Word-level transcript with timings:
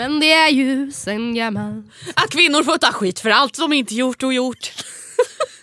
Men 0.00 0.20
det 0.20 0.32
är 0.32 0.48
ju 0.48 0.92
sen 0.92 1.34
gammalt. 1.34 1.86
Att 2.14 2.30
kvinnor 2.30 2.62
får 2.62 2.78
ta 2.78 2.92
skit 2.92 3.20
för 3.20 3.30
allt 3.30 3.58
de 3.58 3.72
inte 3.72 3.94
gjort 3.94 4.22
och 4.22 4.34
gjort. 4.34 4.72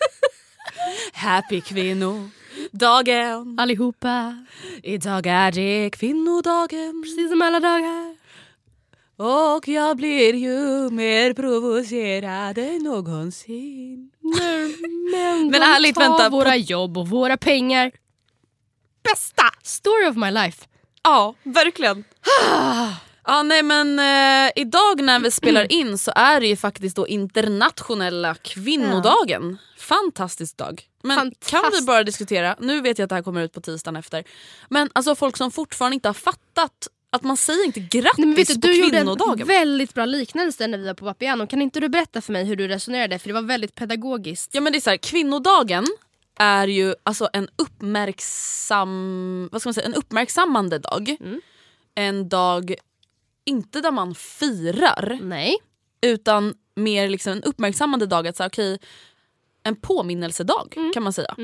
Happy 1.12 1.60
kvinnodagen. 1.60 3.58
Allihopa. 3.58 4.44
Idag 4.82 5.26
är 5.26 5.52
det 5.52 5.90
kvinnodagen. 5.90 7.02
Precis 7.02 7.30
som 7.30 7.42
alla 7.42 7.60
dagar. 7.60 8.16
Och 9.16 9.68
jag 9.68 9.96
blir 9.96 10.34
ju 10.34 10.90
mer 10.90 11.34
provocerad 11.34 12.58
än 12.58 12.78
någonsin. 12.78 14.10
Men, 14.20 14.74
men, 15.12 15.50
Men 15.50 15.62
ärligt, 15.62 15.94
tar 15.94 16.02
vänta, 16.02 16.28
våra 16.28 16.56
jobb 16.56 16.98
och 16.98 17.08
våra 17.08 17.36
pengar. 17.36 17.90
Bästa 19.02 19.44
story 19.62 20.06
of 20.10 20.16
my 20.16 20.30
life. 20.30 20.66
Ja, 21.02 21.34
verkligen. 21.42 22.04
Ja, 23.28 23.42
nej 23.42 23.62
men 23.62 23.98
eh, 23.98 24.52
idag 24.56 25.00
när 25.00 25.20
vi 25.20 25.30
spelar 25.30 25.72
in 25.72 25.98
så 25.98 26.12
är 26.14 26.40
det 26.40 26.46
ju 26.46 26.56
faktiskt 26.56 26.96
då 26.96 27.08
internationella 27.08 28.34
kvinnodagen. 28.34 29.58
Fantastisk 29.78 30.56
dag. 30.56 30.82
Men 31.02 31.16
kan 31.16 31.32
Fantastisk. 31.40 31.82
vi 31.82 31.86
bara 31.86 32.04
diskutera, 32.04 32.56
nu 32.60 32.80
vet 32.80 32.98
jag 32.98 33.04
att 33.04 33.08
det 33.08 33.14
här 33.14 33.22
kommer 33.22 33.42
ut 33.42 33.52
på 33.52 33.60
tisdagen 33.60 33.96
efter, 33.96 34.24
men 34.68 34.90
alltså 34.92 35.14
folk 35.14 35.36
som 35.36 35.50
fortfarande 35.50 35.94
inte 35.94 36.08
har 36.08 36.14
fattat 36.14 36.88
att 37.10 37.22
man 37.22 37.36
säger 37.36 37.66
inte 37.66 37.80
grattis 37.80 38.18
Nej, 38.18 38.26
men 38.26 38.34
vet 38.34 38.48
du, 38.48 38.54
på 38.54 38.60
du 38.60 38.76
gjorde 38.76 38.90
kvinnodagen. 38.90 39.40
en 39.40 39.46
väldigt 39.46 39.94
bra 39.94 40.04
liknelse 40.04 40.66
när 40.66 40.78
vi 40.78 40.86
var 40.86 40.94
på 40.94 41.04
Vapiano. 41.04 41.46
Kan 41.46 41.62
inte 41.62 41.80
du 41.80 41.88
berätta 41.88 42.20
för 42.20 42.32
mig 42.32 42.44
hur 42.44 42.56
du 42.56 42.68
resonerade? 42.68 43.18
För 43.18 43.28
det 43.28 43.34
var 43.34 43.42
väldigt 43.42 43.74
pedagogiskt. 43.74 44.50
Ja 44.54 44.60
men 44.60 44.72
det 44.72 44.78
är 44.78 44.80
så 44.80 44.90
här, 44.90 44.96
kvinnodagen 44.96 45.86
är 46.38 46.66
ju 46.68 46.94
alltså 47.02 47.28
en 47.32 47.48
uppmärksam, 47.56 49.48
vad 49.52 49.60
ska 49.60 49.68
man 49.68 49.74
säga, 49.74 49.86
en 49.86 49.94
uppmärksammande 49.94 50.78
dag. 50.78 51.16
Mm. 51.20 51.40
En 51.94 52.28
dag, 52.28 52.74
inte 53.48 53.80
där 53.80 53.90
man 53.90 54.14
firar, 54.14 55.18
Nej. 55.22 55.56
utan 56.00 56.54
mer 56.76 57.08
liksom 57.08 57.32
en 57.32 57.42
uppmärksammande 57.42 58.06
dag. 58.06 58.26
Att 58.28 58.36
säga, 58.36 58.46
okej, 58.46 58.78
en 59.62 59.76
påminnelsedag 59.76 60.74
kan 60.94 61.02
man 61.02 61.12
säga. 61.12 61.34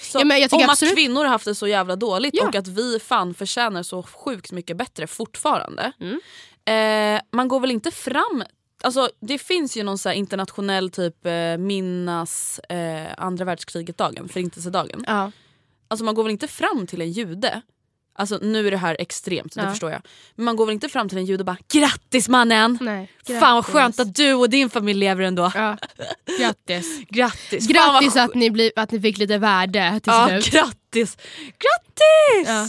Så, 0.00 0.18
Mm. 0.18 0.30
Ja, 0.30 0.38
jag 0.38 0.50
tycker 0.50 0.64
om 0.64 0.70
absolut- 0.70 0.92
att 0.92 0.96
kvinnor 0.98 1.20
har 1.24 1.28
haft 1.30 1.44
det 1.44 1.54
så 1.54 1.66
jävla 1.68 1.96
dåligt 1.96 2.34
Ja. 2.36 2.48
och 2.48 2.54
att 2.54 2.68
vi 2.68 2.98
fan 3.00 3.34
förtjänar 3.34 3.82
så 3.82 4.02
sjukt 4.02 4.52
mycket 4.52 4.76
bättre 4.76 5.06
fortfarande. 5.06 5.92
Mm. 6.00 6.20
Eh, 6.64 7.22
man 7.32 7.48
går 7.48 7.60
väl 7.60 7.70
inte 7.70 7.90
fram 7.90 8.44
Alltså, 8.82 9.08
det 9.20 9.38
finns 9.38 9.76
ju 9.76 9.82
någon 9.82 9.98
så 9.98 10.08
här 10.08 10.16
internationell 10.16 10.90
typ 10.90 11.26
eh, 11.26 11.56
minnas 11.58 12.58
eh, 12.58 13.06
andra 13.16 13.44
världskriget-dagen, 13.44 14.28
förintelsedagen. 14.28 15.04
Ja. 15.06 15.32
Alltså 15.88 16.04
man 16.04 16.14
går 16.14 16.22
väl 16.22 16.32
inte 16.32 16.48
fram 16.48 16.86
till 16.86 17.00
en 17.00 17.12
jude 17.12 17.62
Alltså 18.12 18.38
nu 18.42 18.66
är 18.66 18.70
det 18.70 18.76
här 18.76 18.96
extremt, 18.98 19.54
det 19.54 19.62
Ja. 19.62 19.70
förstår 19.70 19.90
jag. 19.90 20.02
Men 20.34 20.44
man 20.44 20.56
går 20.56 20.66
väl 20.66 20.72
inte 20.72 20.88
fram 20.88 21.08
till 21.08 21.18
en 21.18 21.24
jude 21.24 21.40
och 21.42 21.46
bara 21.46 21.56
“grattis 21.72 22.28
mannen! 22.28 22.78
Nej. 22.80 23.10
Fan 23.26 23.40
vad 23.40 23.50
Grattis. 23.64 23.72
skönt 23.74 24.00
att 24.00 24.14
du 24.14 24.34
och 24.34 24.50
din 24.50 24.70
familj 24.70 25.00
lever 25.00 25.24
ändå. 25.24 25.52
Ja. 25.54 25.76
Grattis. 26.38 27.00
Grattis! 27.08 27.66
Grattis 27.68 28.16
att 28.16 28.34
ni, 28.34 28.50
bli, 28.50 28.72
att 28.76 28.90
ni 28.92 29.00
fick 29.00 29.18
lite 29.18 29.38
värde 29.38 30.00
till 30.02 30.12
Ja, 30.12 30.28
slut. 30.28 30.50
grattis! 30.50 31.16
Grattis! 31.46 32.46
Ja. 32.48 32.68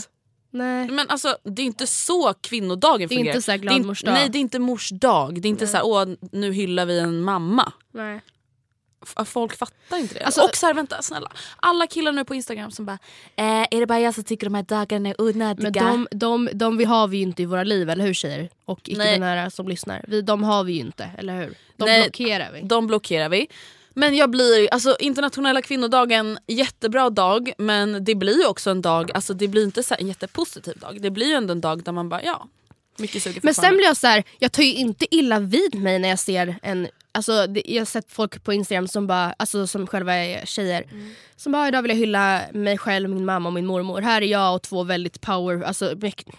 Nej. 0.54 0.88
Men 0.88 1.08
alltså 1.08 1.36
det 1.44 1.62
är 1.62 1.66
inte 1.66 1.86
så 1.86 2.34
kvinnodagen 2.40 3.08
Det 3.08 3.14
är 3.14 3.16
fungerar. 3.16 3.36
inte 3.36 3.52
så 3.52 3.56
glad 3.58 3.82
Det 3.82 4.08
är. 4.08 4.12
Nej 4.12 4.28
det 4.28 4.38
är 4.38 4.40
inte 4.40 4.58
mors 4.58 4.90
dag. 4.90 5.42
Det 5.42 5.48
är 5.48 5.50
inte 5.50 5.66
så 5.66 5.76
här, 5.76 5.86
åh 5.86 6.08
nu 6.32 6.52
hyllar 6.52 6.86
vi 6.86 6.98
en 6.98 7.22
mamma. 7.22 7.72
Nej. 7.94 8.20
Folk 9.24 9.56
fattar 9.56 9.96
inte 9.98 10.14
det. 10.14 10.24
Alltså- 10.24 10.42
och 10.42 10.56
så 10.56 10.66
här, 10.66 10.74
vänta 10.74 11.02
snälla. 11.02 11.32
Alla 11.56 11.86
killar 11.86 12.12
nu 12.12 12.24
på 12.24 12.34
Instagram 12.34 12.70
som 12.70 12.86
bara 12.86 12.98
eh, 13.36 13.66
är 13.70 13.80
det 13.80 13.86
bara 13.86 14.00
jag 14.00 14.14
som 14.14 14.24
tycker 14.24 14.46
de 14.46 14.54
här 14.54 14.62
dagarna 14.62 15.08
är 15.08 15.20
onödiga? 15.20 15.84
Men 15.84 16.08
de, 16.10 16.18
de, 16.18 16.50
de 16.52 16.76
vi 16.76 16.84
har 16.84 17.08
vi 17.08 17.16
ju 17.16 17.22
inte 17.22 17.42
i 17.42 17.46
våra 17.46 17.64
liv, 17.64 17.90
eller 17.90 18.04
hur 18.04 18.14
tjejer? 18.14 18.48
Och 18.64 18.80
icke-binära 18.88 19.50
som 19.50 19.68
lyssnar. 19.68 20.04
Vi, 20.08 20.22
de 20.22 20.42
har 20.42 20.64
vi 20.64 20.72
ju 20.72 20.80
inte, 20.80 21.10
eller 21.18 21.40
hur? 21.40 21.54
De 21.76 21.84
Nej. 21.84 22.02
blockerar 22.02 22.52
vi. 22.52 22.60
De 22.60 22.86
blockerar 22.86 23.28
vi. 23.28 23.48
Men 23.94 24.16
jag 24.16 24.30
blir, 24.30 24.68
alltså 24.72 24.96
internationella 25.00 25.62
kvinnodagen, 25.62 26.38
jättebra 26.46 27.10
dag 27.10 27.52
men 27.58 28.04
det 28.04 28.14
blir 28.14 28.38
ju 28.38 28.46
också 28.46 28.70
en 28.70 28.82
dag, 28.82 29.10
alltså 29.14 29.34
det 29.34 29.48
blir 29.48 29.64
inte 29.64 29.82
så 29.82 29.94
en 29.98 30.08
jättepositiv 30.08 30.78
dag. 30.78 31.02
Det 31.02 31.10
blir 31.10 31.26
ju 31.26 31.32
ändå 31.32 31.52
en 31.52 31.60
dag 31.60 31.82
där 31.82 31.92
man 31.92 32.08
bara 32.08 32.22
ja, 32.22 32.48
mycket 32.98 33.22
suger 33.22 33.40
Men 33.42 33.54
sen 33.54 33.76
blir 33.76 33.86
jag 33.86 33.96
så 33.96 34.06
här, 34.06 34.24
jag 34.38 34.52
tar 34.52 34.62
ju 34.62 34.74
inte 34.74 35.14
illa 35.14 35.40
vid 35.40 35.74
mig 35.74 35.98
när 35.98 36.08
jag 36.08 36.18
ser 36.18 36.58
en 36.62 36.88
Alltså, 37.14 37.46
det, 37.46 37.62
jag 37.66 37.80
har 37.80 37.84
sett 37.86 38.12
folk 38.12 38.44
på 38.44 38.52
Instagram 38.52 38.88
som 38.88 39.06
bara, 39.06 39.34
alltså 39.36 39.66
som 39.66 39.86
själva 39.86 40.14
är 40.14 40.46
tjejer 40.46 40.84
Som 41.36 41.52
bara, 41.52 41.68
idag 41.68 41.82
vill 41.82 41.90
jag 41.90 41.98
hylla 41.98 42.42
mig 42.52 42.78
själv, 42.78 43.10
min 43.10 43.24
mamma 43.24 43.48
och 43.48 43.52
min 43.52 43.66
mormor 43.66 44.00
Här 44.00 44.22
är 44.22 44.26
jag 44.26 44.54
och 44.54 44.62
två 44.62 44.84
väldigt 44.84 45.20
power, 45.20 45.62
alltså 45.62 45.94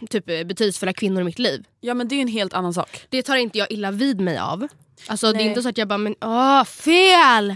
typ 0.09 0.25
betydelsefulla 0.25 0.93
kvinnor 0.93 1.21
i 1.21 1.23
mitt 1.23 1.39
liv 1.39 1.65
Ja 1.81 1.93
men 1.93 2.07
det 2.07 2.15
är 2.15 2.21
en 2.21 2.27
helt 2.27 2.53
annan 2.53 2.73
sak. 2.73 3.05
Det 3.09 3.23
tar 3.23 3.35
inte 3.35 3.57
jag 3.57 3.71
illa 3.71 3.91
vid 3.91 4.21
mig 4.21 4.37
av 4.37 4.67
Alltså 5.07 5.31
det 5.31 5.43
är 5.43 5.45
inte 5.45 5.61
så 5.61 5.69
att 5.69 5.77
jag 5.77 5.87
bara, 5.87 5.97
men 5.97 6.15
åh 6.21 6.63
fel! 6.63 7.55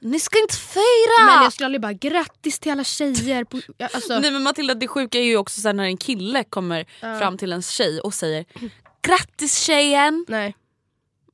Ni 0.00 0.20
ska 0.20 0.38
inte 0.38 0.56
fira! 0.56 1.26
Men 1.26 1.42
jag 1.42 1.52
skulle 1.52 1.66
aldrig 1.66 1.80
bara, 1.80 1.92
grattis 1.92 2.58
till 2.58 2.72
alla 2.72 2.84
tjejer 2.84 3.44
på, 3.44 3.60
alltså, 3.92 4.18
Nej 4.18 4.30
men 4.30 4.42
Matilda 4.42 4.74
det 4.74 4.88
sjuka 4.88 5.18
är 5.18 5.22
ju 5.22 5.36
också 5.36 5.72
när 5.72 5.84
en 5.84 5.96
kille 5.96 6.44
kommer 6.44 6.86
fram 7.18 7.38
till 7.38 7.52
en 7.52 7.62
tjej 7.62 8.00
och 8.00 8.14
säger 8.14 8.44
Grattis 9.02 9.58
tjejen! 9.58 10.24
nej. 10.28 10.54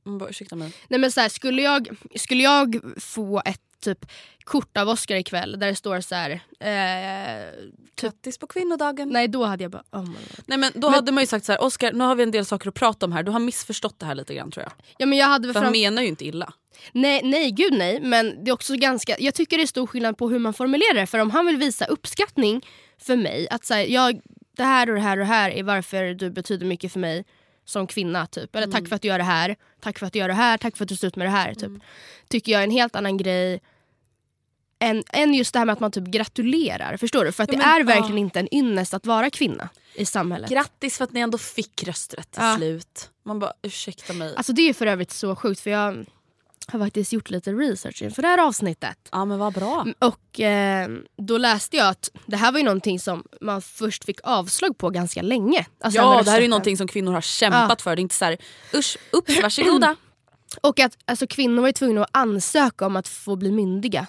Bara, 0.03 0.29
ursäkta 0.29 0.55
mig. 0.55 0.73
Nej 0.87 0.99
men 0.99 1.11
så 1.11 1.21
här, 1.21 1.29
skulle, 1.29 1.61
jag, 1.61 1.89
skulle 2.15 2.43
jag 2.43 2.79
få 2.97 3.41
ett 3.45 3.61
typ 3.81 4.05
kort 4.43 4.77
av 4.77 4.89
Oscar 4.89 5.15
ikväll 5.15 5.59
där 5.59 5.67
det 5.67 5.75
står 5.75 6.01
så 6.01 6.15
här. 6.15 6.31
Eh, 6.59 7.53
Grattis 8.01 8.37
på 8.37 8.47
kvinnodagen. 8.47 9.09
nej 9.09 9.27
då 9.27 9.43
hade 9.45 9.63
jag 9.63 9.71
bara 9.71 9.83
oh. 9.91 10.09
Nej 10.45 10.57
men 10.57 10.71
då 10.75 10.89
hade 10.89 11.11
man 11.11 11.23
ju 11.23 11.27
sagt 11.27 11.45
så 11.45 11.51
här, 11.51 11.61
Oskar 11.63 11.93
nu 11.93 12.03
har 12.03 12.15
vi 12.15 12.23
en 12.23 12.31
del 12.31 12.45
saker 12.45 12.69
att 12.69 12.75
prata 12.75 13.05
om 13.05 13.11
här, 13.11 13.23
du 13.23 13.31
har 13.31 13.39
missförstått 13.39 13.99
det 13.99 14.05
här 14.05 14.15
lite 14.15 14.35
grann 14.35 14.51
tror 14.51 14.63
jag. 14.63 14.71
Ja 14.97 15.05
men 15.05 15.17
jag 15.17 15.27
hade 15.27 15.47
väl 15.47 15.53
För 15.53 15.59
han 15.59 15.65
fram... 15.73 15.81
menar 15.81 16.01
ju 16.01 16.07
inte 16.07 16.25
illa. 16.25 16.53
nej, 16.91 17.21
nej 17.23 17.51
gud 17.51 17.73
nej 17.73 17.99
men 18.01 18.43
det 18.43 18.51
är 18.51 18.53
också 18.53 18.75
ganska, 18.75 19.15
jag 19.19 19.33
tycker 19.33 19.57
det 19.57 19.63
är 19.63 19.67
stor 19.67 19.87
skillnad 19.87 20.17
på 20.17 20.29
hur 20.29 20.39
man 20.39 20.53
formulerar 20.53 20.93
det 20.93 21.05
för 21.07 21.19
om 21.19 21.31
han 21.31 21.45
vill 21.45 21.57
visa 21.57 21.85
uppskattning 21.85 22.65
för 22.97 23.15
mig 23.15 23.47
att 23.49 23.65
så 23.65 23.73
här, 23.73 23.85
jag 23.85 24.21
det 24.57 24.63
här 24.63 24.89
och 24.89 24.95
det 24.95 25.01
här 25.01 25.17
och 25.17 25.25
det 25.25 25.25
här 25.33 25.49
är 25.51 25.63
varför 25.63 26.13
du 26.13 26.29
betyder 26.29 26.65
mycket 26.65 26.93
för 26.93 26.99
mig 26.99 27.25
som 27.69 27.87
kvinna. 27.87 28.25
typ. 28.27 28.55
Eller 28.55 28.67
tack 28.67 28.87
för 28.87 28.95
att 28.95 29.01
du 29.01 29.07
gör 29.07 29.17
det 29.17 29.23
här, 29.23 29.55
tack 29.81 29.99
för 29.99 30.05
att 30.05 30.13
du 30.13 30.19
gör 30.19 30.27
det 30.27 30.33
här, 30.33 30.57
tack 30.57 30.77
för 30.77 30.85
att 30.85 30.89
du 30.89 30.95
står 30.95 31.07
ut 31.07 31.15
med 31.15 31.27
det 31.27 31.31
här. 31.31 31.53
Typ. 31.53 31.71
Tycker 32.27 32.51
jag 32.51 32.59
är 32.59 32.63
en 32.63 32.71
helt 32.71 32.95
annan 32.95 33.17
grej 33.17 33.61
än, 34.79 35.03
än 35.13 35.33
just 35.33 35.53
det 35.53 35.59
här 35.59 35.65
med 35.65 35.73
att 35.73 35.79
man 35.79 35.91
typ 35.91 36.03
gratulerar. 36.05 36.97
Förstår 36.97 37.25
du? 37.25 37.31
För 37.31 37.43
att 37.43 37.49
Ja, 37.53 37.57
det 37.59 37.63
men- 37.65 37.81
är 37.81 37.83
verkligen 37.83 38.17
ja. 38.17 38.23
inte 38.23 38.39
en 38.39 38.53
ynnest 38.55 38.93
att 38.93 39.05
vara 39.05 39.29
kvinna 39.29 39.69
i 39.95 40.05
samhället. 40.05 40.49
Grattis 40.49 40.97
för 40.97 41.03
att 41.03 41.11
ni 41.13 41.19
ändå 41.19 41.37
fick 41.37 41.83
rösträtt 41.83 42.31
till 42.31 42.41
Ja. 42.43 42.55
slut. 42.57 43.09
Man 43.23 43.39
bara 43.39 43.53
ursäkta 43.61 44.13
mig. 44.13 44.35
Alltså 44.35 44.53
det 44.53 44.61
är 44.69 44.73
för 44.73 44.85
övrigt 44.87 45.11
så 45.11 45.35
sjukt 45.35 45.59
för 45.61 45.69
jag 45.69 46.05
har 46.71 46.79
faktiskt 46.79 47.13
gjort 47.13 47.29
lite 47.29 47.51
research 47.51 48.01
inför 48.01 48.21
det 48.21 48.27
här 48.27 48.47
avsnittet. 48.47 48.97
ja 49.11 49.25
men 49.25 49.39
vad 49.39 49.53
bra. 49.53 49.85
Och 49.99 50.39
eh, 50.39 50.89
då 51.17 51.37
läste 51.37 51.77
jag 51.77 51.87
att 51.87 52.09
det 52.25 52.37
här 52.37 52.51
var 52.51 52.59
ju 52.59 52.65
någonting 52.65 52.99
som 52.99 53.23
man 53.41 53.61
först 53.61 54.05
fick 54.05 54.19
avslag 54.23 54.77
på 54.77 54.89
ganska 54.89 55.21
länge. 55.21 55.65
Alltså 55.81 56.01
Ja 56.01 56.21
det 56.23 56.29
här 56.31 56.37
är 56.37 56.41
ju 56.41 56.47
någonting 56.47 56.77
som 56.77 56.87
kvinnor 56.87 57.11
har 57.13 57.21
kämpat 57.21 57.69
Ja. 57.69 57.83
för. 57.83 57.95
Det 57.95 57.99
är 57.99 58.01
inte 58.01 58.15
så 58.15 58.25
här 58.25 58.37
usch 58.73 58.97
upp 59.11 59.41
varsågoda. 59.43 59.95
Och 60.61 60.79
att 60.79 60.97
alltså, 61.05 61.27
kvinnor 61.27 61.61
var 61.61 61.71
tvungna 61.71 62.03
att 62.03 62.09
ansöka 62.13 62.85
om 62.85 62.95
att 62.95 63.07
få 63.07 63.35
bli 63.35 63.51
myndiga. 63.51 64.07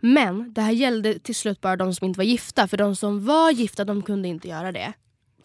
Men 0.00 0.52
det 0.52 0.60
här 0.60 0.72
gällde 0.72 1.18
till 1.18 1.34
slut 1.34 1.60
bara 1.60 1.76
de 1.76 1.94
som 1.94 2.06
inte 2.06 2.18
var 2.18 2.24
gifta. 2.24 2.68
För 2.68 2.76
de 2.76 2.96
som 2.96 3.24
var 3.24 3.50
gifta 3.50 3.84
de 3.84 4.02
kunde 4.02 4.28
inte 4.28 4.48
göra 4.48 4.72
det. 4.72 4.92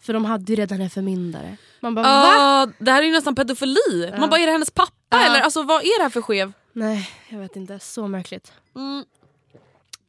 För 0.06 0.12
de 0.12 0.24
hade 0.24 0.52
ju 0.52 0.56
redan 0.56 0.80
en 0.80 0.90
förmyndare. 0.90 1.56
Man 1.80 1.94
bara 1.94 2.02
va? 2.02 2.34
Ja, 2.34 2.68
det 2.78 2.90
här 2.92 3.02
är 3.02 3.06
ju 3.06 3.12
nästan 3.12 3.34
pedofili. 3.34 4.12
Man 4.18 4.30
bara 4.30 4.40
är 4.40 4.46
det 4.46 4.52
hennes 4.52 4.70
pappa 4.70 4.92
Ja. 5.10 5.24
eller 5.26 5.40
alltså 5.40 5.62
vad 5.62 5.82
är 5.82 5.98
det 5.98 6.02
här 6.02 6.10
för 6.10 6.22
skev? 6.22 6.52
Nej 6.72 7.10
jag 7.28 7.38
vet 7.38 7.56
inte, 7.56 7.78
så 7.78 8.08
märkligt. 8.08 8.52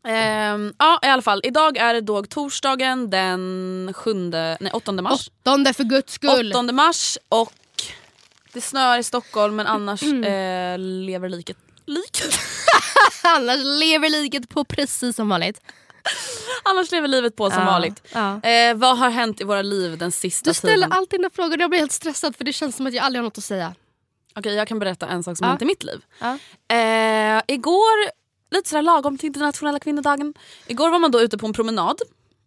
Ehm, 0.07 0.73
ja 0.77 0.99
i 1.03 1.07
alla 1.07 1.21
fall, 1.21 1.41
idag 1.43 1.77
är 1.77 1.93
det 1.93 2.01
då 2.01 2.23
torsdagen 2.23 3.09
den 3.09 3.93
7, 3.95 4.13
nej 4.59 4.71
8 4.73 4.91
mars. 4.91 5.29
Åttonde 5.43 5.73
för 5.73 5.83
guds 5.83 6.13
skull. 6.13 6.51
8 6.55 6.71
mars 6.71 7.17
och 7.29 7.53
det 8.53 8.61
snöar 8.61 8.99
i 8.99 9.03
Stockholm 9.03 9.55
men 9.55 9.67
annars 9.67 10.03
eh, 10.03 10.77
lever 10.79 11.29
liket. 11.29 11.57
Liket? 11.85 12.39
Annars 13.23 13.57
lever 13.63 14.09
liket 14.09 14.49
på 14.49 14.63
precis 14.63 15.15
som 15.15 15.29
vanligt. 15.29 15.61
annars 16.63 16.91
lever 16.91 17.07
livet 17.07 17.35
på 17.35 17.49
som 17.51 17.59
Ja, 17.59 17.65
vanligt. 17.65 18.03
ja. 18.13 18.41
Eh, 18.41 18.75
vad 18.75 18.97
har 18.97 19.09
hänt 19.09 19.41
i 19.41 19.43
våra 19.43 19.61
liv 19.61 19.97
den 19.97 20.11
sista 20.11 20.49
Du 20.49 20.53
ställer 20.53 20.75
tiden? 20.75 20.91
alltid 20.91 21.19
dina 21.19 21.29
frågor 21.29 21.59
jag 21.59 21.69
blir 21.69 21.79
helt 21.79 21.91
stressad 21.91 22.35
för 22.35 22.43
det 22.43 22.53
känns 22.53 22.75
som 22.75 22.87
att 22.87 22.93
jag 22.93 23.05
aldrig 23.05 23.19
har 23.19 23.23
något 23.23 23.37
att 23.37 23.43
säga. 23.43 23.75
Okej 24.35 24.53
jag 24.53 24.67
kan 24.67 24.79
berätta 24.79 25.07
en 25.07 25.23
sak 25.23 25.37
som 25.37 25.45
Ja. 25.45 25.49
hänt 25.49 25.61
i 25.61 25.65
mitt 25.65 25.83
liv. 25.83 26.01
Ja. 26.19 26.37
Eh, 26.75 27.41
igår, 27.47 28.11
lite 28.55 28.69
sådär 28.69 28.81
lagom 28.81 29.17
till 29.17 29.27
internationella 29.27 29.79
kvinnodagen. 29.79 30.33
Igår 30.67 30.89
var 30.89 30.99
man 30.99 31.11
då 31.11 31.21
ute 31.21 31.37
på 31.37 31.45
en 31.47 31.53
promenad. 31.53 31.97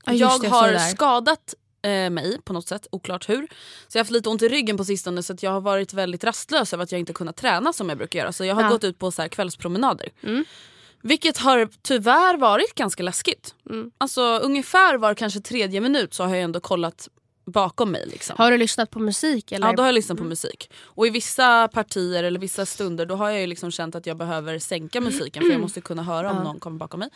Just 0.07 0.21
jag 0.21 0.41
det, 0.41 0.47
jag 0.47 0.51
har 0.55 0.69
där. 0.69 0.79
skadat 0.79 1.55
eh, 1.83 2.11
mig 2.11 2.41
på 2.45 2.53
något 2.53 2.69
sätt, 2.69 2.87
oklart 2.93 3.29
hur. 3.29 3.47
Så 3.89 3.99
jag 3.99 4.01
har 4.01 4.05
haft 4.05 4.11
lite 4.11 4.29
ont 4.29 4.43
i 4.43 4.49
ryggen 4.49 4.77
på 4.77 4.85
sistone 4.85 5.23
så 5.23 5.35
jag 5.41 5.51
har 5.51 5.61
varit 5.61 5.93
väldigt 5.95 6.25
rastlös 6.25 6.73
över 6.75 6.85
att 6.85 6.93
jag 6.93 6.99
inte 6.99 7.12
kunnat 7.12 7.37
träna 7.37 7.73
som 7.73 7.89
jag 7.89 7.99
brukar 7.99 8.19
göra. 8.19 8.33
Så 8.33 8.45
jag 8.45 8.55
har 8.55 8.62
Ja. 8.62 8.69
gått 8.69 8.85
ut 8.85 8.99
på 8.99 9.11
så 9.12 9.23
här 9.23 9.29
kvällspromenader. 9.29 10.09
Mm. 10.23 10.45
Vilket 11.02 11.38
har 11.38 11.69
tyvärr 11.82 12.37
varit 12.37 12.75
ganska 12.75 13.02
läskigt. 13.02 13.55
Mm. 13.70 13.91
Alltså 13.99 14.23
ungefär 14.23 14.99
var 14.99 15.14
kanske 15.14 15.41
tredje 15.41 15.81
minut 15.81 16.14
så 16.14 16.23
har 16.25 16.31
jag 16.35 16.43
ändå 16.44 16.61
kollat 16.61 17.08
bakom 17.47 17.91
mig. 17.93 18.06
Liksom. 18.06 18.35
Har 18.38 18.50
du 18.50 18.58
lyssnat 18.58 18.91
på 18.91 18.99
musik? 18.99 19.52
Eller? 19.52 19.67
Ja 19.67 19.73
då 19.73 19.82
har 19.82 19.88
jag 19.88 19.94
lyssnat 19.94 20.19
på 20.19 20.25
musik. 20.25 20.70
Och 20.85 21.06
i 21.06 21.11
vissa 21.11 21.69
partier 21.69 22.25
eller 22.25 22.41
vissa 22.41 22.67
stunder 22.67 23.06
då 23.06 23.14
har 23.14 23.31
jag 23.31 23.41
ju 23.41 23.47
liksom 23.47 23.70
känt 23.70 23.94
att 23.94 24.06
jag 24.06 24.17
behöver 24.17 24.58
sänka 24.58 25.00
musiken 25.00 25.43
för 25.43 25.50
jag 25.50 25.61
måste 25.61 25.81
kunna 25.81 26.02
höra 26.02 26.31
om 26.31 26.37
Ja. 26.37 26.43
någon 26.43 26.61
kommer 26.61 26.79
bakom 26.79 27.00
mig. 27.00 27.08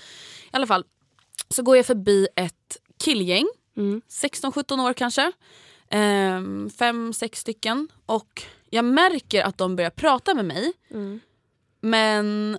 I 0.44 0.48
alla 0.56 0.66
fall 0.66 0.84
så 1.48 1.62
går 1.62 1.76
jag 1.76 1.86
förbi 1.86 2.28
ett 2.36 2.76
killgäng, 3.04 3.46
Mm. 3.76 4.02
16-17 4.08 4.81
år 4.81 4.92
kanske. 4.92 5.32
Ehm, 5.90 6.70
fem, 6.78 7.12
sex 7.12 7.40
stycken. 7.40 7.88
Och 8.06 8.42
jag 8.70 8.84
märker 8.84 9.42
att 9.42 9.58
de 9.58 9.76
börjar 9.76 9.90
prata 9.90 10.34
med 10.34 10.44
mig. 10.44 10.72
Mm. 10.90 11.20
Men 11.81 12.58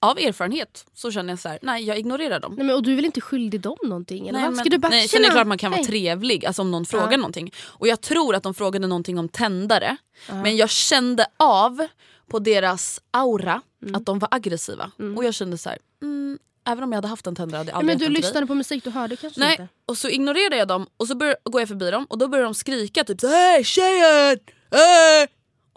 av 0.00 0.18
erfarenhet 0.18 0.86
så 0.94 1.10
känner 1.10 1.32
jag 1.32 1.38
så 1.38 1.48
här, 1.48 1.58
nej 1.62 1.84
jag 1.84 1.98
ignorerar 1.98 2.40
dem. 2.40 2.54
Nej, 2.56 2.66
men, 2.66 2.74
och 2.76 2.82
du 2.82 2.92
är 2.92 2.96
väl 2.96 3.04
inte 3.04 3.20
skyldig 3.20 3.60
dem 3.60 3.76
någonting? 3.84 4.28
Eller 4.28 4.38
Nej, 4.40 4.48
men, 4.50 4.58
Ska 4.58 4.68
du 4.68 4.78
nej, 4.78 5.08
sen 5.08 5.18
är 5.18 5.22
det 5.22 5.24
"Tjena, 5.24 5.34
klart 5.34 5.46
man 5.46 5.58
kan 5.58 5.70
vara 5.70 5.76
hej." 5.78 5.86
trevlig 5.86 6.46
alltså 6.46 6.62
om 6.62 6.70
någon 6.70 6.86
frågar 6.86 7.10
Ja. 7.10 7.16
någonting. 7.16 7.52
Och 7.66 7.88
jag 7.88 8.00
tror 8.00 8.34
att 8.34 8.42
de 8.42 8.54
frågade 8.54 8.86
någonting 8.86 9.18
om 9.18 9.28
tändare. 9.28 9.96
Ja. 10.28 10.34
Men 10.34 10.56
jag 10.56 10.70
kände 10.70 11.26
av 11.36 11.86
på 12.30 12.38
deras 12.38 13.00
aura 13.10 13.60
Mm. 13.82 13.94
att 13.94 14.06
de 14.06 14.18
var 14.18 14.28
aggressiva. 14.32 14.90
Och 15.16 15.24
jag 15.24 15.34
kände 15.34 15.58
så 15.58 15.68
här, 15.68 15.78
mm, 16.02 16.38
även 16.66 16.84
om 16.84 16.92
jag 16.92 16.96
hade 16.96 17.08
haft 17.08 17.26
en 17.26 17.34
tändare 17.34 17.58
hade 17.58 17.70
jag 17.70 17.84
Nej, 17.84 17.92
aldrig 17.94 18.08
men 18.08 18.14
du 18.14 18.20
lyssnade 18.20 18.46
på 18.46 18.54
musik, 18.54 18.84
du 18.84 18.90
hörde 18.90 19.16
kanske 19.16 19.40
Nej, 19.40 19.50
inte? 19.52 19.68
och 19.86 19.98
så 19.98 20.08
ignorerade 20.08 20.56
jag 20.56 20.68
dem 20.68 20.86
och 20.96 21.06
så 21.08 21.14
går 21.44 21.60
jag 21.60 21.68
förbi 21.68 21.90
dem 21.90 22.04
och 22.10 22.18
då 22.18 22.28
börjar 22.28 22.44
de 22.44 22.54
skrika 22.54 23.04
typ 23.04 23.20
så 23.20 23.26
här, 23.26 23.62
tjejen! 23.62 24.38
Hej! 24.70 25.26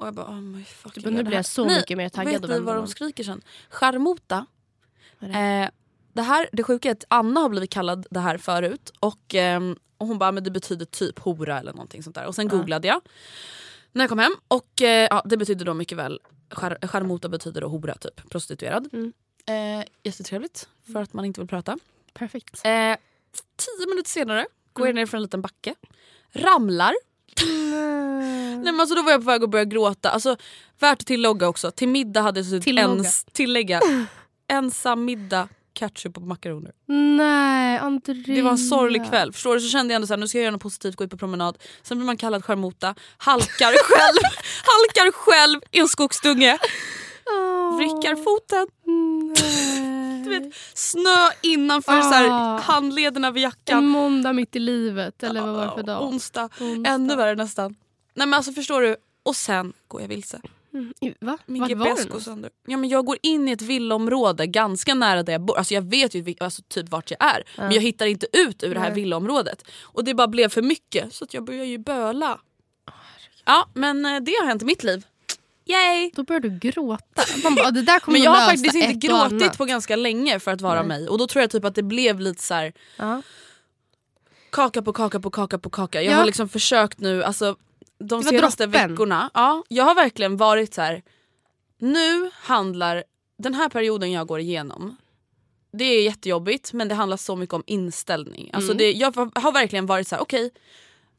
Och 0.01 0.07
jag 0.07 0.13
bara 0.13 0.25
oh 0.27 0.41
my 0.41 0.63
fucking 0.63 1.03
Typ, 1.03 1.13
nu 1.13 1.23
blir 1.23 1.35
jag 1.35 1.45
så 1.45 1.65
Nej, 1.65 1.75
mycket 1.77 1.97
mer 1.97 2.09
taggad 2.09 2.41
Vet 2.41 2.49
ni 2.49 2.59
vad 2.59 2.75
de 2.75 2.87
skriker 2.87 3.23
sen? 3.23 3.41
Charmota. 3.69 4.45
Eh, 5.21 5.69
det, 6.13 6.21
här, 6.21 6.49
det 6.51 6.63
sjuka 6.63 6.87
är 6.89 6.91
att 6.91 7.03
Anna 7.07 7.39
har 7.39 7.49
blivit 7.49 7.69
kallad 7.69 8.07
det 8.11 8.19
här 8.19 8.37
förut 8.37 8.91
och, 8.99 9.35
ehm, 9.35 9.75
och 9.97 10.07
hon 10.07 10.17
bara 10.17 10.31
men 10.31 10.43
det 10.43 10.51
betyder 10.51 10.85
typ 10.85 11.19
hora 11.19 11.59
eller 11.59 11.71
någonting 11.73 12.03
sånt 12.03 12.15
där. 12.15 12.25
Och 12.25 12.35
sen 12.35 12.47
Ja. 12.51 12.57
googlade 12.57 12.87
jag 12.87 13.01
när 13.91 14.03
jag 14.03 14.09
kom 14.09 14.19
hem 14.19 14.35
och 14.47 14.81
eh, 14.81 15.07
ja, 15.11 15.21
det 15.25 15.37
betyder 15.37 15.65
då 15.65 15.73
mycket 15.73 15.97
väl 15.97 16.19
char- 16.49 16.87
charmota 16.87 17.29
betyder 17.29 17.61
då 17.61 17.67
hora 17.67 17.95
typ, 17.95 18.29
prostituerad. 18.29 18.89
Mm. 18.93 19.13
Eh, 19.45 19.85
jättetrevligt 20.03 20.69
för 20.93 21.01
att 21.01 21.13
man 21.13 21.25
inte 21.25 21.41
vill 21.41 21.47
prata. 21.47 21.77
Perfekt. 22.13 22.61
Eh, 22.65 22.95
tio 23.55 23.87
minuter 23.89 24.09
senare 24.09 24.45
går 24.73 24.87
jag 24.87 24.95
ner 24.95 25.05
för 25.05 25.17
en 25.17 25.23
liten 25.23 25.41
backe, 25.41 25.75
ramlar. 26.31 26.93
Nej, 27.41 28.71
men 28.73 28.79
alltså 28.79 28.95
då 28.95 29.01
var 29.01 29.11
jag 29.11 29.21
på 29.21 29.25
väg 29.27 29.43
att 29.43 29.49
börja 29.49 29.65
gråta. 29.65 30.09
Alltså, 30.09 30.35
värt 30.79 31.01
att 31.01 31.07
tillogga 31.07 31.47
också, 31.47 31.71
till 31.71 31.87
middag 31.89 32.21
hade 32.21 32.39
jag 32.39 32.47
suttit 32.47 32.63
Tillogga. 32.63 32.87
ens, 32.87 33.23
tillägga 33.33 33.81
ensam 34.51 35.05
middag, 35.05 35.47
ketchup 35.73 36.17
och 36.17 36.23
makaroner. 36.23 36.71
Nej, 37.17 37.77
Andrea. 37.77 38.35
Det 38.35 38.41
var 38.41 38.51
en 38.51 38.57
sorglig 38.57 39.09
kväll. 39.09 39.33
Förstår 39.33 39.55
du? 39.55 39.61
Så 39.61 39.69
kände 39.69 39.93
jag 39.93 39.95
ändå 39.95 40.07
så 40.07 40.13
här, 40.13 40.17
nu 40.19 40.27
ska 40.27 40.37
jag 40.37 40.43
göra 40.43 40.51
något 40.51 40.61
positivt, 40.61 40.95
gå 40.95 41.03
ut 41.03 41.09
på 41.11 41.17
promenad. 41.17 41.57
Sen 41.83 41.97
blir 41.97 42.05
man 42.05 42.17
kallad 42.17 42.45
charmota, 42.45 42.95
halkar 43.17 43.73
själv, 43.83 44.23
halkar 44.63 45.11
själv 45.11 45.59
i 45.71 45.79
en 45.79 45.87
skogsdunge, 45.87 46.57
vrickar 47.77 48.15
foten. 48.23 48.67
nej. 48.85 49.90
Vet, 50.39 50.53
snö 50.73 51.29
innanför 51.41 52.01
så 52.01 52.09
här, 52.13 52.27
Ah. 52.29 52.59
handlederna 52.59 53.31
vid 53.31 53.43
En 53.43 53.49
jackan. 53.49 53.85
måndag 53.87 54.33
mitt 54.33 54.55
i 54.55 54.59
livet, 54.59 55.23
eller 55.23 55.41
vad 55.41 55.53
var 55.55 55.65
det 55.65 55.71
för 55.75 55.83
dag? 55.83 56.03
Onsdag. 56.07 56.49
Onsdag. 56.59 56.89
Ännu 56.91 57.15
värre 57.15 57.35
nästan. 57.35 57.75
Nej 58.13 58.27
men 58.27 58.33
alltså 58.33 58.51
förstår 58.51 58.81
du? 58.81 58.95
Och 59.23 59.35
sen 59.35 59.73
går 59.87 60.01
jag 60.01 60.07
vilse. 60.07 60.41
Mm, 60.73 60.93
Va? 61.21 61.37
Min 61.45 61.61
Vart 61.61 61.71
var 61.71 61.85
GPS 61.85 62.05
du 62.05 62.11
går 62.11 62.19
sönder. 62.19 62.49
Ja, 62.67 62.77
men 62.77 62.89
jag 62.89 63.05
går 63.05 63.17
in 63.21 63.47
i 63.47 63.51
ett 63.51 63.61
villaområde 63.61 64.47
ganska 64.47 64.93
nära 64.93 65.23
där 65.23 65.33
jag 65.33 65.41
bor. 65.41 65.57
Alltså 65.57 65.73
jag 65.73 65.81
vet 65.81 66.15
ju 66.15 66.35
alltså, 66.39 66.61
typ 66.67 66.89
vart 66.89 67.11
jag 67.11 67.23
är. 67.23 67.43
Men 67.57 67.71
jag 67.71 67.81
hittar 67.81 68.05
inte 68.05 68.27
ut 68.33 68.63
ur 68.63 68.73
det 68.73 68.79
här 68.79 68.87
Nej. 68.91 68.95
villaområdet. 68.95 69.63
Och 69.81 70.03
det 70.03 70.13
bara 70.13 70.27
blev 70.27 70.49
för 70.49 70.61
mycket 70.61 71.13
så 71.13 71.23
att 71.23 71.33
jag 71.33 71.43
börjar 71.43 71.65
ju 71.65 71.77
böla. 71.77 72.39
Ja 73.45 73.69
men 73.73 74.05
eh, 74.05 74.19
det 74.19 74.31
har 74.41 74.47
hänt 74.47 74.61
i 74.61 74.65
mitt 74.65 74.83
liv. 74.83 75.05
Yay! 75.65 76.11
Då 76.15 76.23
började 76.23 76.49
du 76.49 76.59
gråta. 76.59 77.23
Man 77.43 77.55
bara, 77.55 77.71
det 77.71 77.81
där 77.81 77.99
kommer 77.99 78.19
Men 78.19 78.23
jag 78.25 78.31
har 78.31 78.45
faktiskt 78.45 78.75
inte 78.75 79.07
gråtit 79.07 79.57
på 79.57 79.65
ganska 79.65 79.95
länge 79.95 80.39
för 80.39 80.51
att 80.51 80.61
vara 80.61 80.79
Nej. 80.79 80.87
mig. 80.87 81.07
Och 81.07 81.17
då 81.17 81.27
tror 81.27 81.41
jag 81.41 81.51
typ 81.51 81.65
att 81.65 81.75
det 81.75 81.83
blev 81.83 82.19
lite 82.19 82.43
så 82.43 82.53
här 82.53 82.73
Ja. 82.97 83.21
kaka 84.49 84.81
på 84.81 84.93
kaka 84.93 85.19
på 85.19 85.29
kaka 85.29 85.59
på 85.59 85.69
kaka. 85.69 86.01
Jag 86.01 86.13
Ja. 86.13 86.17
har 86.17 86.25
liksom 86.25 86.49
försökt 86.49 86.99
nu, 86.99 87.23
alltså 87.23 87.55
de 87.99 88.23
senaste 88.23 88.65
droppen. 88.65 88.89
veckorna. 88.91 89.29
Ja, 89.33 89.63
jag 89.67 89.83
har 89.83 89.95
verkligen 89.95 90.37
varit 90.37 90.73
så 90.73 90.81
här. 90.81 91.01
Nu 91.79 92.31
handlar 92.33 93.03
den 93.37 93.53
här 93.53 93.69
perioden 93.69 94.11
jag 94.11 94.27
går 94.27 94.39
igenom. 94.39 94.95
Det 95.73 95.83
är 95.85 96.03
jättejobbigt 96.03 96.73
men 96.73 96.87
det 96.87 96.95
handlar 96.95 97.17
så 97.17 97.35
mycket 97.35 97.53
om 97.53 97.63
inställning. 97.67 98.49
Alltså 98.53 98.71
Mm. 98.71 98.77
det, 98.77 98.91
jag 98.91 99.15
har 99.35 99.51
verkligen 99.51 99.85
varit 99.85 100.07
så 100.07 100.15
här: 100.15 100.21
okej 100.21 100.51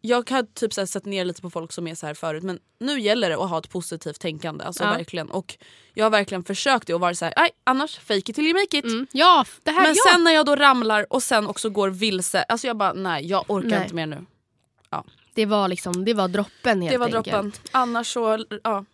jag 0.04 0.30
har 0.30 0.42
typ 0.54 0.72
så 0.74 0.86
sett 0.86 1.04
ner 1.04 1.24
lite 1.24 1.42
på 1.42 1.50
folk 1.50 1.72
som 1.72 1.86
är 1.86 1.94
så 1.94 2.06
här 2.06 2.14
förut 2.14 2.42
men 2.42 2.58
nu 2.80 3.00
gäller 3.00 3.30
det 3.30 3.36
att 3.36 3.50
ha 3.50 3.58
ett 3.58 3.68
positivt 3.70 4.20
tänkande. 4.20 4.64
Alltså 4.64 4.84
Ja. 4.84 4.90
verkligen. 4.90 5.30
Och 5.30 5.58
jag 5.94 6.04
har 6.04 6.10
verkligen 6.10 6.44
försökt 6.44 6.86
det 6.86 6.94
och 6.94 7.00
varit 7.00 7.18
så 7.18 7.24
här: 7.24 7.34
nej 7.36 7.50
annars 7.64 7.98
fake 7.98 8.18
it 8.18 8.34
till 8.34 8.44
you 8.46 8.54
make 8.54 8.78
it. 8.78 8.84
Mm. 8.84 9.06
Ja, 9.12 9.44
det 9.62 9.70
här 9.70 9.82
Men 9.82 9.94
ja. 9.94 10.12
sen 10.12 10.24
när 10.24 10.32
jag 10.32 10.46
då 10.46 10.56
ramlar 10.56 11.06
och 11.10 11.22
sen 11.22 11.46
också 11.46 11.70
går 11.70 11.88
vilse, 11.90 12.42
alltså 12.42 12.66
jag 12.66 12.76
bara 12.76 12.92
nej 12.92 13.26
jag 13.26 13.44
orkar 13.48 13.68
Nej. 13.68 13.82
inte 13.82 13.94
mer 13.94 14.06
nu. 14.06 14.24
Det 15.34 15.46
var 15.46 15.68
liksom, 15.68 16.04
det 16.04 16.14
var 16.14 16.28
droppen 16.28 16.80
helt 16.82 16.92
Det 16.92 16.98
var 16.98 17.06
enkelt. 17.06 17.24
droppen. 17.26 17.52
Annars 17.72 18.12
så, 18.12 18.44
ja. 18.64 18.84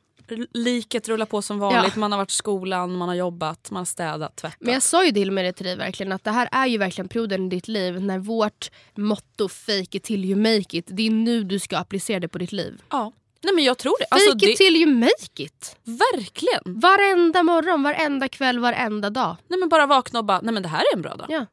Liket 0.53 1.09
rullar 1.09 1.27
på 1.27 1.43
som 1.43 1.59
vanligt, 1.59 1.97
man 1.97 2.13
har 2.13 2.19
varit 2.19 2.31
i 2.31 2.35
skolan, 2.35 2.93
man 2.97 3.09
har 3.09 3.15
jobbat, 3.15 3.71
man 3.71 3.81
har 3.81 3.85
städat, 3.85 4.37
tvättat. 4.37 4.57
Men 4.61 4.73
jag 4.75 4.83
sa 4.83 5.05
ju 5.05 5.13
till 5.13 5.31
med 5.31 5.45
det 5.45 5.53
till 5.53 5.67
dig 5.67 5.77
verkligen 5.77 6.13
att 6.13 6.25
det 6.25 6.31
här 6.31 6.49
är 6.53 6.67
ju 6.67 6.79
verkligen 6.79 7.09
perioden 7.09 7.47
i 7.47 7.49
ditt 7.49 7.69
liv 7.69 8.01
när 8.01 8.19
vårt 8.19 8.71
motto 8.95 9.49
fake 9.49 9.97
it 9.97 10.03
till 10.05 10.25
you 10.25 10.37
make 10.37 10.79
it, 10.79 10.85
det 10.89 11.07
är 11.07 11.11
nu 11.11 11.45
du 11.45 11.59
ska 11.59 11.79
applicera 11.79 12.21
det 12.21 12.29
på 12.29 12.39
ditt 12.39 12.53
liv. 12.53 12.83
ja. 12.91 13.13
Nej 13.43 13.55
men 13.55 13.65
jag 13.65 13.79
tror 13.79 13.95
det. 13.99 14.05
Fake 14.11 14.15
Alltså, 14.15 14.37
it 14.37 14.41
det 14.41 14.57
till 14.65 14.77
you 14.77 14.95
make 14.95 15.43
it. 15.43 15.77
verkligen. 15.85 16.63
Varenda 16.65 17.43
morgon, 17.43 17.83
varenda 17.83 18.29
kväll, 18.29 18.59
varenda 18.59 19.11
dag. 19.11 19.37
Nej 19.49 19.59
men 19.59 19.69
bara 19.69 19.87
vakna 19.87 20.19
och 20.19 20.25
bara, 20.25 20.41
nej 20.41 20.55
men 20.55 20.63
det 20.63 20.69
här 20.69 20.81
är 20.81 20.97
en 20.97 21.03
bra 21.03 21.15
dag. 21.15 21.27
Ja. 21.31 21.47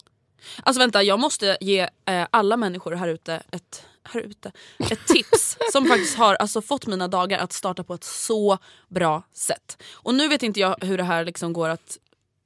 Alltså 0.63 0.79
vänta, 0.79 1.03
jag 1.03 1.19
måste 1.19 1.57
ge 1.61 1.79
eh, 2.05 2.27
alla 2.31 2.57
människor 2.57 2.91
här 2.91 3.07
ute 3.07 3.43
ett 3.51 3.85
här 4.05 4.21
ute 4.21 4.51
ett 4.91 5.07
tips 5.07 5.57
som 5.71 5.85
faktiskt 5.85 6.17
har 6.17 6.35
alltså, 6.35 6.61
fått 6.61 6.87
mina 6.87 7.07
dagar 7.07 7.39
att 7.39 7.53
starta 7.53 7.83
på 7.83 7.93
ett 7.93 8.03
så 8.03 8.57
bra 8.87 9.23
sätt. 9.33 9.83
Och 9.93 10.15
nu 10.15 10.27
vet 10.27 10.43
inte 10.43 10.59
jag 10.59 10.75
hur 10.81 10.97
det 10.97 11.03
här 11.03 11.25
liksom 11.25 11.53
går 11.53 11.69
att 11.69 11.97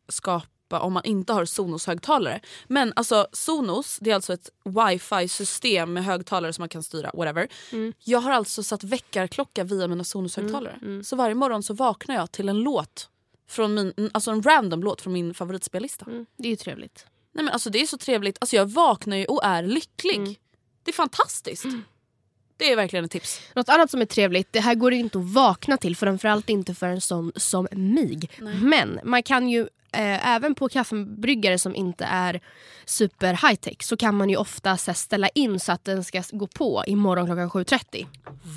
skapa 0.07 0.79
om 0.79 0.93
man 0.93 1.05
inte 1.05 1.33
har 1.33 1.45
Sonos-högtalare. 1.45 2.39
Men 2.67 2.93
alltså 2.95 3.27
Sonos 3.31 3.97
det 4.01 4.11
är 4.11 4.15
alltså 4.15 4.33
ett 4.33 4.49
wifi-system 4.63 5.93
med 5.93 6.05
högtalare 6.05 6.53
som 6.53 6.61
man 6.61 6.69
kan 6.69 6.83
styra. 6.83 7.11
whatever. 7.13 7.47
Jag 8.03 8.19
har 8.19 8.31
alltså 8.31 8.63
satt 8.63 8.83
väckarklocka 8.83 9.63
via 9.63 9.87
mina 9.87 10.03
Sonos-högtalare. 10.03 11.03
Så 11.03 11.15
varje 11.15 11.35
morgon 11.35 11.63
så 11.63 11.73
vaknar 11.73 12.15
jag 12.15 12.31
till 12.31 12.49
en 12.49 12.59
låt. 12.59 13.09
Från 13.49 13.73
min, 13.73 14.09
alltså 14.13 14.31
en 14.31 14.43
random 14.43 14.83
låt 14.83 15.01
från 15.01 15.13
min 15.13 15.33
favoritspellista. 15.33 16.05
Mm, 16.05 16.25
det 16.37 16.47
är 16.47 16.49
ju 16.49 16.55
trevligt. 16.55 17.05
Nej, 17.31 17.45
men 17.45 17.53
alltså, 17.53 17.69
det 17.69 17.81
är 17.81 17.85
så 17.85 17.97
trevligt. 17.97 18.37
Alltså, 18.41 18.55
jag 18.55 18.65
vaknar 18.65 19.17
ju 19.17 19.25
och 19.25 19.43
är 19.43 19.63
lycklig. 19.63 20.39
Det 20.83 20.91
är 20.91 20.95
fantastiskt. 20.95 21.65
Det 22.57 22.71
är 22.71 22.75
verkligen 22.75 23.05
ett 23.05 23.11
tips. 23.11 23.41
Något 23.55 23.69
annat 23.69 23.91
som 23.91 24.01
är 24.01 24.05
trevligt, 24.05 24.53
det 24.53 24.59
här 24.59 24.75
går 24.75 24.93
inte 24.93 25.19
att 25.19 25.33
vakna 25.33 25.77
till 25.77 25.95
framförallt 25.95 26.49
inte 26.49 26.75
för 26.75 26.87
en 26.87 27.01
sån 27.01 27.31
som 27.35 27.67
mig. 27.71 28.29
Men 28.61 28.99
man 29.03 29.23
kan 29.23 29.49
ju 29.49 29.67
eh, 29.91 30.27
även 30.27 30.55
på 30.55 30.69
kaffebryggare 30.69 31.59
som 31.59 31.75
inte 31.75 32.05
är 32.05 32.41
super 32.85 33.47
high 33.47 33.55
tech 33.55 33.83
så 33.83 33.97
kan 33.97 34.15
man 34.15 34.29
ju 34.29 34.37
ofta 34.37 34.69
här, 34.69 34.93
ställa 34.93 35.27
in 35.29 35.59
så 35.59 35.71
att 35.71 35.83
den 35.83 36.03
ska 36.03 36.23
gå 36.31 36.47
på 36.47 36.83
imorgon 36.87 37.25
klockan 37.25 37.49
7.30. 37.49 38.07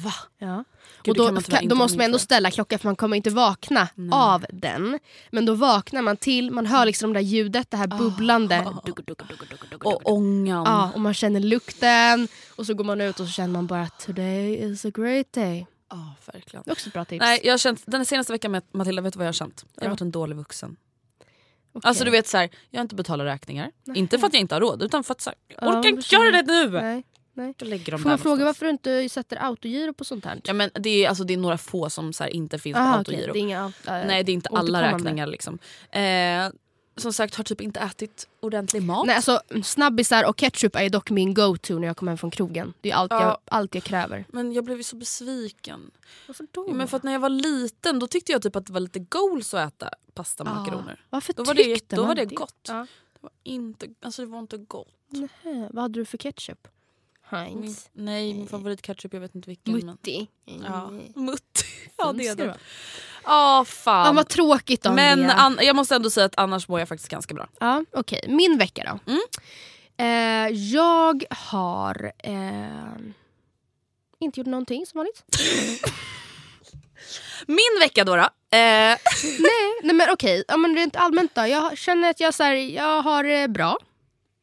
Va? 0.05 0.15
Ja. 0.39 0.65
Gud, 1.03 1.21
och 1.21 1.27
då, 1.27 1.33
man 1.33 1.69
då 1.69 1.75
måste 1.75 1.99
man 1.99 2.05
ändå 2.05 2.19
ställa 2.19 2.51
klockan 2.51 2.79
för 2.79 2.89
man 2.89 2.97
kommer 2.97 3.17
inte 3.17 3.31
vakna 3.31 3.89
av 4.13 4.47
den. 4.51 4.99
Men 5.31 5.47
då 5.47 5.55
vaknar 5.55 6.03
man 6.03 6.17
till, 6.17 6.51
man 6.51 6.67
hör 6.67 6.87
liksom 6.87 7.13
det 7.13 7.19
där 7.19 7.25
ljudet, 7.25 7.71
det 7.71 7.77
här 7.77 7.87
bubblande. 7.87 8.67
Dugg, 8.85 9.05
dugg. 9.05 9.87
Och 9.87 10.13
ångan. 10.13 10.65
Ja, 10.67 10.91
och 10.95 11.01
man 11.01 11.15
känner 11.15 11.41
lukten 11.41 12.29
och 12.57 12.67
så 12.67 12.75
går 12.75 12.85
man 12.85 13.01
ut 13.01 13.21
och 13.21 13.27
så 13.27 13.33
känner 13.33 13.53
man 13.53 13.67
bara 13.67 13.89
today 13.89 14.71
is 14.71 14.85
a 14.85 14.91
great 14.95 15.33
day. 15.33 15.67
Ja, 15.91 16.15
verkligen. 16.33 16.63
Det 16.65 16.71
är 16.71 16.73
också 16.73 16.87
ett 16.87 16.93
bra 16.93 17.05
tips. 17.05 17.21
Nej, 17.21 17.41
jag 17.45 17.53
har 17.53 17.59
känt, 17.59 17.83
den 17.87 18.07
senaste 18.07 18.33
veckan 18.33 18.51
med 18.51 18.63
Matilda, 18.73 19.03
vet 19.03 19.13
du 19.13 19.19
vad 19.19 19.27
jag 19.27 19.29
har 19.29 19.33
känt? 19.33 19.65
Jag 19.75 19.83
har 19.85 19.91
varit 19.91 20.01
en 20.01 20.11
dålig 20.11 20.37
vuxen. 20.37 20.77
Okej. 21.75 21.89
Alltså 21.89 22.05
du 22.05 22.11
vet 22.11 22.27
så 22.27 22.37
här, 22.39 22.51
jag 22.71 22.79
har 22.79 22.83
inte 22.83 22.95
betalat 22.95 23.27
räkningar. 23.27 23.71
Inte 23.95 24.19
för 24.19 24.27
att 24.27 24.33
jag 24.35 24.41
inte 24.41 24.55
har 24.55 24.61
råd 24.61 24.83
utan 24.83 25.05
för 25.05 25.13
att 25.15 25.21
så 25.21 25.31
här, 25.31 25.37
jag 25.49 25.59
Ja, 25.75 25.79
orkar 25.79 25.89
inte 25.89 26.15
göra 26.15 26.43
det 26.43 26.53
nu. 26.53 26.71
Nej, 26.71 27.05
nej. 27.35 27.55
Lägger 27.59 27.93
dem 27.93 28.03
Får 28.03 28.09
man 28.09 28.19
fråga 28.19 28.37
någonstans. 28.37 28.47
varför 28.63 28.67
du 28.67 28.71
inte 29.03 29.09
sätter 29.09 29.37
autogiro 29.45 29.93
på 29.95 30.05
sånt 30.05 30.25
här? 30.25 30.41
Ja, 30.45 30.53
men 30.53 30.71
det, 30.75 31.05
är, 31.05 31.09
alltså, 31.09 31.25
det 31.25 31.35
är 31.35 31.39
några 31.39 31.59
få 31.59 31.91
som 31.91 32.13
så 32.13 32.25
här, 32.25 32.31
inte 32.31 32.59
finns 32.59 32.75
på 32.75 32.81
Aha, 32.81 32.91
okej. 32.91 32.99
autogiro. 32.99 33.33
Det 33.33 33.39
är 33.39 33.41
inga, 33.41 33.65
äh, 33.65 33.73
Nej 33.93 34.25
det 34.25 34.33
är 34.33 34.35
inte 34.35 34.49
alla 34.53 34.83
räkningar 34.93 35.27
liksom. 35.27 35.59
Eh, 35.93 36.01
som 36.97 37.13
sagt 37.13 37.35
har 37.35 37.45
typ 37.45 37.61
inte 37.61 37.81
ätit 37.81 38.29
ordentlig 38.41 38.83
mat. 38.83 39.07
Nej, 39.07 39.17
alltså, 39.17 39.41
snabbisar 39.65 40.25
och 40.29 40.37
ketchup 40.41 40.77
är 40.77 40.89
dock 40.91 41.11
min 41.11 41.35
go-to 41.35 41.79
när 41.79 41.87
jag 41.87 41.97
kommer 41.97 42.13
hem 42.13 42.19
från 42.19 42.31
krogen. 42.31 42.75
Det 42.81 42.91
är 42.91 42.95
allt, 42.95 43.13
Ja. 43.13 43.23
jag, 43.23 43.39
allt 43.45 43.75
jag 43.75 43.85
kräver. 43.85 44.25
Men 44.29 44.53
jag 44.53 44.65
blev 44.65 44.77
ju 44.77 44.83
så 44.83 44.97
besviken. 44.97 45.91
Varför 46.27 46.47
då? 46.51 46.65
Ja, 46.69 46.75
men 46.75 46.89
för 46.89 46.97
att 46.97 47.03
när 47.03 47.13
jag 47.13 47.21
var 47.21 47.29
liten 47.29 47.99
då 47.99 48.07
tyckte 48.07 48.33
jag 48.33 48.43
typ 48.43 48.57
att 48.57 48.67
det 48.67 48.73
var 48.73 48.81
lite 48.81 48.99
goals 48.99 49.55
att 49.55 49.69
äta 49.75 49.91
pasta 50.15 50.45
med 50.45 50.53
Ah. 50.53 50.57
makaroner. 50.57 51.05
Varför 51.11 51.33
Då 51.33 51.45
var 51.45 51.55
det- 51.55 51.65
tyckte 51.65 51.97
då 51.97 52.05
var 52.05 52.15
det 52.15 52.25
gott. 52.25 52.55
Ja. 52.69 52.75
Det 53.13 53.19
var 53.21 53.31
inte, 53.43 53.87
alltså 54.03 54.23
det 54.23 54.29
var 54.29 54.39
inte 54.39 54.57
gott. 54.57 54.89
Nähä, 55.09 55.69
vad 55.73 55.83
hade 55.83 55.99
du 56.01 56.05
för 56.05 56.19
ketchup? 56.19 56.69
Min, 57.33 57.41
Heinz? 57.63 57.89
nej 57.93 58.35
min 58.35 58.47
favoritketchup 58.49 59.13
jag 59.15 59.21
vet 59.21 59.35
inte 59.35 59.49
vilken. 59.51 59.75
men- 59.75 59.87
Mutti? 59.87 60.27
Ja, 60.45 60.89
Mm. 60.89 61.13
Mutti. 61.15 61.65
Ja 61.97 62.13
det 62.13 62.27
är 62.27 62.35
det 62.37 62.45
det. 62.45 62.59
Ja 63.25 63.65
fan. 63.69 64.07
Ja, 64.07 64.13
vad 64.13 64.29
tråkigt 64.29 64.83
då. 64.83 64.93
men 64.93 65.31
an, 65.31 65.59
jag 65.63 65.77
måste 65.77 65.95
ändå 65.95 66.11
säga 66.11 66.27
att 66.27 66.39
annars 66.39 66.69
mår 66.69 66.79
jag 66.79 66.89
faktiskt 66.89 67.11
ganska 67.11 67.35
bra. 67.35 67.49
Ja, 67.61 67.85
Okej, 67.93 68.25
min 68.29 68.59
vecka 68.59 68.99
då. 69.07 69.13
Mm. 69.13 69.23
Eh, 69.97 70.59
jag 70.59 71.25
har 71.31 72.13
eh, 72.19 72.93
inte 74.19 74.41
gjort 74.41 74.47
någonting 74.47 74.87
som 74.87 74.99
vanligt. 74.99 75.25
Min 77.47 77.81
vecka 77.81 78.05
då. 78.05 78.17
då 78.17 78.23
eh, 78.23 78.29
nej, 79.39 79.73
nej 79.83 79.95
men 79.95 80.11
okej, 80.11 80.45
ja, 80.49 80.57
men 80.57 80.77
rent 80.77 80.97
allmänt 80.97 81.35
då. 81.35 81.47
Jag 81.47 81.79
känner 81.79 82.11
att 82.11 82.21
jag, 82.21 82.35
så 82.35 82.43
här, 82.43 82.55
jag 82.55 83.03
har 83.03 83.25
det 83.25 83.49
bra. 83.49 83.79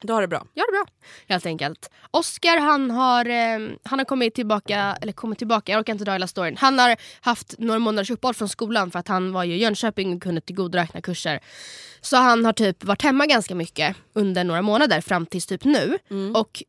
Du 0.01 0.13
har 0.13 0.21
det 0.21 0.27
bra. 0.27 0.45
Jag 0.53 0.63
har 0.63 0.71
det 0.71 0.77
bra. 0.77 0.85
Helt 1.27 1.45
enkelt. 1.45 1.89
Oscar 2.11 2.57
han 2.57 2.91
har, 2.91 3.25
eh, 3.25 3.69
han 3.83 3.99
har 3.99 4.05
kommit 4.05 4.35
tillbaka, 4.35 4.97
eller 5.01 5.13
kommit 5.13 5.37
tillbaka, 5.37 5.71
jag 5.71 5.79
orkar 5.79 5.93
inte 5.93 6.05
dra 6.05 6.11
hela 6.11 6.27
storyn. 6.27 6.57
Han 6.57 6.79
har 6.79 6.95
haft 7.21 7.55
några 7.59 7.79
månaders 7.79 8.11
uppehåll 8.11 8.33
från 8.33 8.49
skolan 8.49 8.91
för 8.91 8.99
att 8.99 9.07
han 9.07 9.31
var 9.31 9.43
ju 9.43 9.53
i 9.53 9.57
Jönköping 9.57 10.15
och 10.15 10.23
kunde 10.23 10.41
tillgodoräkna 10.41 11.01
kurser. 11.01 11.39
Så 12.01 12.17
han 12.17 12.45
har 12.45 12.53
typ 12.53 12.83
varit 12.83 13.01
hemma 13.01 13.25
ganska 13.25 13.55
mycket 13.55 13.95
under 14.13 14.43
några 14.43 14.61
månader 14.61 15.01
fram 15.01 15.25
tills 15.25 15.45
typ 15.45 15.63
nu. 15.63 15.97
Och 16.33 16.63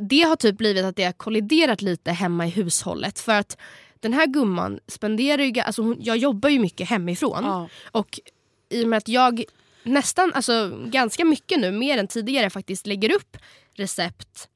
det 0.00 0.22
har 0.22 0.36
typ 0.36 0.58
blivit 0.58 0.84
att 0.84 0.96
det 0.96 1.04
har 1.04 1.12
kolliderat 1.12 1.82
lite 1.82 2.10
hemma 2.10 2.46
i 2.46 2.50
hushållet. 2.50 3.18
För 3.18 3.32
att 3.32 3.58
den 4.00 4.12
här 4.12 4.26
gumman 4.26 4.80
spenderar 4.88 5.42
ju, 5.42 5.60
alltså 5.60 5.82
hon, 5.82 5.96
jag 6.00 6.16
jobbar 6.16 6.48
ju 6.48 6.58
mycket 6.58 6.88
hemifrån. 6.88 7.44
Ja. 7.44 7.68
Och 7.92 8.20
i 8.70 8.84
och 8.84 8.88
med 8.88 8.96
att 8.96 9.08
jag 9.08 9.44
nästan, 9.84 10.32
alltså 10.34 10.78
ganska 10.86 11.24
mycket 11.24 11.60
nu, 11.60 11.72
mer 11.72 11.98
än 11.98 12.08
tidigare 12.08 12.50
faktiskt 12.50 12.86
lägger 12.86 13.14
upp 13.14 13.36
recept 13.74 14.48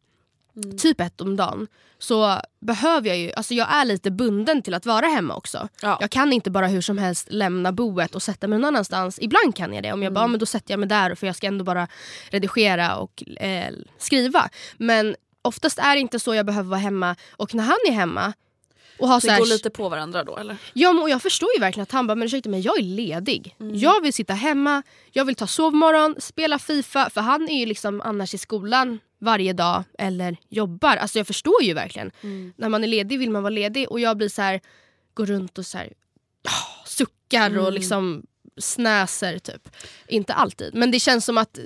typ 0.78 1.00
ett 1.00 1.20
om 1.20 1.36
dagen. 1.36 1.66
Så 1.98 2.40
behöver 2.60 3.08
jag 3.08 3.18
ju, 3.18 3.32
alltså 3.32 3.54
jag 3.54 3.72
är 3.72 3.84
lite 3.84 4.10
bunden 4.10 4.62
till 4.62 4.74
att 4.74 4.86
vara 4.86 5.06
hemma 5.06 5.34
också. 5.34 5.68
Ja. 5.82 5.98
Jag 6.00 6.10
kan 6.10 6.32
inte 6.32 6.50
bara 6.50 6.66
hur 6.66 6.80
som 6.80 6.98
helst 6.98 7.26
lämna 7.30 7.72
boet 7.72 8.14
och 8.14 8.22
sätta 8.22 8.48
mig 8.48 8.58
någon 8.58 8.68
annanstans. 8.68 9.18
Ibland 9.22 9.56
kan 9.56 9.74
jag 9.74 9.82
det. 9.82 9.92
Om 9.92 10.02
jag 10.02 10.12
bara, 10.12 10.20
ja, 10.20 10.26
men 10.26 10.40
då 10.40 10.46
sätter 10.46 10.72
jag 10.72 10.80
mig 10.80 10.88
där 10.88 11.14
för 11.14 11.26
jag 11.26 11.36
ska 11.36 11.46
ändå 11.46 11.64
bara 11.64 11.88
redigera 12.30 12.96
och 12.96 13.22
eh, 13.40 13.74
skriva. 13.98 14.48
Men 14.76 15.16
oftast 15.42 15.78
är 15.78 15.94
det 15.94 16.00
inte 16.00 16.18
så 16.18 16.34
jag 16.34 16.46
behöver 16.46 16.70
vara 16.70 16.80
hemma. 16.80 17.16
Och 17.36 17.54
när 17.54 17.64
han 17.64 17.78
är 17.88 17.92
hemma 17.92 18.32
och 18.98 19.08
har 19.08 19.20
så 19.20 19.30
här, 19.30 19.38
går 19.38 19.46
lite 19.46 19.70
på 19.70 19.88
varandra 19.88 20.24
då 20.24 20.36
eller? 20.36 20.56
Ja, 20.72 20.90
och 21.02 21.10
jag 21.10 21.22
förstår 21.22 21.48
ju 21.54 21.60
verkligen 21.60 21.82
att 21.82 21.92
han 21.92 22.06
bara, 22.06 22.14
men 22.14 22.26
ursäkta 22.26 22.50
men 22.50 22.62
jag 22.62 22.78
är 22.78 22.82
ledig. 22.82 23.56
Mm. 23.60 23.76
Jag 23.76 24.00
vill 24.02 24.12
sitta 24.12 24.34
hemma, 24.34 24.82
jag 25.12 25.24
vill 25.24 25.34
ta 25.34 25.46
sovmorgon, 25.46 26.14
spela 26.18 26.58
FIFA. 26.58 27.10
För 27.10 27.20
han 27.20 27.48
är 27.48 27.58
ju 27.58 27.66
liksom 27.66 28.00
annars 28.00 28.34
i 28.34 28.38
skolan 28.38 28.98
varje 29.20 29.52
dag 29.52 29.84
eller 29.98 30.36
jobbar. 30.48 30.96
Alltså 30.96 31.18
jag 31.18 31.26
förstår 31.26 31.62
ju 31.62 31.74
verkligen. 31.74 32.10
Mm. 32.22 32.52
När 32.56 32.68
man 32.68 32.84
är 32.84 32.88
ledig 32.88 33.18
vill 33.18 33.30
man 33.30 33.42
vara 33.42 33.50
ledig 33.50 33.90
och 33.90 34.00
jag 34.00 34.16
blir 34.16 34.28
så 34.28 34.42
här, 34.42 34.60
går 35.14 35.26
runt 35.26 35.58
och 35.58 35.66
så 35.66 35.78
här, 35.78 35.92
ah, 36.48 36.86
suckar 36.86 37.50
Mm. 37.50 37.64
och 37.64 37.72
liksom 37.72 38.22
snäser 38.60 39.38
typ. 39.38 39.68
Inte 40.08 40.34
alltid, 40.34 40.74
men 40.74 40.90
det 40.90 41.00
känns 41.00 41.24
som 41.24 41.38
att 41.38 41.58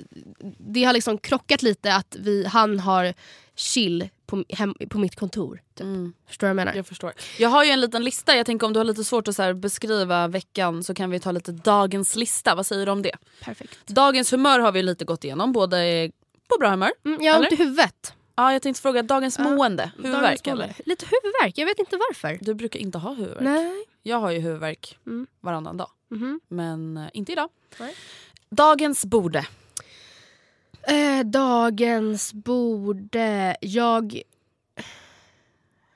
det 0.57 0.83
har 0.83 0.93
liksom 0.93 1.17
krockat 1.17 1.61
lite 1.61 1.95
att 1.95 2.15
vi, 2.19 2.45
han 2.45 2.79
har 2.79 3.13
chill 3.55 4.09
på, 4.25 4.43
hem, 4.49 4.75
på 4.89 4.97
mitt 4.99 5.15
kontor. 5.15 5.61
Typ. 5.75 5.87
Förstår 6.27 6.47
du 6.47 6.47
vad 6.47 6.49
jag 6.49 6.55
menar? 6.55 6.71
Mm. 6.71 6.77
Jag 6.77 6.87
förstår. 6.87 7.13
Jag 7.39 7.49
har 7.49 7.63
ju 7.63 7.69
en 7.69 7.81
liten 7.81 8.03
lista, 8.03 8.35
jag 8.35 8.45
tänker 8.45 8.67
om 8.67 8.73
du 8.73 8.79
har 8.79 8.85
lite 8.85 9.03
svårt 9.03 9.27
att 9.27 9.35
så 9.35 9.53
beskriva 9.53 10.27
veckan 10.27 10.83
så 10.83 10.93
kan 10.93 11.09
vi 11.09 11.19
ta 11.19 11.31
lite 11.31 11.51
dagens 11.51 12.15
lista. 12.15 12.55
Vad 12.55 12.65
säger 12.65 12.85
du 12.85 12.91
om 12.91 13.01
det? 13.01 13.15
Perfekt. 13.41 13.87
Dagens 13.87 14.33
humör 14.33 14.59
har 14.59 14.71
vi 14.71 14.83
lite 14.83 15.05
gått 15.05 15.23
igenom, 15.23 15.51
båda 15.51 15.85
är 15.85 16.11
på 16.47 16.57
bra 16.59 16.69
humör. 16.69 16.91
Mm, 17.05 17.21
jag 17.23 17.33
har 17.33 17.39
ont 17.39 17.51
i 17.51 17.55
huvudet. 17.55 18.13
Ja, 18.35 18.53
jag 18.53 18.61
tänkte 18.61 18.81
fråga 18.81 19.01
dagens 19.03 19.35
Ja. 19.39 19.43
mående, 19.43 19.91
huvudvärk 20.03 20.47
eller? 20.47 20.75
Lite 20.85 21.05
huvudvärk, 21.05 21.57
jag 21.57 21.65
vet 21.65 21.79
inte 21.79 21.97
varför. 22.09 22.37
Du 22.41 22.53
brukar 22.53 22.79
inte 22.79 22.97
ha 22.97 23.13
huvudvärk. 23.13 23.43
Nej. 23.43 23.85
Jag 24.03 24.17
har 24.17 24.31
ju 24.31 24.39
huvudvärk 24.39 24.97
Mm. 25.05 25.27
varannan 25.41 25.77
dag. 25.77 25.89
Mhm. 26.11 26.39
Men 26.47 26.97
eh, 26.97 27.07
inte 27.13 27.31
idag. 27.31 27.49
Nej. 27.79 27.95
Dagens 28.49 29.05
borde. 29.05 29.45
Eh, 30.87 31.23
dagens 31.25 32.33
borde... 32.33 33.57
Jag... 33.61 34.21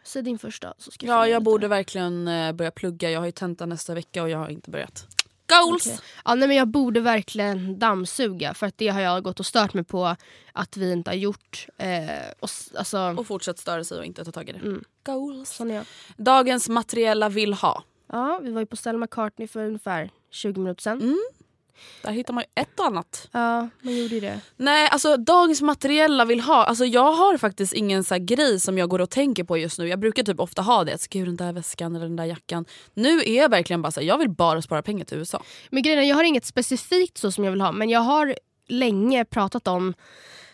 Säg 0.04 0.22
din 0.22 0.40
första 0.40 0.74
så 0.78 0.92
ska 0.92 1.06
Ja, 1.06 1.10
fundera 1.12 1.28
jag 1.28 1.40
lite. 1.40 1.44
borde 1.46 1.68
verkligen 1.68 2.28
eh, 2.28 2.52
börja 2.54 2.72
plugga. 2.72 3.12
Jag 3.12 3.20
har 3.20 3.26
ju 3.26 3.32
tenta 3.32 3.66
nästa 3.66 3.94
vecka 3.94 4.24
och 4.24 4.30
jag 4.30 4.38
har 4.38 4.50
inte 4.50 4.70
börjat. 4.72 5.08
Goals! 5.50 5.88
Okej. 5.88 6.00
Ja, 6.26 6.36
nej, 6.36 6.48
men 6.48 6.58
jag 6.58 6.68
borde 6.68 7.00
verkligen 7.00 7.80
dammsuga 7.80 8.54
för 8.54 8.68
att 8.68 8.78
det 8.78 8.88
har 8.88 9.02
jag 9.02 9.24
gått 9.24 9.40
och 9.40 9.46
stört 9.46 9.74
mig 9.74 9.84
på 9.84 10.16
att 10.54 10.78
vi 10.78 10.92
inte 10.92 11.10
har 11.10 11.16
gjort. 11.16 11.68
Eh, 11.78 12.10
och, 12.40 12.50
alltså, 12.78 13.16
Och 13.18 13.28
fortsätt 13.28 13.60
störa 13.60 13.84
sig 13.84 13.98
och 13.98 14.06
inte 14.06 14.26
ta 14.26 14.32
tag 14.32 14.50
i 14.50 14.52
det. 14.52 14.60
Mm. 14.60 14.84
Goals. 15.06 15.50
sån 15.50 15.72
är 15.72 15.76
jag. 15.76 15.86
Dagens 16.18 16.70
materiella 16.70 17.30
vill 17.30 17.54
ha. 17.54 17.84
Ja, 18.08 18.40
vi 18.44 18.52
var 18.52 18.60
ju 18.62 18.66
på 18.66 18.76
Stella 18.76 18.98
McCartney 18.98 19.48
för 19.48 19.66
ungefär 19.66 20.10
20 20.32 20.60
minuter 20.60 20.82
sedan. 20.82 21.02
Mm. 21.02 21.20
Där 22.02 22.12
hittar 22.12 22.34
man 22.34 22.44
ju 22.44 22.62
ett 22.62 22.80
och 22.80 22.86
annat. 22.86 23.30
Ja, 23.32 23.70
man 23.82 23.98
gjorde 23.98 24.16
ju 24.16 24.20
det. 24.20 24.40
Nej, 24.58 24.90
alltså 24.92 25.18
dagens 25.18 25.62
materiella 25.62 26.26
vill 26.26 26.42
ha. 26.42 26.64
Alltså 26.64 26.86
jag 26.86 27.14
har 27.14 27.38
faktiskt 27.38 27.74
ingen 27.74 28.04
så 28.04 28.16
grej 28.20 28.60
som 28.60 28.78
jag 28.78 28.90
går 28.90 29.02
och 29.02 29.10
tänker 29.10 29.44
på 29.44 29.58
just 29.58 29.80
nu. 29.80 29.88
Jag 29.88 30.00
brukar 30.00 30.24
typ 30.24 30.40
ofta 30.40 30.62
ha 30.62 30.84
det. 30.84 31.08
Gud, 31.10 31.28
den 31.28 31.36
där 31.36 31.54
väskan 31.54 31.96
eller 31.96 32.06
den 32.06 32.16
där 32.16 32.26
jackan. 32.26 32.66
Nu 32.94 33.20
är 33.20 33.42
jag 33.42 33.50
verkligen 33.50 33.82
bara 33.82 33.92
så 33.92 34.00
här, 34.00 34.08
jag 34.08 34.18
vill 34.18 34.30
bara 34.30 34.62
spara 34.62 34.82
pengar 34.82 35.06
till 35.06 35.18
USA. 35.18 35.44
Men 35.70 35.84
grejen 35.84 36.00
är, 36.00 36.04
jag 36.04 36.16
har 36.16 36.24
inget 36.24 36.46
specifikt 36.46 37.18
så 37.18 37.32
som 37.32 37.44
jag 37.44 37.52
vill 37.52 37.62
ha 37.62 37.72
men 37.72 37.90
jag 37.90 38.00
har 38.00 38.36
länge 38.68 39.26
pratat 39.26 39.68
om 39.68 39.94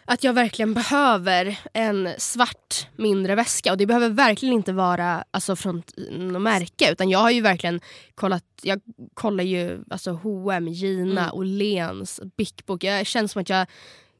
att 0.05 0.23
jag 0.23 0.33
verkligen 0.33 0.73
behöver 0.73 1.59
en 1.73 2.09
svart 2.17 2.87
mindre 2.95 3.35
väska 3.35 3.71
och 3.71 3.77
det 3.77 3.85
behöver 3.85 4.09
verkligen 4.09 4.53
inte 4.53 4.73
vara 4.73 5.23
alltså, 5.31 5.55
från 5.55 5.83
något 6.11 6.41
märke 6.41 6.91
utan 6.91 7.09
jag 7.09 7.19
har 7.19 7.31
ju 7.31 7.41
verkligen 7.41 7.81
kollat, 8.15 8.43
jag 8.61 8.79
kollar 9.13 9.43
ju 9.43 9.83
alltså 9.89 10.11
H&M, 10.11 10.67
Gina, 10.67 11.23
Mm. 11.23 11.33
Åhléns, 11.33 12.21
Bic 12.37 12.53
Book. 12.65 12.83
Jag 12.83 13.05
känns 13.05 13.31
som 13.31 13.41
att 13.41 13.49
jag 13.49 13.67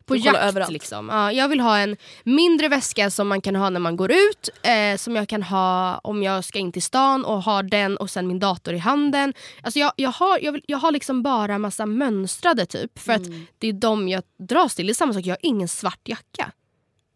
På 0.06 0.16
jakt 0.16 0.38
överallt. 0.40 0.72
liksom. 0.72 1.10
Ja, 1.10 1.32
jag 1.32 1.48
vill 1.48 1.60
ha 1.60 1.78
en 1.78 1.98
mindre 2.24 2.68
väska 2.68 3.10
som 3.12 3.28
man 3.28 3.42
kan 3.42 3.56
ha 3.56 3.70
när 3.70 3.80
man 3.80 3.96
går 3.96 4.12
ut. 4.12 4.50
Eh, 4.64 4.98
som 4.98 5.16
jag 5.16 5.30
kan 5.30 5.44
ha 5.44 5.98
om 6.04 6.24
jag 6.24 6.44
ska 6.44 6.60
in 6.60 6.72
till 6.72 6.82
stan 6.82 7.26
och 7.26 7.44
har 7.44 7.64
den 7.64 7.98
och 7.98 8.10
sen 8.10 8.28
min 8.28 8.40
dator 8.40 8.74
i 8.74 8.78
handen. 8.78 9.34
Alltså 9.62 9.80
jag, 9.80 9.92
jag, 9.96 10.12
har, 10.12 10.40
jag, 10.42 10.52
vill, 10.52 10.64
jag 10.68 10.78
har 10.78 10.92
liksom 10.92 11.24
bara 11.24 11.58
massa 11.58 11.86
mönstrade 11.86 12.66
typ. 12.66 13.00
För 13.00 13.14
att 13.14 13.26
Mm. 13.28 13.46
det 13.58 13.68
är 13.68 13.74
de 13.74 14.10
jag 14.10 14.24
dras 14.50 14.76
till. 14.76 14.86
Det 14.88 14.92
är 14.92 14.94
samma 14.94 15.14
sak, 15.14 15.26
jag 15.26 15.32
har 15.32 15.40
ingen 15.42 15.68
svart 15.68 16.08
jacka. 16.08 16.52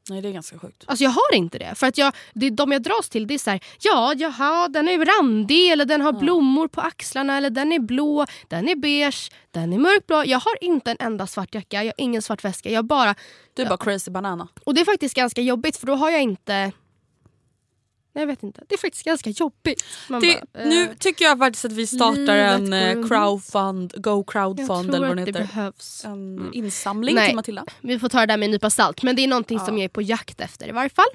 Nej 0.10 0.22
det 0.22 0.30
är 0.30 0.34
ganska 0.34 0.60
sjukt. 0.60 0.84
Alltså 0.88 1.04
jag 1.04 1.12
har 1.12 1.34
inte 1.36 1.58
det. 1.58 1.76
För 1.76 1.88
att 1.88 1.98
jag, 1.98 2.14
det 2.34 2.50
de 2.50 2.72
jag 2.72 2.84
dras 2.84 3.10
till 3.10 3.28
det 3.28 3.34
är 3.34 3.38
så 3.38 3.50
här, 3.50 3.60
ja 3.80 4.14
jaha 4.18 4.68
den 4.68 4.88
är 4.88 5.06
randig 5.06 5.72
eller 5.72 5.86
den 5.86 6.02
har 6.02 6.14
blommor 6.14 6.68
på 6.68 6.82
axlarna 6.82 7.38
eller 7.38 7.50
den 7.50 7.72
är 7.72 7.80
blå, 7.80 8.26
den 8.48 8.70
är 8.70 8.76
beige, 8.76 9.32
den 9.52 9.74
är 9.74 9.78
mörkblå. 9.80 10.24
Jag 10.26 10.40
har 10.40 10.64
inte 10.64 10.92
en 10.92 10.98
enda 11.00 11.28
svart 11.28 11.56
jacka, 11.56 11.84
jag 11.84 11.86
har 11.86 11.94
ingen 11.98 12.22
svart 12.22 12.44
väska. 12.44 12.70
Jag 12.70 12.86
bara, 12.86 13.16
Du 13.54 13.62
är 13.62 13.70
bara 13.70 13.78
crazy 13.78 14.12
banana. 14.12 14.48
och 14.64 14.74
det 14.74 14.82
är 14.82 14.86
faktiskt 14.86 15.16
ganska 15.16 15.42
jobbigt 15.42 15.78
för 15.78 15.88
då 15.88 15.96
har 15.96 16.10
jag 16.10 16.22
inte... 16.22 16.72
Jag 18.19 18.27
vet 18.27 18.43
inte. 18.43 18.63
Det 18.67 18.75
är 18.75 18.79
faktiskt 18.79 19.03
ganska 19.05 19.29
jobbigt. 19.29 19.83
Det, 20.07 20.13
bara, 20.53 20.62
eh, 20.63 20.69
nu 20.69 20.95
tycker 21.00 21.25
jag 21.25 21.38
faktiskt 21.39 21.65
att 21.65 21.71
vi 21.71 21.88
startar 21.88 22.36
en 22.36 22.74
eh, 22.74 23.07
crowdfund, 23.07 23.93
go 24.03 24.24
crowdfund 24.24 24.95
eller 24.95 25.07
vad 25.07 25.17
den 25.17 25.25
det 25.25 25.31
heter. 25.31 25.39
behövs. 25.55 26.05
En 26.05 26.50
insamling 26.53 27.15
Nej. 27.15 27.27
till 27.27 27.36
Matilda. 27.36 27.65
Vi 27.81 28.00
får 28.00 28.09
ta 28.09 28.19
det 28.19 28.25
där 28.25 28.38
med 28.38 28.45
en 28.45 28.51
nypa 28.51 28.69
salt. 28.69 29.03
Men 29.03 29.15
det 29.15 29.24
är 29.24 29.27
någonting 29.27 29.59
som 29.59 29.77
jag 29.77 29.83
är 29.86 29.89
på 29.89 30.01
jakt 30.01 30.41
efter 30.41 30.67
i 30.67 30.71
varje 30.71 30.89
fall. 30.89 31.05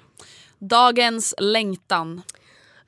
Dagens 0.58 1.34
längtan. 1.38 2.22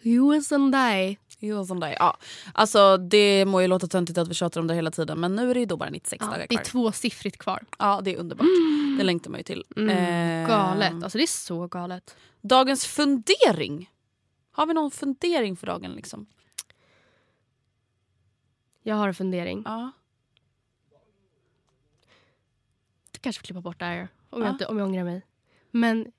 US 0.03 0.53
and 0.53 0.75
I. 0.75 1.19
Jo, 1.39 1.65
som 1.67 1.81
dig. 1.81 1.97
Ja. 1.99 2.17
Alltså, 2.53 2.97
det 2.97 3.45
må 3.45 3.61
ju 3.63 3.67
låta 3.69 3.87
töntigt 3.87 4.19
att 4.19 4.29
vi 4.29 4.35
tjatar 4.35 4.61
om 4.61 4.67
det 4.67 4.75
hela 4.75 4.91
tiden 4.91 5.21
men 5.21 5.37
nu 5.37 5.51
är 5.51 5.55
det 5.55 5.61
ju 5.61 5.67
då 5.67 5.77
bara 5.77 5.91
96 5.91 6.21
Ja, 6.21 6.27
dagar 6.27 6.39
det 6.39 6.47
kvar. 6.47 6.61
är 6.61 6.65
tvåsiffrigt 6.65 7.39
kvar. 7.39 7.63
Ja 7.79 8.01
det 8.05 8.15
är 8.15 8.19
underbart. 8.19 8.47
Det 8.99 9.05
längtar 9.05 9.31
man 9.31 9.41
ju 9.41 9.45
till. 9.45 9.65
Mm, 9.77 9.89
Eh, 10.43 10.49
galet. 10.49 10.93
Alltså 11.03 11.19
det 11.19 11.25
är 11.25 11.27
så 11.27 11.67
galet. 11.67 12.17
Dagens 12.43 12.87
fundering. 12.87 13.91
Har 14.57 14.67
vi 14.67 14.75
någon 14.75 14.91
fundering 14.91 15.57
för 15.57 15.67
dagen? 15.67 15.93
liksom? 15.93 16.27
Jag 18.83 18.97
har 18.97 19.09
en 19.09 19.15
fundering. 19.15 19.63
Ja. 19.65 19.93
Du 23.11 23.19
kanske 23.19 23.41
får 23.41 23.45
klippa 23.47 23.61
bort 23.61 23.79
det 23.79 23.85
här 23.85 24.09
om, 24.31 24.41
Ja. 24.41 24.47
jag, 24.47 24.55
inte, 24.55 24.67
om 24.67 24.79
jag 24.79 24.87
ångrar 24.89 25.05
mig. 25.05 25.23
Men 25.71 26.13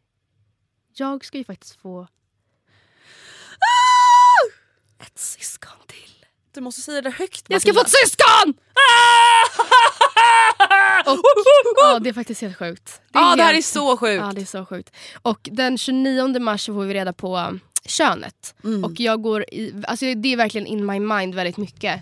jag 0.93 1.25
ska 1.25 1.37
ju 1.37 1.43
faktiskt 1.43 1.75
få 1.81 2.07
ett 4.99 5.17
syskon 5.19 5.79
till. 5.87 6.25
Du 6.51 6.61
måste 6.61 6.81
säga 6.81 7.01
det 7.01 7.09
högt 7.09 7.45
Jag 7.47 7.61
ska 7.61 7.73
få 7.73 7.81
ett 7.81 7.89
syskon! 7.91 8.53
Och, 11.05 11.19
ja, 11.75 11.99
det 11.99 12.09
är 12.09 12.13
faktiskt 12.13 12.41
helt 12.41 12.57
sjukt. 12.57 13.01
Det 13.11 13.19
Ja 13.19 13.35
det 13.35 13.43
här 13.43 13.53
är 13.53 13.61
så 13.61 13.97
sjukt. 13.97 14.21
Ja, 14.23 14.31
det 14.35 14.41
är 14.41 14.45
så 14.45 14.65
sjukt. 14.65 14.95
Och 15.21 15.49
den 15.51 15.77
29 15.77 16.39
mars 16.39 16.65
får 16.65 16.85
vi 16.85 16.93
reda 16.93 17.13
på 17.13 17.37
um, 17.37 17.59
könet. 17.85 18.55
Mm. 18.63 18.83
Och 18.83 18.99
jag 18.99 19.21
går 19.21 19.43
i, 19.43 19.73
alltså 19.87 20.05
det 20.15 20.33
är 20.33 20.37
verkligen 20.37 20.67
in 20.67 20.85
my 20.85 20.99
mind 20.99 21.35
väldigt 21.35 21.57
mycket. 21.57 22.01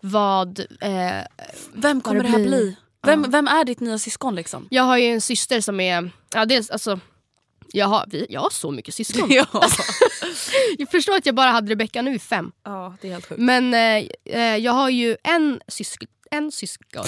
Vad... 0.00 0.58
Eh, 0.80 1.24
Vem 1.72 2.00
kommer 2.00 2.22
det 2.22 2.28
det 2.28 2.38
här 2.38 2.46
bli? 2.46 2.76
Vem, 3.02 3.30
vem 3.30 3.48
är 3.48 3.64
ditt 3.64 3.80
nya 3.80 3.98
syskon 3.98 4.34
liksom? 4.34 4.66
jag 4.70 4.82
har 4.82 4.96
ju 4.96 5.06
en 5.06 5.20
syster 5.20 5.60
som 5.60 5.80
är... 5.80 6.10
Ja, 6.34 6.42
är 6.42 6.72
alltså, 6.72 7.00
jag, 7.72 7.86
har, 7.86 8.04
vi, 8.08 8.26
jag 8.28 8.40
har 8.40 8.50
så 8.50 8.70
mycket 8.70 8.94
syskon. 8.94 9.28
ja. 9.32 9.46
Jag 10.78 10.90
förstår 10.90 11.16
att 11.16 11.26
jag 11.26 11.34
bara 11.34 11.50
hade 11.50 11.72
Rebecca 11.72 12.02
nu 12.02 12.14
i 12.14 12.18
fem. 12.18 12.52
ja 12.64 12.96
det 13.00 13.08
är 13.08 13.12
helt 13.12 13.26
sjukt. 13.26 13.40
Men 13.40 13.74
eh, 13.74 14.06
eh, 14.24 14.56
jag 14.56 14.72
har 14.72 14.90
ju 14.90 15.16
en 15.22 15.60
syskon. 15.68 16.08
En 16.30 16.52
syskon. 16.52 17.04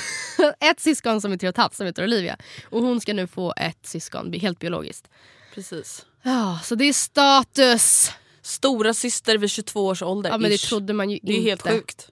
ett 0.60 0.80
syskon 0.80 1.20
som 1.20 1.32
är 1.32 1.36
tre 1.36 1.48
och 1.48 1.52
ett 1.52 1.56
halvt 1.56 1.74
som 1.74 1.86
heter 1.86 2.04
Olivia. 2.04 2.36
Och 2.70 2.82
hon 2.82 3.00
ska 3.00 3.14
nu 3.14 3.26
få 3.26 3.54
ett 3.56 3.86
syskon, 3.86 4.32
helt 4.32 4.58
biologiskt. 4.58 5.08
Precis. 5.54 6.05
Ja, 6.26 6.58
så 6.64 6.74
det 6.74 6.84
är 6.84 6.92
status. 6.92 8.10
Stora 8.42 8.94
syster 8.94 9.38
vid 9.38 9.50
22 9.50 9.86
års 9.86 10.02
ålder. 10.02 10.30
Ja 10.30 10.38
men 10.38 10.50
det 10.50 10.54
ish. 10.54 10.68
trodde 10.68 10.92
man 10.92 11.10
ju 11.10 11.18
det 11.22 11.32
är 11.32 11.36
inte. 11.36 11.48
helt 11.48 11.62
sjukt. 11.62 12.08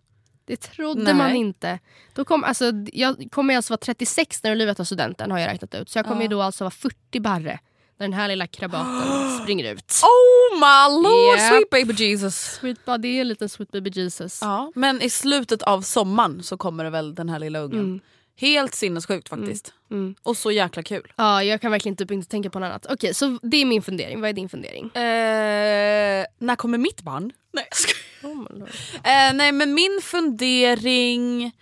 Det 0.47 0.57
trodde 0.57 1.03
Nej. 1.03 1.15
man 1.15 1.35
inte. 1.37 1.79
Då 2.15 2.25
kom, 2.25 2.45
alltså, 2.45 2.73
jag 2.93 3.29
kommer 3.31 3.57
alltså 3.57 3.73
vara 3.73 3.79
36 3.79 4.43
när 4.43 4.53
Olivia 4.53 4.75
tar 4.75 4.85
studenten 4.85 5.31
har 5.31 5.39
jag 5.39 5.49
räknat 5.49 5.75
ut. 5.75 5.89
Så 5.89 5.99
jag 5.99 6.07
kommer 6.07 6.23
ju 6.23 6.29
då 6.29 6.43
alltså 6.43 6.65
vara 6.65 6.71
40 6.71 7.21
barre. 7.21 7.59
När 7.99 8.07
den 8.07 8.13
här 8.13 8.29
lilla 8.29 8.47
krabaten 8.47 9.39
springer 9.43 9.73
ut. 9.75 10.01
Oh 10.03 10.59
my 10.61 11.03
lord 11.03 11.39
Yep. 11.39 11.49
sweet 11.51 11.71
baby 11.71 11.93
Jesus. 12.05 12.35
Sweet 12.61 12.85
body, 12.85 13.19
en 13.19 13.29
liten 13.29 13.49
sweet 13.49 13.71
baby 13.73 13.91
Jesus. 13.95 14.39
Ja, 14.43 14.73
men 14.75 15.03
i 15.03 15.11
slutet 15.11 15.63
av 15.63 15.83
sommaren 15.83 16.43
så 16.43 16.57
kommer 16.57 16.85
det 16.85 16.91
väl 16.91 17.15
den 17.15 17.29
här 17.29 17.39
lilla 17.39 17.59
ungen. 17.59 18.01
Helt 18.37 18.75
sinnessjukt 18.75 19.29
faktiskt. 19.29 19.73
Mm. 19.91 20.15
Och 20.23 20.37
så 20.37 20.51
jäkla 20.51 20.83
kul. 20.83 21.13
Ja, 21.17 21.43
jag 21.43 21.61
kan 21.61 21.71
verkligen 21.71 21.97
typ 21.97 22.11
inte 22.11 22.29
tänka 22.29 22.51
på 22.51 22.59
något 22.59 22.67
annat. 22.67 22.87
Okej, 22.91 23.15
så 23.15 23.39
det 23.43 23.57
är 23.57 23.65
min 23.65 23.83
fundering. 23.83 24.21
Vad 24.21 24.31
är 24.31 24.33
din 24.33 24.49
fundering? 24.49 24.85
Eh, 24.85 26.27
när 26.39 26.57
kommer 26.57 26.79
mitt 26.79 27.03
barn? 27.03 27.33
Nej. 27.53 27.69
Oh 28.23 28.47
eh, 28.95 29.35
nej 29.35 29.53
men 29.53 29.75
min 29.75 30.01
fundering... 30.03 31.53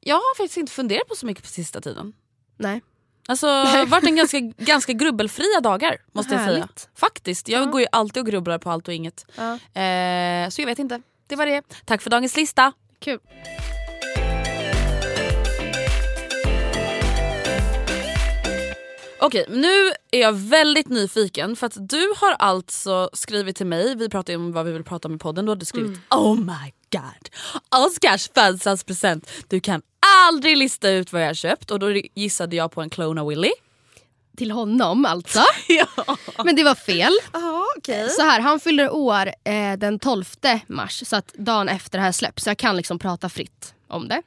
Jag 0.00 0.16
har 0.16 0.36
faktiskt 0.36 0.56
inte 0.56 0.72
funderat 0.72 1.08
på 1.08 1.14
så 1.14 1.26
mycket 1.26 1.42
på 1.44 1.48
sista 1.48 1.80
tiden. 1.80 2.12
Nej. 2.56 2.82
Alltså, 3.28 3.46
det 3.72 3.78
har 3.78 3.86
varit 3.86 4.04
en 4.04 4.16
ganska, 4.16 4.40
ganska 4.40 4.92
grubbelfria 4.92 5.60
dagar 5.60 5.96
måste 6.12 6.34
jag 6.34 6.44
säga. 6.44 6.52
Härligt. 6.52 6.88
Faktiskt. 6.94 7.48
Jag 7.48 7.70
går 7.70 7.80
ju 7.80 7.86
alltid 7.92 8.20
och 8.20 8.26
grubblar 8.26 8.58
på 8.58 8.70
allt 8.70 8.88
och 8.88 8.94
inget. 8.94 9.26
Ja. 9.36 9.52
Eh, 9.82 10.48
så 10.48 10.62
jag 10.62 10.66
vet 10.66 10.78
inte. 10.78 11.02
Det 11.26 11.36
var 11.36 11.46
det. 11.46 11.62
Tack 11.84 12.02
för 12.02 12.10
dagens 12.10 12.36
lista. 12.36 12.72
Kul. 12.98 13.18
Okej, 19.24 19.44
nu 19.48 19.92
är 20.10 20.20
jag 20.20 20.32
väldigt 20.32 20.88
nyfiken 20.88 21.56
för 21.56 21.66
att 21.66 21.88
du 21.88 22.12
har 22.16 22.32
alltså 22.32 23.10
skrivit 23.12 23.56
till 23.56 23.66
mig, 23.66 23.96
vi 23.96 24.08
pratade 24.08 24.36
om 24.36 24.52
vad 24.52 24.66
vi 24.66 24.72
vill 24.72 24.84
prata 24.84 25.08
om 25.08 25.14
i 25.14 25.18
podden, 25.18 25.44
du 25.44 25.50
hade 25.50 25.64
skrivit 25.64 26.00
Oh 26.10 26.36
my 26.36 26.72
god, 26.92 27.28
Oscars 27.86 28.30
födelsedagspresent. 28.34 29.30
Du 29.48 29.60
kan 29.60 29.82
aldrig 30.28 30.56
lista 30.56 30.90
ut 30.90 31.12
vad 31.12 31.22
jag 31.22 31.26
har 31.26 31.34
köpt 31.34 31.70
och 31.70 31.78
då 31.78 31.90
gissade 32.14 32.56
jag 32.56 32.72
på 32.72 32.82
en 32.82 32.90
Clona 32.90 33.24
Willy. 33.24 33.52
Till 34.36 34.50
honom 34.50 35.06
alltså. 35.06 35.40
ja. 35.68 36.16
Men 36.44 36.56
det 36.56 36.64
var 36.64 36.74
fel. 36.74 37.12
Ah, 37.32 37.64
okay. 37.78 38.08
Så 38.08 38.22
här, 38.22 38.40
han 38.40 38.60
fyller 38.60 38.94
år 38.94 39.26
eh, 39.44 39.72
den 39.78 39.98
12 39.98 40.24
mars. 40.66 41.02
Så 41.06 41.16
att 41.16 41.32
dagen 41.34 41.68
efter 41.68 41.98
det 41.98 42.04
här 42.04 42.12
släpps. 42.12 42.44
Så 42.44 42.50
jag 42.50 42.58
kan 42.58 42.76
liksom 42.76 42.98
prata 42.98 43.28
fritt 43.28 43.74
om 43.88 44.08
det. 44.08 44.22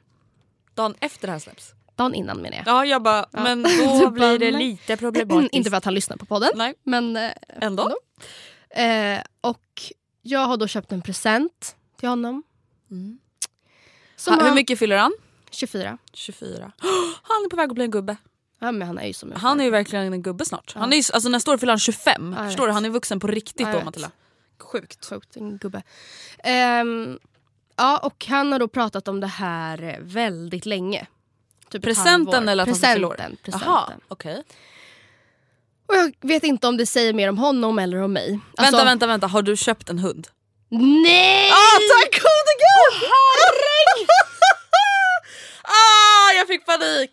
Dagen 0.74 0.94
efter 1.00 1.26
det 1.26 1.32
här 1.32 1.40
släpps. 1.40 1.75
Dagen 1.96 2.14
innan 2.14 2.36
menar 2.36 2.56
jag. 2.56 2.66
Ja, 2.66 2.84
jag 2.84 3.02
bara, 3.02 3.26
men 3.30 3.62
Du 3.62 3.86
då 4.00 4.10
blir 4.10 4.38
det 4.38 4.50
lite 4.50 4.96
problematiskt. 4.96 5.54
Inte 5.54 5.70
för 5.70 5.76
att 5.76 5.84
han 5.84 5.94
lyssnar 5.94 6.16
på 6.16 6.26
podden. 6.26 6.50
Nej, 6.54 6.74
Men 6.82 7.16
eh, 7.16 7.30
ändå. 7.60 7.96
Eh, 8.70 9.18
och 9.40 9.82
jag 10.22 10.40
har 10.46 10.56
då 10.56 10.66
köpt 10.66 10.92
en 10.92 11.02
present 11.02 11.76
till 12.00 12.08
honom. 12.08 12.42
Som 14.16 14.34
Ha, 14.34 14.46
hur 14.48 14.54
mycket 14.54 14.78
fyller 14.78 14.96
han? 14.96 15.12
24. 15.50 15.98
24. 16.12 16.72
Han 17.22 17.44
är 17.44 17.48
på 17.50 17.56
väg 17.56 17.68
att 17.68 17.74
bli 17.74 17.84
en 17.84 17.90
gubbe. 17.90 18.16
Ja 18.58 18.72
men 18.72 18.88
han 18.88 18.98
är 18.98 19.06
ju 19.06 19.12
som 19.12 19.32
en 19.32 19.38
Han 19.38 19.60
är 19.60 19.64
ju 19.64 19.70
verkligen 19.70 20.12
en 20.12 20.22
gubbe 20.22 20.44
snart. 20.44 20.72
Han 20.76 20.92
är 20.92 20.96
ju, 20.96 21.02
alltså 21.12 21.28
nästa 21.28 21.52
år 21.52 21.58
fyller 21.58 21.72
han 21.72 21.78
25. 21.78 22.34
jag 22.38 22.46
Förstår 22.46 22.62
du? 22.62 22.66
vet. 22.66 22.74
Han 22.74 22.84
är 22.84 22.90
vuxen 22.90 23.20
på 23.20 23.26
riktigt 23.26 23.60
Ja, 23.66 23.72
jag 23.72 23.80
då. 23.80 23.84
Matilda. 23.84 24.10
Sjukt. 24.58 25.06
Sjukt, 25.06 25.36
en 25.36 25.58
gubbe. 25.58 25.82
Ehm, 26.38 27.18
ja 27.76 27.98
och 27.98 28.26
han 28.28 28.52
har 28.52 28.58
då 28.58 28.68
pratat 28.68 29.08
om 29.08 29.20
det 29.20 29.26
här 29.26 29.98
väldigt 30.00 30.66
länge. 30.66 31.06
Typ 31.78 31.84
Presenten 31.84 32.48
eller 32.48 32.62
att 32.62 32.68
han 32.68 32.76
ska 32.76 32.86
fylla 32.94 33.08
år? 33.08 33.14
presenten, 33.14 33.38
presenten. 33.42 33.68
Jaha, 33.68 33.92
okej. 34.08 34.42
Och 35.88 35.94
jag 35.96 36.12
vet 36.20 36.44
inte 36.44 36.66
om 36.66 36.76
det 36.76 36.86
säger 36.86 37.12
mer 37.12 37.28
om 37.28 37.38
honom 37.38 37.78
eller 37.78 38.02
om 38.02 38.12
mig. 38.12 38.38
Alltså- 38.56 38.76
Vänta, 38.76 38.84
vänta, 38.84 39.06
vänta. 39.06 39.26
Har 39.26 39.42
du 39.42 39.56
köpt 39.56 39.90
en 39.90 39.98
hund? 39.98 40.28
Nej! 40.70 41.50
Ah, 41.50 41.78
tack 41.92 42.12
gode 42.12 42.52
gud! 42.64 43.10
ah, 45.62 46.32
jag 46.36 46.46
fick 46.46 46.66
panik! 46.66 47.10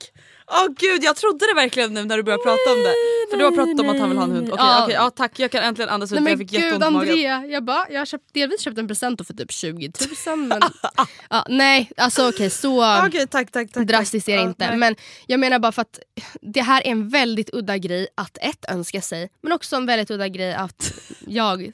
Åh 0.52 0.67
gud, 0.78 1.04
jag 1.04 1.15
trodde 1.15 1.45
det 1.47 1.54
verkligen 1.54 1.93
nu 1.93 2.06
när 2.06 2.17
du 2.17 2.23
började 2.23 2.43
prata 2.43 2.71
om 2.71 2.78
det. 2.84 2.93
För 3.34 3.38
du 3.38 3.43
har 3.46 3.52
pratat 3.52 3.80
om 3.80 3.89
att 3.89 4.00
han 4.00 4.10
vill 4.10 4.17
ha 4.17 4.26
en 4.26 4.32
hund. 4.32 4.50
Okej, 4.52 4.65
Ja. 4.65 4.84
okej, 4.84 4.96
ja, 4.96 5.10
tack. 5.10 5.39
Jag 5.39 5.52
kan 5.52 5.63
äntligen 5.63 5.89
andas 5.89 6.12
ut 6.12 6.19
Nej 6.19 6.24
för 6.24 6.30
jag 6.32 6.38
men 6.38 6.48
fick 6.48 6.52
gud 6.58 6.62
jätteont 6.63 6.84
i 6.84 6.93
magen. 6.93 7.10
Andrea, 7.10 7.46
jag, 7.46 7.63
bara, 7.63 7.86
jag 7.89 8.00
har 8.02 8.06
köpt, 8.06 8.34
delvis 8.34 8.62
köpt 8.62 8.78
en 8.78 8.88
present 8.88 9.28
för 9.28 9.34
typ 9.34 9.52
20 9.52 9.91
000 10.28 10.38
men 10.39 10.62
ja, 11.30 11.46
nej 11.50 11.91
alltså 11.98 12.30
okej 12.30 12.50
så 12.50 13.06
Okej, 13.08 13.28
tack, 13.28 13.52
tack, 13.52 13.72
tack. 13.72 13.88
drastiskt 13.88 14.30
är 14.30 14.38
det 14.38 14.43
inte. 14.43 14.67
nej. 14.67 14.78
Men 14.78 14.96
jag 15.28 15.39
menar 15.39 15.60
bara 15.60 15.72
för 15.72 15.82
att 15.82 16.00
det 16.41 16.62
här 16.62 16.82
är 16.88 16.91
en 16.91 17.10
väldigt 17.10 17.50
udda 17.54 17.78
grej 17.78 18.08
att 18.15 18.38
ett 18.41 18.65
önska 18.72 19.02
sig 19.02 19.30
men 19.41 19.52
också 19.52 19.76
en 19.76 19.86
väldigt 19.86 20.12
udda 20.12 20.28
grej 20.28 20.54
att 20.54 20.93
jag 21.28 21.72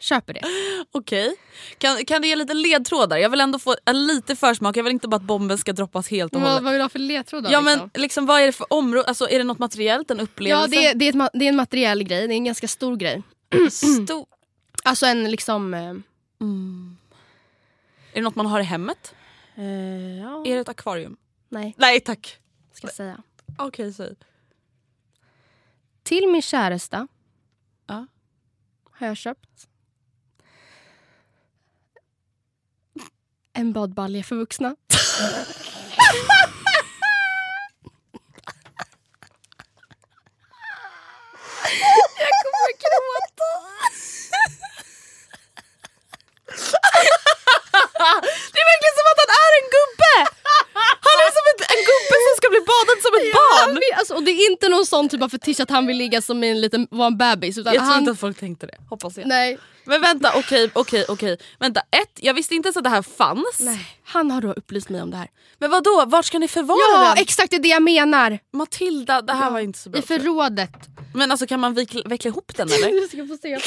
köper 0.00 0.34
det. 0.34 0.40
Okej. 0.92 1.36
Kan, 1.78 2.04
kan 2.04 2.22
du 2.22 2.28
ge 2.28 2.36
lite 2.36 2.54
ledtrådar? 2.54 3.16
Jag 3.16 3.30
vill 3.30 3.40
ändå 3.40 3.58
få 3.58 3.76
en 3.84 4.06
lite 4.06 4.36
försmak. 4.36 4.76
Jag 4.76 4.84
vill 4.84 4.92
inte 4.92 5.08
bara 5.08 5.16
att 5.16 5.22
bomben 5.22 5.58
ska 5.58 5.72
droppas 5.72 6.08
helt 6.08 6.34
och 6.34 6.40
hållet. 6.40 6.62
vad 6.62 6.72
vill 6.72 6.78
du 6.78 6.84
ha 6.84 6.88
för 6.88 6.98
ledtrådar? 6.98 7.50
Ja 7.52 7.60
liksom? 7.60 7.90
men 7.94 8.02
liksom, 8.02 8.26
vad 8.26 8.40
är 8.40 8.46
det 8.46 8.52
för 8.52 8.72
område? 8.72 9.08
Alltså, 9.08 9.28
är 9.28 9.38
det 9.38 9.44
något 9.44 9.58
materiellt? 9.58 10.10
En 10.10 10.20
upplevelse? 10.20 10.74
ja 10.76 10.80
det, 10.82 10.86
är, 10.86 10.94
det, 10.94 11.08
är 11.08 11.24
ett, 11.26 11.30
det 11.34 11.44
är 11.44 11.48
en 11.48 11.56
materiell 11.56 12.02
grej, 12.04 12.28
det 12.28 12.34
är 12.34 12.36
en 12.36 12.44
ganska 12.44 12.68
stor 12.68 12.96
grej. 12.96 13.22
Stor... 13.70 14.26
Alltså 14.84 15.06
en 15.06 15.30
liksom... 15.30 15.74
Eh, 15.74 15.80
Är 15.80 15.94
det 18.14 18.20
något 18.20 18.34
man 18.36 18.46
har 18.46 18.60
i 18.60 18.62
hemmet? 18.62 19.14
eh, 19.56 19.64
ja, 20.20 20.42
Är 20.46 20.54
det 20.54 20.60
ett 20.60 20.68
akvarium? 20.68 21.16
nej, 21.48 21.74
Nej 21.78 22.00
tack. 22.00 22.36
ska 22.72 22.86
jag 22.86 22.94
säga. 22.94 23.22
Okej, 23.58 23.92
säg. 23.94 24.14
Till 26.02 26.28
min 26.28 26.42
käresta 26.42 27.08
Ja. 27.86 28.06
har 28.90 29.06
jag 29.06 29.16
köpt 29.16 29.68
en 33.56 33.72
badbalja 33.72 34.22
för 34.22 34.36
vuxna. 34.36 34.76
jag 42.24 42.32
kommer 42.42 42.72
gråta. 42.82 43.50
Det 48.52 48.60
är 48.60 48.66
verkligen 48.72 48.96
som 48.98 49.06
att 49.12 49.20
han 49.22 49.30
är 49.44 49.52
en 49.60 49.68
gubbe! 49.76 50.14
Han 51.06 51.16
är 51.24 51.30
som 51.36 51.44
ett, 51.50 51.62
en 51.74 51.82
gubbe 52.58 52.72
som 52.72 53.00
ska 53.00 53.00
bli 53.00 53.00
badad 53.00 53.02
som 53.02 53.12
ett 53.20 53.32
Ja, 53.32 53.66
barn! 53.66 53.74
vill, 53.74 53.98
alltså, 53.98 54.14
och 54.14 54.22
det 54.22 54.30
är 54.30 54.50
inte 54.50 54.68
någon 54.68 54.86
sån 54.86 55.08
typ 55.08 55.22
av 55.22 55.28
fetisch 55.28 55.60
att 55.60 55.70
han 55.70 55.86
vill 55.86 55.96
ligga 55.96 56.22
som 56.22 56.44
en 56.44 56.60
liten 56.60 56.88
vara 56.90 57.06
en 57.06 57.16
bebis. 57.18 57.58
Utan 57.58 57.74
Jag 57.74 57.82
tror 57.82 57.90
han, 57.92 57.98
inte 58.00 58.10
att 58.12 58.20
folk 58.20 58.38
tänkte 58.38 58.66
det, 58.66 58.76
hoppas 58.90 59.16
jag. 59.18 59.26
nej, 59.26 59.58
Men 59.84 60.00
vänta, 60.00 60.32
okej, 60.38 60.70
okej, 60.74 61.04
okej. 61.08 61.38
Vänta, 61.58 61.80
ett, 61.80 62.12
jag 62.16 62.34
visste 62.34 62.54
inte 62.54 62.66
ens 62.66 62.76
att 62.76 62.84
det 62.84 62.90
här 62.90 63.02
fanns. 63.02 63.60
nej, 63.60 63.86
han 64.04 64.30
har 64.30 64.40
då 64.40 64.52
upplyst 64.52 64.88
mig 64.88 65.02
om 65.02 65.10
det 65.10 65.16
här. 65.16 65.28
Men 65.58 65.70
vad 65.70 65.84
då? 65.84 66.04
vart 66.06 66.24
ska 66.24 66.38
ni 66.38 66.48
förvara 66.48 66.78
Ja, 66.92 67.14
den? 67.14 67.22
exakt 67.22 67.50
det 67.50 67.56
är 67.56 67.60
det 67.60 67.68
jag 67.68 67.82
menar. 67.82 68.38
Matilda, 68.52 69.22
det 69.22 69.32
här 69.32 69.50
var 69.50 69.60
inte 69.60 69.78
så 69.78 69.90
bra. 69.90 69.98
I 69.98 70.02
tror 70.02 70.18
förrådet. 70.18 70.72
Men 71.14 71.30
alltså 71.30 71.46
kan 71.46 71.60
man 71.60 71.74
veckla, 71.74 72.02
veckla 72.06 72.28
ihop 72.28 72.52
den 72.56 72.68
eller? 72.72 73.00
Du 73.00 73.08
ska 73.08 73.26
få 73.26 73.36
se. 73.36 73.58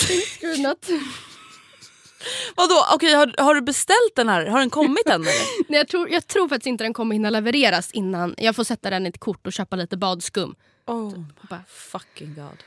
Vadå, 2.56 2.86
okej 2.94 3.14
har, 3.14 3.34
har 3.38 3.56
du 3.56 3.62
beställt 3.62 4.16
den 4.16 4.30
här? 4.30 4.46
Har 4.46 4.60
den 4.60 4.70
kommit 4.70 5.08
än 5.08 5.22
eller? 5.22 5.68
Nej, 5.70 5.78
jag, 5.80 5.88
tror, 5.88 6.10
jag 6.10 6.28
tror 6.28 6.50
faktiskt 6.50 6.68
inte 6.68 6.84
den 6.84 6.94
kommer 6.94 7.16
hinna 7.16 7.30
levereras 7.30 7.92
innan. 7.92 8.36
Jag 8.38 8.56
får 8.56 8.64
sätta 8.64 8.90
den 8.90 9.06
i 9.06 9.10
ett 9.10 9.20
kort 9.20 9.48
och 9.48 9.54
köpa 9.54 9.76
lite 9.76 9.98
badskum. 9.98 10.56
Oh 10.88 11.14
Bara. 11.50 11.64
fucking 11.68 12.36
god. 12.36 12.64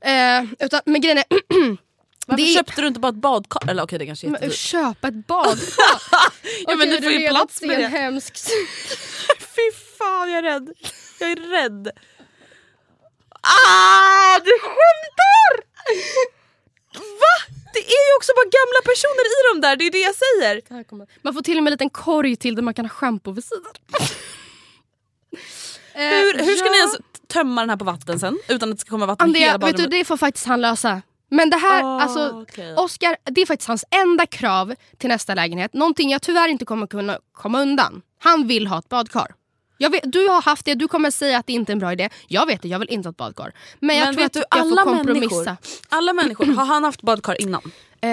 Eh, 0.00 0.64
utan, 0.64 0.80
men 0.84 1.00
grejen 1.00 1.18
är, 1.18 1.24
Varför 2.26 2.42
Det 2.42 2.54
köpte 2.54 2.80
du 2.80 2.86
inte 2.88 3.00
bara 3.00 3.08
ett 3.08 3.14
badkar? 3.14 3.70
Eller 3.70 3.82
okej 3.82 3.98
det 3.98 4.06
kanske 4.06 4.26
är 4.26 4.30
men, 4.30 4.50
köpa 4.50 5.08
ett 5.08 5.14
badkar. 5.26 6.00
Ja, 6.66 6.76
men 6.76 6.90
du 6.90 7.02
får 7.02 7.12
ju 7.12 7.28
plats 7.28 7.62
med 7.62 7.80
det. 7.80 7.86
hemsk 7.86 8.38
Fy 9.38 9.72
fan 9.98 10.30
jag 10.30 10.38
är 10.38 10.42
rädd. 10.42 10.68
Jag 11.20 11.30
är 11.30 11.36
rädd. 11.36 11.90
Ah, 13.40 14.38
du 14.44 14.50
skämtar! 14.60 15.66
Va? 16.94 17.55
Det 17.76 17.84
är 17.98 18.04
ju 18.08 18.12
också 18.18 18.32
bara 18.38 18.48
gamla 18.58 18.80
personer 18.90 19.24
i 19.36 19.40
de 19.50 19.60
där, 19.66 19.76
det 19.76 19.84
är 19.86 19.90
det 19.90 20.04
jag 20.10 20.16
säger. 20.24 20.84
Kommer- 20.84 21.06
Man 21.22 21.34
får 21.34 21.42
till 21.42 21.58
och 21.58 21.64
med 21.64 21.70
en 21.70 21.74
liten 21.76 21.90
korg 21.90 22.36
till 22.36 22.54
där 22.54 22.62
man 22.62 22.74
kan 22.74 22.84
ha 22.84 22.90
schampo 22.90 23.30
vid 23.32 23.44
sidan. 23.44 23.72
Eh, 25.94 26.02
Hur, 26.02 26.38
hur 26.46 26.56
ska 26.56 26.66
ja. 26.66 26.72
ni 26.72 26.78
ens 26.78 26.96
tömma 27.28 27.60
den 27.60 27.70
här 27.70 27.76
på 27.76 27.84
vatten 27.84 28.18
sen 28.20 28.38
utan 28.48 28.70
att 28.70 28.76
det 28.76 28.80
ska 28.80 28.90
komma 28.90 29.06
vatten 29.06 29.24
Andrea, 29.24 29.46
hela 29.46 29.52
vet 29.58 29.66
du, 29.66 29.72
badrummet? 29.72 29.90
det 29.90 30.04
får 30.04 30.16
faktiskt 30.16 30.46
han 30.46 30.60
lösa. 30.60 31.02
Men 31.30 31.50
det 31.50 31.56
här, 31.56 31.82
Ah, 31.84 32.00
alltså, 32.00 32.42
okej. 32.42 32.74
Oscar, 32.76 33.16
det 33.24 33.40
är 33.40 33.46
faktiskt 33.46 33.68
hans 33.68 33.84
enda 33.90 34.26
krav 34.26 34.74
till 34.98 35.08
nästa 35.08 35.34
lägenhet. 35.34 35.72
Någonting 35.74 36.10
jag 36.10 36.22
tyvärr 36.22 36.48
inte 36.48 36.64
kommer 36.64 36.86
kunna 36.86 37.18
komma 37.32 37.62
undan. 37.62 38.02
Han 38.18 38.46
vill 38.46 38.66
ha 38.66 38.78
ett 38.78 38.88
badkar. 38.88 39.34
Jag 39.78 39.90
vet, 39.90 40.12
du 40.12 40.28
har 40.28 40.42
haft 40.42 40.64
det, 40.64 40.74
du 40.74 40.88
kommer 40.88 41.10
säga 41.10 41.38
att 41.38 41.46
det 41.46 41.52
inte 41.52 41.72
är 41.72 41.74
en 41.74 41.78
bra 41.78 41.92
idé. 41.92 42.08
Jag 42.28 42.46
vet 42.46 42.62
det, 42.62 42.68
jag 42.68 42.78
vill 42.78 42.88
inte 42.90 43.08
ha 43.08 43.10
ett 43.10 43.16
badkar. 43.16 43.52
Men 43.80 43.96
jag 43.96 44.04
Men 44.06 44.14
tror 44.14 44.22
vet 44.22 44.26
att 44.36 44.42
du, 44.50 44.58
jag 44.58 44.68
får 44.68 44.84
kompromissa. 44.84 45.36
människor, 45.36 45.56
alla 45.88 46.12
människor, 46.12 46.46
har 46.46 46.64
han 46.64 46.84
haft 46.84 47.02
badkar 47.02 47.40
innan? 47.42 47.62
Eh, 48.00 48.10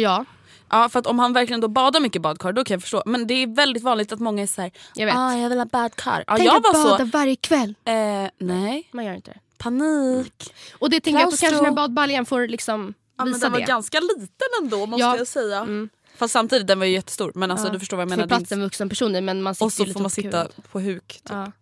ja, 0.00 0.24
Ja 0.70 0.88
för 0.88 1.08
om 1.08 1.18
han 1.18 1.32
verkligen 1.32 1.60
då 1.60 1.68
badar 1.68 2.00
mycket 2.00 2.22
badkar 2.22 2.52
då 2.52 2.64
kan 2.64 2.74
jag 2.74 2.82
förstå. 2.82 3.02
Men 3.06 3.26
det 3.26 3.34
är 3.34 3.46
väldigt 3.46 3.82
vanligt 3.82 4.12
att 4.12 4.20
många 4.20 4.42
är 4.42 4.46
såhär, 4.46 4.70
jag 4.94 5.06
vet. 5.06 5.14
ah, 5.16 5.34
jag 5.36 5.48
vill 5.48 5.58
ha 5.58 5.64
badkar. 5.66 6.24
Ja, 6.26 6.36
Tänk 6.36 6.48
jag 6.48 6.56
att 6.56 6.62
bada 6.62 6.98
så, 6.98 7.04
varje 7.04 7.36
kväll. 7.36 7.74
eh, 7.84 7.94
nej, 8.38 8.88
Man 8.92 9.04
gör 9.04 9.14
inte 9.14 9.30
det. 9.30 9.38
panik. 9.58 10.54
Och 10.78 10.90
det 10.90 11.00
tänker 11.00 11.20
jag 11.20 11.28
att 11.32 11.40
kanske 11.40 11.64
den 11.64 11.74
badbaljan 11.74 12.26
får 12.26 12.48
liksom 12.48 12.94
Ja, 13.18 13.24
men 13.24 13.32
visa 13.34 13.46
den 13.46 13.52
var 13.52 13.60
det. 13.60 13.66
ganska 13.66 14.00
liten 14.00 14.48
ändå 14.62 14.86
måste 14.86 15.00
Ja. 15.06 15.16
jag 15.16 15.26
säga. 15.26 15.58
Mm. 15.58 15.88
Fast 16.16 16.32
samtidigt 16.32 16.66
den 16.66 16.78
var 16.78 16.86
ju 16.86 16.92
jättestor 16.92 17.32
men 17.34 17.50
alltså 17.50 17.66
Ja. 17.66 17.72
du 17.72 17.78
förstår 17.78 17.96
vad 17.96 18.02
jag 18.02 18.10
menar. 18.10 18.26
plats 18.26 18.48
Det 18.48 18.52
är 18.54 18.56
en 18.56 18.62
vuxen 18.62 18.88
person 18.88 19.16
i 19.16 19.20
men 19.20 19.42
man 19.42 19.50
inte- 19.50 19.54
sitter 19.58 19.66
och 19.66 19.72
så 19.72 19.82
lite 19.84 19.92
får 19.92 20.00
man 20.00 20.10
sitta 20.10 20.48
på 20.72 20.80
huk. 20.80 21.06
Typ. 21.08 21.22
Ja. 21.28 21.52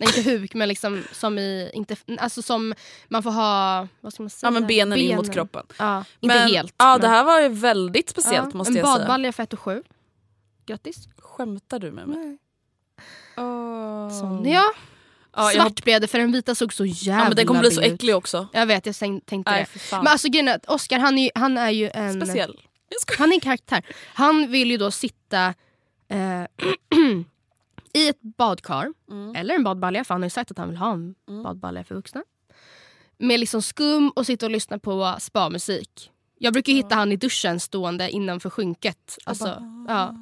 Nej 0.00 0.08
inte 0.16 0.30
huk 0.30 0.54
men 0.54 0.68
liksom 0.68 1.02
som 1.12 1.38
i, 1.38 1.70
inte, 1.74 1.96
alltså 2.18 2.42
som 2.42 2.74
man 3.08 3.22
får 3.22 3.30
ha, 3.30 3.88
vad 4.00 4.12
ska 4.12 4.22
man 4.22 4.30
säga? 4.30 4.46
Ja 4.46 4.50
men 4.50 4.66
benen, 4.66 4.98
in 4.98 5.16
mot 5.16 5.32
kroppen. 5.32 5.66
Ja, 5.78 6.04
inte 6.20 6.36
Men, 6.36 6.48
helt. 6.48 6.74
Ja 6.78 6.92
men- 6.92 7.00
det 7.00 7.08
här 7.08 7.24
var 7.24 7.40
ju 7.40 7.48
väldigt 7.48 8.08
speciellt 8.10 8.54
måste 8.54 8.70
en 8.72 8.76
jag 8.76 8.86
säga. 8.86 8.98
badbalja 8.98 9.32
för 9.32 9.42
1 9.42 9.52
och 9.52 9.60
7. 9.60 9.82
Grattis. 10.66 11.08
Skämtar 11.18 11.78
du 11.78 11.90
med 11.90 12.08
mig? 12.08 12.18
Nej. 12.18 12.38
Oh. 13.36 14.20
Sån 14.20 14.44
ja. 14.50 14.64
Ja, 15.36 15.50
Svart 15.54 15.84
blev 15.84 16.00
det 16.00 16.06
för 16.06 16.18
den 16.18 16.32
vita 16.32 16.54
såg 16.54 16.72
så 16.72 16.84
jävla 16.84 17.22
Ja, 17.22 17.28
men 17.28 17.36
den 17.36 17.46
kommer 17.46 17.60
bli 17.60 17.70
så 17.70 17.82
ut. 17.82 17.92
äcklig 17.92 18.16
också. 18.16 18.48
Jag 18.52 18.66
vet, 18.66 18.86
jag 18.86 18.94
tänk- 18.96 19.26
tänkte 19.26 19.52
Nej, 19.52 19.66
det. 19.72 19.78
för. 19.78 19.96
Men 19.96 20.06
alltså 20.06 20.28
grejen 20.28 20.48
är 20.48 20.54
att 20.56 20.66
Oscar 20.68 20.98
han 20.98 21.18
är, 21.18 21.30
han 21.34 21.58
är 21.58 21.70
ju 21.70 21.90
en... 21.94 22.12
Speciell. 22.20 22.60
Han 23.18 23.30
är 23.30 23.34
en 23.34 23.40
karaktär. 23.40 23.86
Han 24.14 24.50
vill 24.50 24.70
ju 24.70 24.76
då 24.76 24.90
sitta 24.90 25.54
eh, 26.08 26.42
i 27.92 28.08
ett 28.08 28.20
badkar, 28.20 28.92
Mm. 29.10 29.34
eller 29.36 29.54
en 29.54 29.64
badbalja 29.64 30.04
för 30.04 30.14
han 30.14 30.22
har 30.22 30.26
ju 30.26 30.30
sagt 30.30 30.50
att 30.50 30.58
han 30.58 30.68
vill 30.68 30.76
ha 30.78 30.92
en 30.92 31.14
badbalja 31.42 31.84
för 31.84 31.94
vuxna. 31.94 32.22
Med 33.18 33.40
liksom 33.40 33.62
skum 33.62 34.10
och 34.10 34.26
sitta 34.26 34.46
och 34.46 34.52
lyssna 34.52 34.78
på 34.78 35.16
spa-musik. 35.18 36.10
Jag 36.38 36.52
brukar 36.52 36.72
ju 36.72 36.76
hitta 36.76 36.94
han 36.94 37.12
i 37.12 37.16
duschen 37.16 37.60
stående 37.60 38.10
innanför 38.10 38.50
skynket. 38.50 39.18
Alltså, 39.24 39.62
ja, 39.88 40.14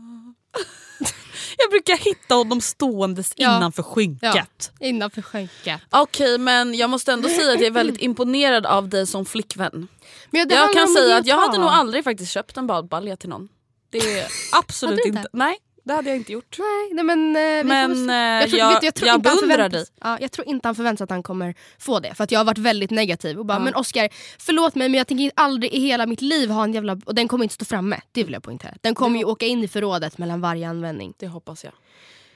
Jag 1.59 1.71
brukar 1.71 1.97
hitta 1.97 2.35
honom 2.35 2.61
ståendes 2.61 3.33
Ja. 3.37 3.57
innanför 3.57 3.83
skynket. 3.83 4.73
innanför 4.81 5.23
skynket. 5.23 5.81
Okej 5.91 6.39
men 6.39 6.75
jag 6.75 6.91
måste 6.91 7.13
ändå 7.13 7.29
säga 7.29 7.53
att 7.53 7.61
jag 7.61 7.67
är 7.67 7.71
väldigt 7.71 8.01
imponerad 8.01 8.67
av 8.67 8.89
dig 8.89 9.07
som 9.07 9.25
flickvän. 9.27 9.89
Men 10.31 10.49
Jag 10.51 10.73
kan 10.73 10.89
säga 10.89 11.17
att 11.17 11.27
jag 11.27 11.37
hade 11.39 11.59
nog 11.59 11.69
aldrig 11.69 12.05
faktiskt 12.05 12.33
köpt 12.33 12.57
en 12.57 12.67
badbalja 12.67 13.17
till 13.17 13.29
någon. 13.29 13.49
Det 13.91 13.99
är 13.99 14.27
absolut 14.53 14.99
inte. 15.07 15.09
inte? 15.19 15.29
Nej 15.33 15.59
det 15.87 15.93
hade 15.93 16.09
jag 16.09 16.17
inte 16.17 16.33
gjort. 16.33 16.57
Nej, 16.59 16.91
nej 16.93 17.05
men, 17.05 17.37
eh, 17.37 17.65
Men, 17.65 18.11
eh, 18.11 18.17
jag, 18.17 18.49
tror, 18.51 18.59
jag- 18.59 18.75
vet, 18.75 18.83
jag, 18.83 18.95
tror 18.95 19.09
jag 19.09 19.17
inte 19.17 19.31
beundrar 19.47 19.71
sig- 19.71 19.87
Ja, 20.01 20.19
jag 20.21 20.33
tror 20.33 20.49
inte 20.49 20.69
han 20.69 20.75
förväntar 20.75 20.97
sig 20.97 21.05
att 21.05 21.11
han 21.11 21.23
kommer 21.23 21.55
få 21.79 22.01
det. 22.01 22.15
För 22.15 22.25
att 22.25 22.31
jag 22.33 22.41
har 22.41 22.45
varit 22.45 22.59
väldigt 22.59 22.91
negativ. 22.91 23.39
Och 23.39 23.47
bara, 23.47 23.59
Ja. 23.59 23.65
Men 23.65 23.75
Oscar, 23.75 24.09
förlåt 24.39 24.75
mig 24.75 24.89
men 24.89 24.99
jag 24.99 25.07
tänker 25.07 25.31
aldrig 25.37 25.73
i 25.73 25.81
hela 25.81 26.07
mitt 26.07 26.21
liv 26.23 26.51
ha 26.51 26.65
en 26.65 26.75
jävla... 26.75 27.01
Och 27.05 27.15
den 27.15 27.29
kommer 27.29 27.45
inte 27.45 27.55
stå 27.55 27.65
framme. 27.65 28.01
Det 28.13 28.25
vill 28.25 28.33
jag 28.33 28.43
poängtera. 28.43 28.75
Den 28.81 28.95
kommer 28.95 29.19
ju 29.19 29.25
åka 29.25 29.47
in 29.47 29.65
i 29.65 29.69
förrådet 29.69 30.19
mellan 30.19 30.41
varje 30.41 30.69
användning. 30.69 31.15
Det 31.19 31.27
hoppas 31.27 31.65
jag. 31.65 31.73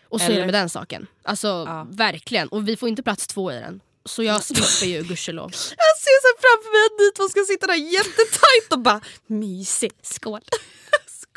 Och 0.09 0.21
så 0.21 0.27
är 0.27 0.31
Eller- 0.31 0.41
det 0.41 0.47
med 0.47 0.55
den 0.55 0.69
saken. 0.69 1.07
Alltså 1.23 1.47
Ja. 1.49 1.87
verkligen. 1.91 2.49
Och 2.49 2.69
vi 2.69 2.77
får 2.77 2.89
inte 2.89 3.03
plats 3.03 3.27
två 3.27 3.53
i 3.53 3.55
den. 3.55 3.81
Så 4.05 4.23
jag 4.23 4.43
slipper 4.45 4.97
ju 4.97 5.03
gudskelov. 5.09 5.51
Jag 5.53 5.97
ser 5.99 6.21
så 6.23 6.41
framför 6.41 6.71
mig 6.73 6.87
att 6.87 7.01
ni 7.01 7.11
två 7.17 7.29
ska 7.29 7.41
sitta 7.53 7.67
där 7.67 7.75
jättetajt 7.93 8.73
och 8.73 8.79
bara 8.79 9.01
mysigt. 9.27 10.07
Skål. 10.07 10.41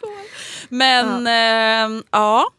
Skål. 0.04 0.70
Men 0.70 1.26
ja. 1.26 2.02
ja. 2.12 2.50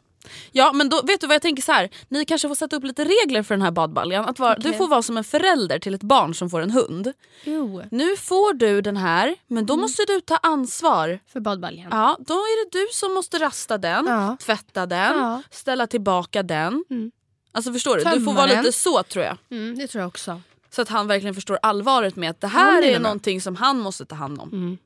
Ja 0.52 0.72
men 0.72 0.88
då 0.88 1.02
vet 1.02 1.20
du 1.20 1.26
vad 1.26 1.35
jag 1.35 1.42
tänker 1.42 1.62
så 1.62 1.72
här. 1.72 1.90
Ni 2.09 2.24
kanske 2.24 2.48
får 2.48 2.54
sätta 2.54 2.76
upp 2.76 2.85
lite 2.85 3.04
regler 3.04 3.42
för 3.42 3.54
den 3.54 3.62
här 3.62 3.70
badbaljan. 3.70 4.24
Att 4.24 4.38
vara, 4.38 4.54
Du 4.54 4.68
Okej. 4.68 4.78
får 4.78 4.88
vara 4.88 5.02
som 5.02 5.16
en 5.16 5.24
förälder 5.24 5.78
till 5.78 5.94
ett 5.94 6.02
barn 6.02 6.35
som 6.35 6.50
får 6.50 6.61
en 6.61 6.70
hund. 6.70 7.12
Jo. 7.44 7.83
Nu 7.90 8.16
får 8.16 8.54
du 8.54 8.80
den 8.80 8.96
här 8.96 9.37
men 9.46 9.59
Mm. 9.59 9.66
då 9.66 9.76
måste 9.76 10.04
du 10.09 10.20
ta 10.20 10.37
ansvar. 10.37 11.18
För 11.33 11.40
badbaljan. 11.40 11.88
Ja, 11.90 12.16
då 12.20 12.35
är 12.35 12.64
det 12.70 12.78
du 12.78 12.87
som 12.92 13.14
måste 13.14 13.38
rasta 13.38 13.78
den, 13.78 14.07
Ja. 14.07 14.37
tvätta 14.40 14.87
den, 14.87 15.18
Ja. 15.18 15.42
ställa 15.50 15.87
tillbaka 15.87 16.42
den. 16.42 16.85
Mm. 16.90 17.11
Alltså 17.52 17.72
förstår 17.72 17.96
du? 17.96 18.04
Du 18.04 18.11
Tömma 18.11 18.24
får 18.24 18.33
vara 18.33 18.46
den. 18.46 18.59
lite 18.64 18.72
så 18.78 19.02
tror 19.02 19.24
jag. 19.24 19.37
Mm, 19.50 19.78
det 19.78 19.87
tror 19.88 20.00
jag 20.02 20.09
också. 20.09 20.40
Så 20.70 20.83
att 20.83 20.88
han 20.88 21.07
verkligen 21.07 21.35
förstår 21.35 21.59
allvaret 21.62 22.16
med 22.16 22.30
att 22.30 22.40
det 22.40 22.46
här 22.48 22.83
är 22.83 22.98
någonting 22.98 23.40
som 23.40 23.57
han 23.57 23.78
måste 23.80 24.04
ta 24.07 24.14
hand 24.14 24.40
om. 24.40 24.78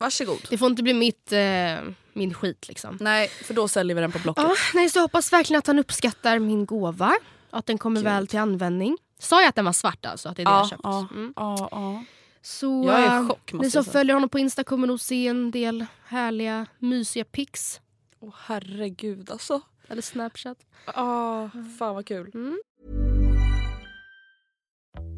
Mm. 0.00 0.06
Varsågod. 0.06 0.46
Det 0.50 0.58
får 0.58 0.68
inte 0.70 0.82
bli 0.82 0.94
mitt, 0.94 1.32
eh, 1.32 1.38
min 2.12 2.34
skit 2.34 2.68
liksom. 2.68 2.96
Nej, 3.00 3.28
för 3.28 3.54
då 3.54 3.68
säljer 3.68 3.94
vi 3.94 4.00
den 4.00 4.12
på 4.12 4.18
Blocket. 4.18 4.44
Ja, 4.44 4.54
nej, 4.74 4.88
så 4.90 4.98
jag 4.98 5.02
hoppas 5.02 5.32
verkligen 5.32 5.58
att 5.58 5.66
han 5.66 5.78
uppskattar 5.78 6.38
min 6.38 6.66
gåva. 6.66 7.12
Att 7.50 7.66
den 7.66 7.78
kommer 7.78 7.96
Gud. 8.00 8.04
väl 8.04 8.26
till 8.26 8.38
användning. 8.38 8.98
Sa 9.18 9.40
jag 9.40 9.48
att 9.48 9.54
den 9.54 9.64
var 9.64 9.72
svart 9.72 10.06
alltså? 10.06 10.28
Att 10.28 10.36
det 10.36 10.42
är 10.42 10.44
det 10.46 10.50
jag 10.50 10.68
köpt? 10.68 10.80
ja, 10.84 11.06
Mm. 11.10 11.32
ja, 11.36 11.68
ja. 11.70 12.04
Så 12.42 12.84
Jag 12.86 12.98
är 13.00 13.02
i 13.02 13.06
eh, 13.16 13.28
chock, 13.28 13.52
måste 13.52 13.66
ni 13.66 13.70
som 13.70 13.84
följer 13.84 14.14
honom 14.14 14.28
på 14.28 14.38
Insta 14.38 14.64
kommer 14.64 14.86
nog 14.86 15.00
se 15.00 15.26
en 15.28 15.50
del 15.50 15.86
härliga 16.06 16.66
mysiga 16.78 17.24
pics. 17.24 17.80
Åh 18.20 18.34
herregud 18.46 19.30
alltså. 19.30 19.60
Eller 19.88 20.02
Snapchat. 20.02 20.58
Oh, 20.86 21.48
fan 21.78 21.94
vad 21.94 22.06
kul. 22.06 22.30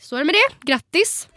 Så 0.00 0.16
är 0.16 0.18
det 0.20 0.24
med 0.24 0.34
det. 0.34 0.72
Grattis! 0.72 1.28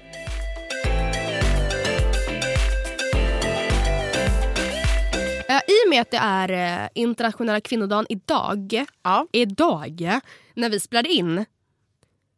I 5.67 5.85
och 5.85 5.89
med 5.89 6.01
att 6.01 6.11
det 6.11 6.17
är 6.17 6.81
eh, 6.83 6.89
internationella 6.95 7.61
kvinnodagen 7.61 8.05
idag, 8.09 8.85
Ja. 9.03 9.27
idag 9.31 10.19
när 10.53 10.69
vi 10.69 10.79
spelade 10.79 11.09
in. 11.09 11.45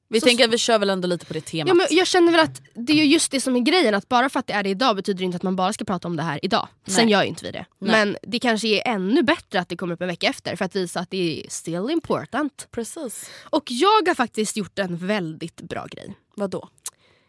Vi 0.07 0.19
Så- 0.19 0.25
tänker 0.25 0.43
att 0.45 0.53
vi 0.53 0.57
kör 0.57 0.79
väl 0.79 0.89
ändå 0.89 1.07
lite 1.07 1.25
på 1.25 1.33
det 1.33 1.41
temat. 1.41 1.67
Ja, 1.67 1.73
men 1.73 1.87
jag 1.89 2.07
känner 2.07 2.31
väl 2.31 2.41
att 2.41 2.61
det 2.73 2.93
är 2.93 2.97
ju 2.97 3.05
just 3.05 3.31
det 3.31 3.41
som 3.41 3.55
är 3.55 3.59
grejen. 3.59 3.95
Att 3.95 4.09
bara 4.09 4.29
för 4.29 4.39
att 4.39 4.47
det 4.47 4.53
är 4.53 4.63
det 4.63 4.69
idag 4.69 4.95
betyder 4.95 5.17
det 5.19 5.25
inte 5.25 5.35
att 5.35 5.43
man 5.43 5.55
bara 5.55 5.73
ska 5.73 5.85
prata 5.85 6.07
om 6.07 6.15
det 6.15 6.23
här 6.23 6.39
idag. 6.43 6.67
Sen 6.87 7.05
Nej. 7.05 7.11
gör 7.11 7.21
ju 7.23 7.29
inte 7.29 7.45
vi 7.45 7.51
det. 7.51 7.65
Nej. 7.79 7.91
Men 8.05 8.17
det 8.21 8.39
kanske 8.39 8.67
är 8.67 8.87
ännu 8.93 9.23
bättre 9.23 9.59
att 9.59 9.69
det 9.69 9.77
kommer 9.77 9.93
upp 9.93 10.01
en 10.01 10.07
vecka 10.07 10.27
efter 10.27 10.55
för 10.55 10.65
att 10.65 10.75
visa 10.75 10.99
att 10.99 11.09
det 11.11 11.43
är 11.45 11.49
still 11.49 11.89
important. 11.89 12.67
Precis. 12.71 13.29
Och 13.43 13.63
jag 13.71 14.07
har 14.07 14.15
faktiskt 14.15 14.57
gjort 14.57 14.79
en 14.79 14.97
väldigt 14.97 15.61
bra 15.61 15.85
grej. 15.91 16.15
Vadå? 16.35 16.69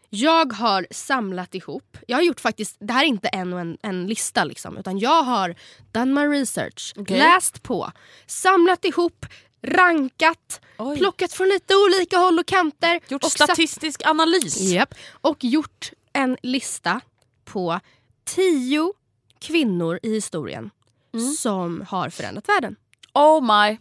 Jag 0.09 0.53
har 0.53 0.87
samlat 0.91 1.55
ihop, 1.55 1.97
jag 2.07 2.17
har 2.17 2.23
gjort 2.23 2.39
faktiskt, 2.39 2.75
det 2.79 2.93
här 2.93 3.03
är 3.03 3.07
inte 3.07 3.27
en 3.27 3.53
och 3.53 3.59
en, 3.59 3.77
en 3.83 4.07
lista 4.07 4.43
liksom, 4.43 4.77
utan 4.77 4.99
jag 4.99 5.23
har 5.23 5.55
done 5.91 6.21
my 6.21 6.39
research, 6.39 6.93
Okej. 6.97 7.17
läst 7.19 7.63
på, 7.63 7.91
samlat 8.27 8.85
ihop, 8.85 9.25
rankat, 9.63 10.61
Oj. 10.77 10.97
plockat 10.97 11.33
från 11.33 11.47
lite 11.47 11.73
olika 11.75 12.17
håll 12.17 12.39
och 12.39 12.45
kanter. 12.45 12.99
Gjort 13.07 13.23
och 13.23 13.31
satt- 13.31 13.47
statistisk 13.49 14.01
analys. 14.05 14.59
Japp. 14.61 14.93
Och 15.21 15.43
gjort 15.43 15.91
en 16.13 16.37
lista 16.43 17.01
på 17.45 17.79
tio 18.25 18.93
kvinnor 19.39 19.99
i 20.03 20.13
historien 20.13 20.69
Mm. 21.13 21.33
som 21.33 21.85
har 21.89 22.09
förändrat 22.09 22.49
världen. 22.49 22.75
Oh 23.13 23.41
my. 23.67 23.77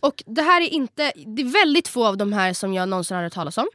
Och 0.00 0.22
det 0.26 0.42
här 0.42 0.60
är 0.62 0.68
inte, 0.68 1.12
det 1.26 1.42
är 1.42 1.46
väldigt 1.64 1.88
få 1.88 2.06
av 2.06 2.16
de 2.16 2.32
här 2.32 2.52
som 2.52 2.74
jag 2.74 2.88
någonsin 2.88 3.16
har 3.16 3.24
hört 3.24 3.32
talas 3.32 3.58
om. 3.58 3.66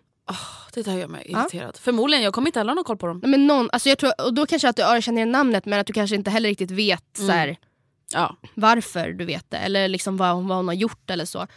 Det 0.73 0.81
där 0.81 0.93
gör 0.97 1.07
mig 1.07 1.25
irriterad. 1.31 1.77
Förmodligen, 1.77 2.23
jag 2.23 2.33
kommer 2.33 2.47
inte 2.47 2.59
heller 2.59 2.69
ha 2.71 2.75
någon 2.75 2.83
koll 2.83 2.97
på 2.97 3.07
dem. 3.07 3.21
Men 3.23 3.47
någon, 3.47 3.69
alltså 3.73 3.89
jag 3.89 3.97
tror, 3.97 4.21
och 4.25 4.33
då 4.33 4.45
kanske 4.45 4.69
att 4.69 4.75
du 4.75 4.81
ja, 4.81 5.01
känner 5.01 5.17
igen 5.17 5.31
namnet 5.31 5.65
men 5.65 5.79
att 5.79 5.87
du 5.87 5.93
kanske 5.93 6.15
inte 6.15 6.29
heller 6.31 6.49
riktigt 6.49 6.71
vet 6.71 7.17
Mm. 7.17 7.27
så 7.27 7.33
här, 7.33 7.57
Ja. 8.13 8.35
varför 8.55 9.09
du 9.09 9.25
vet 9.25 9.51
det 9.51 9.57
eller 9.57 9.87
liksom 9.87 10.17
vad, 10.17 10.43
vad 10.43 10.57
hon 10.57 10.67
har 10.67 10.75
gjort 10.75 11.09
eller 11.09 11.25
så. 11.25 11.47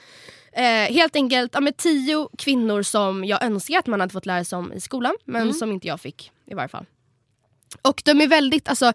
Eh, 0.52 0.94
helt 0.94 1.16
enkelt 1.16 1.50
ja, 1.54 1.60
med 1.60 1.76
tio 1.76 2.28
kvinnor 2.38 2.82
som 2.82 3.24
jag 3.24 3.42
önskar 3.42 3.78
att 3.78 3.86
man 3.86 4.00
hade 4.00 4.12
fått 4.12 4.26
lära 4.26 4.44
sig 4.44 4.58
om 4.58 4.72
i 4.72 4.80
skolan 4.80 5.14
men 5.24 5.42
Mm. 5.42 5.54
som 5.54 5.72
inte 5.72 5.86
jag 5.86 6.00
fick 6.00 6.30
i 6.46 6.54
varje 6.54 6.68
fall. 6.68 6.86
Och 7.82 8.02
de 8.04 8.20
är 8.20 8.26
väldigt, 8.26 8.68
alltså 8.68 8.92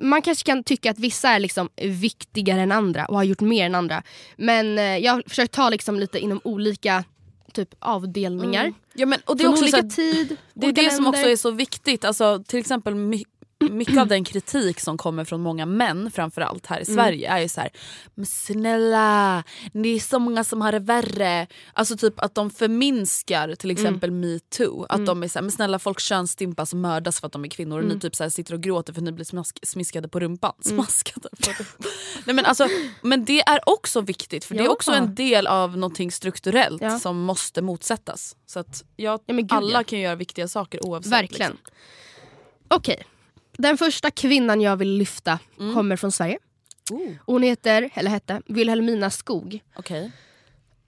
man 0.00 0.22
kanske 0.22 0.46
kan 0.46 0.64
tycka 0.64 0.90
att 0.90 0.98
vissa 0.98 1.28
är 1.28 1.38
liksom 1.40 1.68
viktigare 1.76 2.60
än 2.60 2.72
andra 2.72 3.06
och 3.06 3.16
har 3.16 3.24
gjort 3.24 3.40
mer 3.40 3.66
än 3.66 3.74
andra. 3.74 4.02
Men 4.36 4.78
eh, 4.78 4.84
jag 4.98 5.12
har 5.12 5.22
försökt 5.26 5.52
ta 5.54 5.70
liksom 5.70 5.98
lite 6.00 6.18
inom 6.18 6.40
olika 6.44 7.04
typ 7.52 7.74
avdelningar. 7.78 8.72
Ja, 8.94 9.06
men, 9.06 9.20
och 9.24 9.36
det 9.36 9.42
är 9.42 9.44
Från 9.44 9.52
också 9.52 9.62
olika 9.64 9.76
så 9.76 9.82
här, 9.82 9.90
tid, 9.90 10.36
Det 10.54 10.66
är 10.66 10.72
det 10.72 10.90
som 10.90 11.06
också 11.06 11.18
länder. 11.20 11.32
är 11.32 11.36
så 11.36 11.50
viktigt. 11.50 12.04
Alltså, 12.04 12.42
till 12.46 12.58
exempel 12.58 12.94
mycket 13.70 13.98
av 13.98 14.06
den 14.06 14.24
kritik 14.24 14.80
som 14.80 14.98
kommer 14.98 15.24
från 15.24 15.40
många 15.40 15.66
män 15.66 16.10
framförallt 16.10 16.66
här 16.66 16.80
i 16.80 16.82
Mm. 16.84 16.94
Sverige 16.94 17.30
är 17.30 17.38
ju 17.38 17.48
så 17.48 17.60
här, 17.60 17.70
men 18.14 18.26
snälla, 18.26 19.44
det 19.72 19.88
är 19.88 20.00
så 20.00 20.18
många 20.18 20.44
som 20.44 20.60
har 20.60 20.72
det 20.72 20.78
värre. 20.78 21.46
Alltså 21.72 21.96
typ 21.96 22.20
att 22.20 22.34
de 22.34 22.50
förminskar 22.50 23.54
till 23.54 23.70
Mm. 23.70 23.82
exempel 23.82 24.10
metoo. 24.10 24.86
Att 24.88 25.06
de 25.06 25.22
är 25.22 25.28
så 25.28 25.38
här, 25.38 25.42
men 25.42 25.50
snälla 25.52 25.78
folk 25.78 26.00
könsstympas 26.00 26.72
och 26.72 26.78
mördas 26.78 27.20
för 27.20 27.26
att 27.26 27.32
de 27.32 27.44
är 27.44 27.48
kvinnor 27.48 27.76
och 27.78 27.82
Mm. 27.84 27.94
ni 27.94 28.00
typ 28.00 28.16
så 28.16 28.22
här 28.24 28.30
sitter 28.30 28.54
och 28.54 28.60
gråter 28.60 28.92
för 28.92 29.00
att 29.00 29.04
ni 29.04 29.12
blir 29.12 29.24
smask- 29.24 29.58
smiskade 29.66 30.08
på 30.08 30.20
rumpan. 30.20 30.52
Smaskade 30.60 31.28
på 31.30 31.50
rumpan. 31.50 31.90
Nej, 32.26 32.34
men, 32.36 32.44
alltså, 32.44 32.68
men 33.02 33.24
det 33.24 33.40
är 33.40 33.60
också 33.68 34.00
viktigt 34.00 34.44
för 34.44 34.54
det 34.54 34.64
är 34.64 34.70
också 34.70 34.92
en 34.92 35.14
del 35.14 35.46
av 35.46 35.76
någonting 35.76 36.12
strukturellt 36.12 36.82
Ja. 36.82 36.98
som 36.98 37.20
måste 37.20 37.62
motsättas. 37.62 38.36
Så 38.46 38.58
att 38.60 38.84
jag, 38.96 39.20
Ja, 39.26 39.34
gud, 39.34 39.52
alla 39.52 39.78
ja. 39.78 39.84
kan 39.84 40.00
göra 40.00 40.14
viktiga 40.14 40.48
saker 40.48 40.86
oavsett. 40.86 41.12
Verkligen. 41.12 41.50
Liksom. 41.50 41.72
Okej. 42.68 43.04
Den 43.58 43.78
första 43.78 44.10
kvinnan 44.10 44.60
jag 44.60 44.76
vill 44.76 44.90
lyfta 44.96 45.38
Mm. 45.60 45.74
kommer 45.74 45.96
från 45.96 46.12
Sverige. 46.12 46.38
Oh, 46.90 47.12
Hon 47.26 47.42
heter, 47.42 47.90
eller 47.94 48.10
hette, 48.10 48.42
Wilhelmina 48.46 49.10
Skog. 49.10 49.60
Okej. 49.76 50.10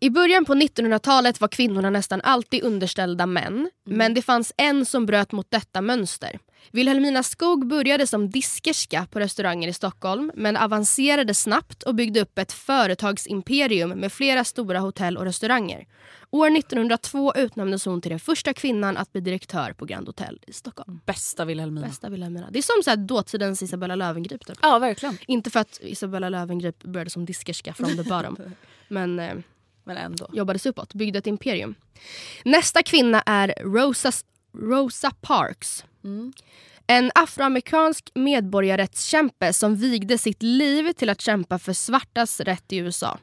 I 0.03 0.11
början 0.11 0.45
på 0.45 0.55
1900-talet 0.55 1.41
var 1.41 1.49
kvinnorna 1.49 1.91
nästan 1.91 2.21
alltid 2.21 2.65
underställda 2.65 3.27
män. 3.27 3.55
Mm. 3.55 3.71
Men 3.85 4.15
det 4.15 4.23
fanns 4.23 4.53
en 4.57 4.87
som 4.87 5.07
bröt 5.07 5.33
mot 5.33 5.51
detta 5.51 5.81
mönster. 5.81 6.39
Wilhelmina 6.73 7.23
Skog 7.23 7.67
började 7.67 8.07
som 8.07 8.31
diskerska 8.31 9.07
på 9.11 9.21
restauranger 9.21 9.69
i 9.69 9.73
Stockholm 9.73 10.33
men 10.35 10.57
avancerade 10.57 11.35
snabbt 11.35 11.83
och 11.83 11.95
byggde 11.95 12.21
upp 12.21 12.39
ett 12.39 12.53
företagsimperium 12.53 13.91
med 13.91 14.13
flera 14.13 14.45
stora 14.45 14.79
hotell 14.79 15.17
och 15.17 15.25
restauranger. 15.25 15.87
År 16.31 16.57
1902 16.57 17.33
utnämndes 17.37 17.85
hon 17.85 18.01
till 18.01 18.11
den 18.11 18.21
första 18.21 18.53
kvinnan 18.53 18.97
att 18.97 19.13
bli 19.13 19.21
direktör 19.21 19.73
på 19.73 19.85
Grand 19.85 20.07
Hotel 20.07 20.39
i 20.47 20.53
Stockholm. 20.53 21.01
Bästa 21.07 21.45
Wilhelmina. 21.45 21.87
Bästa 21.87 22.09
Wilhelmina. 22.09 22.49
Det 22.51 22.59
är 22.59 22.63
som 22.63 22.83
så 22.85 22.91
här 22.91 22.97
dåtidens 22.97 23.63
Isabella 23.63 23.95
Löwengrip. 23.95 24.47
Typ. 24.47 24.59
Ja 24.63 24.79
verkligen. 24.79 25.19
Inte 25.27 25.51
för 25.51 25.61
att 25.61 25.81
Isabella 25.83 26.29
Löwengrip 26.29 26.83
började 26.83 27.11
som 27.11 27.25
diskerska 27.25 27.75
från 27.75 27.97
the 27.97 28.03
bottom. 28.03 28.37
men 28.89 29.19
eh, 29.19 29.35
Men 29.91 30.05
ändå. 30.05 30.27
jobbade 30.33 30.59
sig 30.59 30.71
uppåt, 30.71 30.95
byggde 30.95 31.19
ett 31.19 31.27
imperium. 31.27 31.75
Nästa 32.45 32.83
kvinna 32.83 33.23
är 33.27 33.55
Rosa, 33.61 34.13
Rosa 34.59 35.11
Parks. 35.21 35.85
En 36.87 37.11
afroamerikansk 37.15 38.11
medborgarrättskämpe 38.15 39.53
som 39.53 39.77
vigde 39.77 40.19
sitt 40.19 40.43
liv 40.43 40.93
till 40.93 41.11
att 41.11 41.21
kämpa 41.21 41.59
för 41.59 41.73
svartas 41.73 42.41
rätt 42.41 42.73
i 42.73 42.77
USA. 42.77 43.19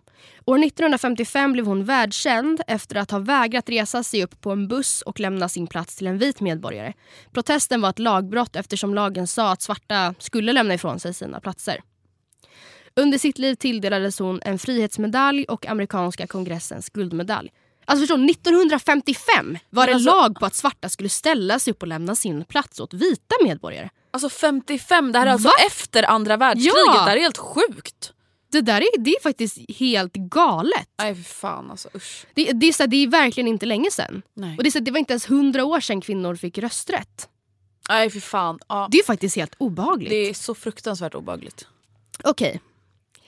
År 0.45 0.63
1955 0.63 1.53
blev 1.53 1.65
hon 1.65 1.85
världskänd 1.85 2.61
efter 2.67 2.95
att 2.95 3.11
ha 3.11 3.19
vägrat 3.19 3.69
resa 3.69 4.03
sig 4.03 4.23
upp 4.23 4.41
på 4.41 4.51
en 4.51 4.67
buss 4.67 5.01
och 5.01 5.19
lämna 5.19 5.49
sin 5.49 5.67
plats 5.67 5.95
till 5.95 6.07
en 6.07 6.17
vit 6.17 6.39
medborgare. 6.39 6.93
Protesten 7.31 7.81
var 7.81 7.89
ett 7.89 7.99
lagbrott 7.99 8.55
eftersom 8.55 8.93
lagen 8.93 9.27
sa 9.27 9.51
att 9.51 9.61
svarta 9.61 10.15
skulle 10.19 10.53
lämna 10.53 10.73
ifrån 10.73 10.99
sig 10.99 11.13
sina 11.13 11.39
platser. 11.39 11.81
Under 12.99 13.17
sitt 13.17 13.37
liv 13.37 13.55
tilldelades 13.55 14.19
hon 14.19 14.41
en 14.45 14.59
frihetsmedalj 14.59 15.45
och 15.45 15.65
amerikanska 15.65 16.27
kongressens 16.27 16.89
guldmedalj. 16.89 17.51
Alltså 17.85 18.01
förstå, 18.01 18.15
1955 18.15 19.57
var 19.69 19.87
det 19.87 19.93
alltså- 19.93 20.09
lag 20.09 20.35
på 20.39 20.45
att 20.45 20.55
svarta 20.55 20.89
skulle 20.89 21.09
ställa 21.09 21.59
sig 21.59 21.71
upp 21.71 21.81
och 21.81 21.87
lämna 21.87 22.15
sin 22.15 22.45
plats 22.45 22.79
åt 22.79 22.93
vita 22.93 23.35
medborgare. 23.43 23.89
Alltså 24.11 24.29
55, 24.29 25.11
det 25.11 25.19
här 25.19 25.25
är 25.25 25.31
alltså 25.31 25.47
Va? 25.47 25.53
efter 25.67 26.03
andra 26.03 26.37
världskriget. 26.37 26.73
Ja! 26.75 26.93
Det 26.93 27.09
här 27.09 27.17
är 27.17 27.21
helt 27.21 27.37
sjukt. 27.37 28.13
Det 28.51 28.61
där 28.61 28.81
är, 28.81 28.99
det 28.99 29.11
är 29.11 29.21
faktiskt 29.23 29.57
helt 29.79 30.13
galet. 30.13 30.87
Nej 30.99 31.15
för 31.15 31.23
fan 31.23 31.71
alltså 31.71 31.89
usch. 31.95 32.25
Det, 32.33 32.51
det, 32.51 32.67
är, 32.67 32.73
så 32.73 32.85
det 32.85 33.03
är 33.03 33.07
verkligen 33.07 33.47
inte 33.47 33.65
länge. 33.65 33.87
Och 33.87 34.63
det, 34.63 34.69
är 34.69 34.71
så 34.71 34.77
här, 34.77 34.85
det 34.85 34.91
var 34.91 34.99
inte 34.99 35.13
ens 35.13 35.29
hundra 35.29 35.65
år 35.65 35.79
sedan 35.79 36.01
kvinnor 36.01 36.35
fick 36.35 36.57
rösträtt. 36.57 37.29
Nej 37.89 38.09
för 38.09 38.19
fan. 38.19 38.59
Ja. 38.67 38.87
Det 38.91 38.97
är 38.97 39.03
faktiskt 39.03 39.35
helt 39.35 39.55
obehagligt. 39.57 40.09
Det 40.09 40.29
är 40.29 40.33
så 40.33 40.55
fruktansvärt 40.55 41.15
obehagligt. 41.15 41.67
Okej, 42.23 42.61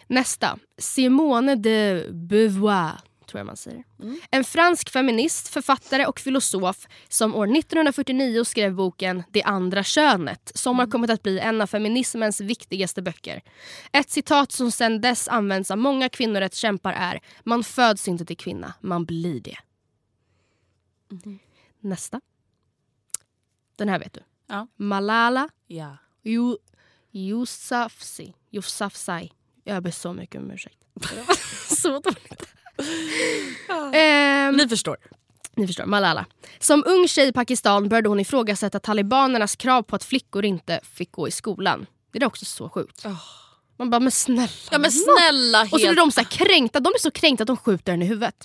nästa. 0.09 0.59
Simone 0.77 1.55
de 1.55 2.05
Beauvoir, 2.11 2.91
tror 3.25 3.39
jag 3.39 3.45
man 3.45 3.57
säger. 3.57 3.83
En 4.31 4.43
fransk 4.43 4.89
feminist, 4.89 5.47
författare 5.47 6.05
och 6.05 6.19
filosof 6.19 6.87
som 7.09 7.35
år 7.35 7.57
1949 7.57 8.43
skrev 8.43 8.73
boken 8.75 9.23
Det 9.31 9.43
andra 9.43 9.83
könet 9.83 10.51
som 10.55 10.79
har 10.79 10.87
kommit 10.87 11.09
att 11.09 11.23
bli 11.23 11.39
en 11.39 11.61
av 11.61 11.67
feminismens 11.67 12.41
viktigaste 12.41 13.01
böcker. 13.01 13.41
Ett 13.91 14.09
citat 14.09 14.51
som 14.51 14.71
sedan 14.71 15.01
dess 15.01 15.27
används 15.27 15.71
av 15.71 15.77
många 15.77 16.09
kvinnorättskämpar 16.09 16.93
är 16.93 17.19
“Man 17.43 17.63
föds 17.63 18.07
inte 18.07 18.25
till 18.25 18.37
kvinna, 18.37 18.73
man 18.81 19.05
blir 19.05 19.41
det”. 19.41 19.57
Nästa. 21.79 22.21
Den 23.75 23.89
här 23.89 23.99
vet 23.99 24.13
du. 24.13 24.19
Ja. 24.47 24.67
Malala 24.75 25.49
Ja. 25.67 25.97
Yousafzai. 27.11 28.33
Yousafzai. 28.51 29.31
Jag 29.69 29.83
ber 29.83 29.91
så 29.91 30.13
mycket 30.13 30.41
om 30.41 30.51
ursäkt. 30.51 30.77
så 31.81 31.99
dåligt. 31.99 32.43
Ehm, 33.93 34.55
Ni 34.55 34.69
förstår. 34.69 34.97
ni 35.55 35.67
förstår, 35.67 35.85
Malala. 35.85 36.25
Som 36.59 36.83
ung 36.87 37.07
tjej 37.07 37.27
i 37.27 37.31
Pakistan 37.31 37.89
började 37.89 38.09
hon 38.09 38.19
ifrågasätta 38.19 38.79
talibanernas 38.79 39.55
krav 39.55 39.83
på 39.83 39.95
att 39.95 40.03
flickor 40.03 40.45
inte 40.45 40.79
fick 40.93 41.11
gå 41.11 41.27
i 41.27 41.31
skolan. 41.31 41.85
Det 42.11 42.19
är 42.19 42.25
också 42.25 42.45
så 42.45 42.69
sjukt. 42.69 43.05
Man 43.79 43.89
bara, 43.89 43.99
men 43.99 44.11
snälla. 44.11 44.49
Ja 44.71 44.77
men 44.77 44.91
snälla 44.91 45.57
helt. 45.57 45.73
Och 45.73 45.79
så 45.79 45.87
blir 45.87 45.95
de 45.95 46.11
så 46.11 46.25
kränkta. 46.25 46.79
De 46.79 46.89
blir 46.89 46.99
så 46.99 47.11
kränkta 47.11 47.43
att 47.43 47.47
de 47.47 47.57
skjuter 47.57 47.91
henne 47.91 48.05
i 48.05 48.07
huvudet. 48.07 48.35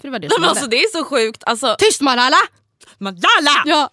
För 0.00 0.08
det 0.08 0.12
var 0.12 0.18
det 0.18 0.30
som 0.30 0.40
men 0.40 0.50
alltså, 0.50 0.66
det 0.66 0.76
är 0.76 0.88
så 0.92 1.04
sjukt. 1.04 1.42
Alltså, 1.46 1.76
Tyst 1.78 2.00
Malala! 2.00 2.36
Malala! 2.98 3.62
Ja, 3.64 3.90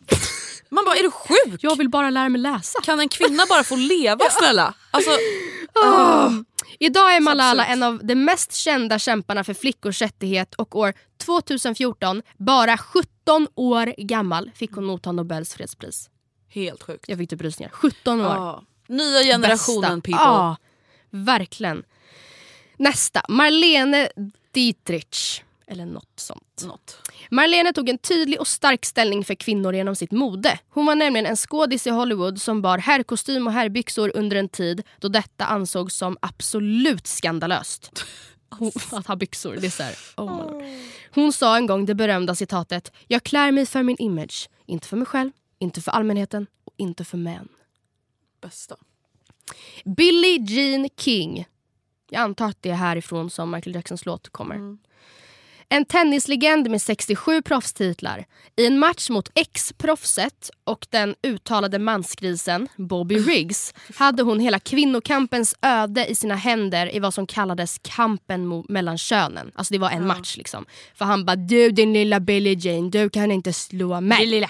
Man 0.70 0.86
bara 0.86 0.96
är 0.96 1.04
du 1.04 1.12
sjuk? 1.12 1.60
jag 1.64 1.78
vill 1.78 1.90
bara 1.90 2.10
lära 2.10 2.30
mig 2.30 2.42
läsa. 2.42 2.82
Kan 2.82 3.00
en 3.00 3.10
kvinna 3.10 3.44
bara 3.50 3.64
få 3.64 3.76
leva 3.76 4.30
snälla? 4.30 4.74
Alltså, 4.92 5.12
Idag 6.80 7.16
är 7.16 7.20
Malala 7.22 7.66
en 7.66 7.84
av 7.84 8.00
de 8.06 8.16
mest 8.16 8.54
kända 8.54 9.00
kämparna 9.00 9.44
för 9.44 9.54
flickors 9.54 10.02
rättighet 10.02 10.56
och 10.56 10.76
år 10.76 10.94
2014, 11.18 12.22
bara 12.38 12.78
17 12.78 13.48
år 13.56 13.94
gammal, 13.98 14.52
fick 14.56 14.72
hon 14.72 14.86
motta 14.86 15.12
Nobels 15.12 15.54
fredspris. 15.54 16.10
helt 16.50 16.84
sjukt. 16.84 17.06
Jag 17.08 17.18
fick 17.18 17.30
typ 17.30 17.42
rysningar. 17.42 17.72
17 17.72 18.22
år. 18.22 18.26
Ja. 18.26 18.64
Nya 18.88 19.24
generationen 19.24 19.82
Bästa. 19.82 20.02
people. 20.02 20.12
Ja, 20.12 20.56
verkligen. 21.10 21.84
Nästa, 22.78 23.22
Marlene 23.30 24.10
Dietrich. 24.52 25.42
Eller 25.68 25.86
något 25.86 26.20
sånt. 26.20 26.64
Något. 26.66 26.98
Marlene 27.32 27.74
tog 27.74 27.90
en 27.90 27.98
tydlig 27.98 28.40
och 28.40 28.48
stark 28.48 28.86
ställning 28.86 29.26
för 29.26 29.36
kvinnor 29.36 29.74
genom 29.74 29.96
sitt 29.96 30.12
mode. 30.12 30.60
Hon 30.70 30.86
var 30.86 30.96
nämligen 30.96 31.26
en 31.26 31.36
skådis 31.36 31.88
i 31.88 31.90
Hollywood 31.90 32.42
som 32.42 32.62
bar 32.62 32.78
herrkostym 32.78 33.48
och 33.48 33.54
herrbyxor 33.54 34.12
under 34.16 34.36
en 34.38 34.50
tid 34.50 34.84
då 35.00 35.08
detta 35.08 35.46
ansågs 35.46 35.96
som 35.96 36.18
absolut 36.20 37.08
skandalöst. 37.08 38.06
Hon, 38.50 38.72
att 38.92 39.08
ha 39.08 39.16
byxor, 39.16 39.58
det 39.62 39.68
är 39.68 39.72
så 39.72 39.84
här, 39.84 39.96
oh. 40.18 40.62
Hon 41.12 41.34
sa 41.34 41.58
en 41.58 41.68
gång 41.68 41.86
det 41.86 41.96
berömda 41.96 42.36
citatet 42.36 42.92
“Jag 43.08 43.24
klär 43.24 43.52
mig 43.52 43.66
för 43.66 43.84
min 43.84 43.98
image, 44.00 44.50
inte 44.66 44.88
för 44.88 44.98
mig 44.98 45.06
själv, 45.06 45.32
inte 45.60 45.82
för 45.82 45.92
allmänheten 45.92 46.48
och 46.64 46.74
inte 46.78 47.06
för 47.06 47.18
män”. 47.18 47.48
Bästa. 48.42 48.76
Billie 49.86 50.40
Jean 50.40 50.90
King. 50.98 51.48
Jag 52.10 52.22
antar 52.22 52.46
att 52.46 52.62
det 52.62 52.70
är 52.70 52.76
härifrån 52.76 53.30
som 53.30 53.52
Michael 53.52 53.76
Jacksons 53.76 54.06
låt 54.06 54.30
kommer. 54.30 54.78
En 55.70 55.86
tennislegend 55.86 56.70
med 56.70 56.82
67 56.82 57.42
proffstitlar. 57.42 58.26
I 58.56 58.66
en 58.66 58.80
match 58.80 59.10
mot 59.10 59.30
ex-proffset 59.34 60.50
och 60.64 60.88
den 60.90 61.16
uttalade 61.24 61.80
mansgrisen 61.80 62.68
Bobby 62.76 63.16
Riggs 63.16 63.74
hade 63.96 64.24
hon 64.24 64.40
hela 64.40 64.60
kvinnokampens 64.60 65.56
öde 65.62 66.06
i 66.08 66.16
sina 66.16 66.36
händer 66.36 66.96
i 66.96 67.00
vad 67.00 67.14
som 67.14 67.28
kallades 67.28 67.80
kampen 67.82 68.64
mellan 68.70 68.98
könen. 68.98 69.52
Alltså 69.56 69.74
det 69.74 69.78
var 69.78 69.90
en 69.90 70.08
match 70.08 70.38
liksom. 70.38 70.66
För 70.96 71.06
han 71.06 71.26
bara 71.26 71.36
du 71.36 71.72
din 71.72 71.94
lilla 71.94 72.20
Billie 72.20 72.56
Jean, 72.56 72.90
du 72.90 73.10
kan 73.10 73.32
inte 73.32 73.54
slå 73.54 74.02
mig. 74.02 74.26
Lilla. 74.26 74.50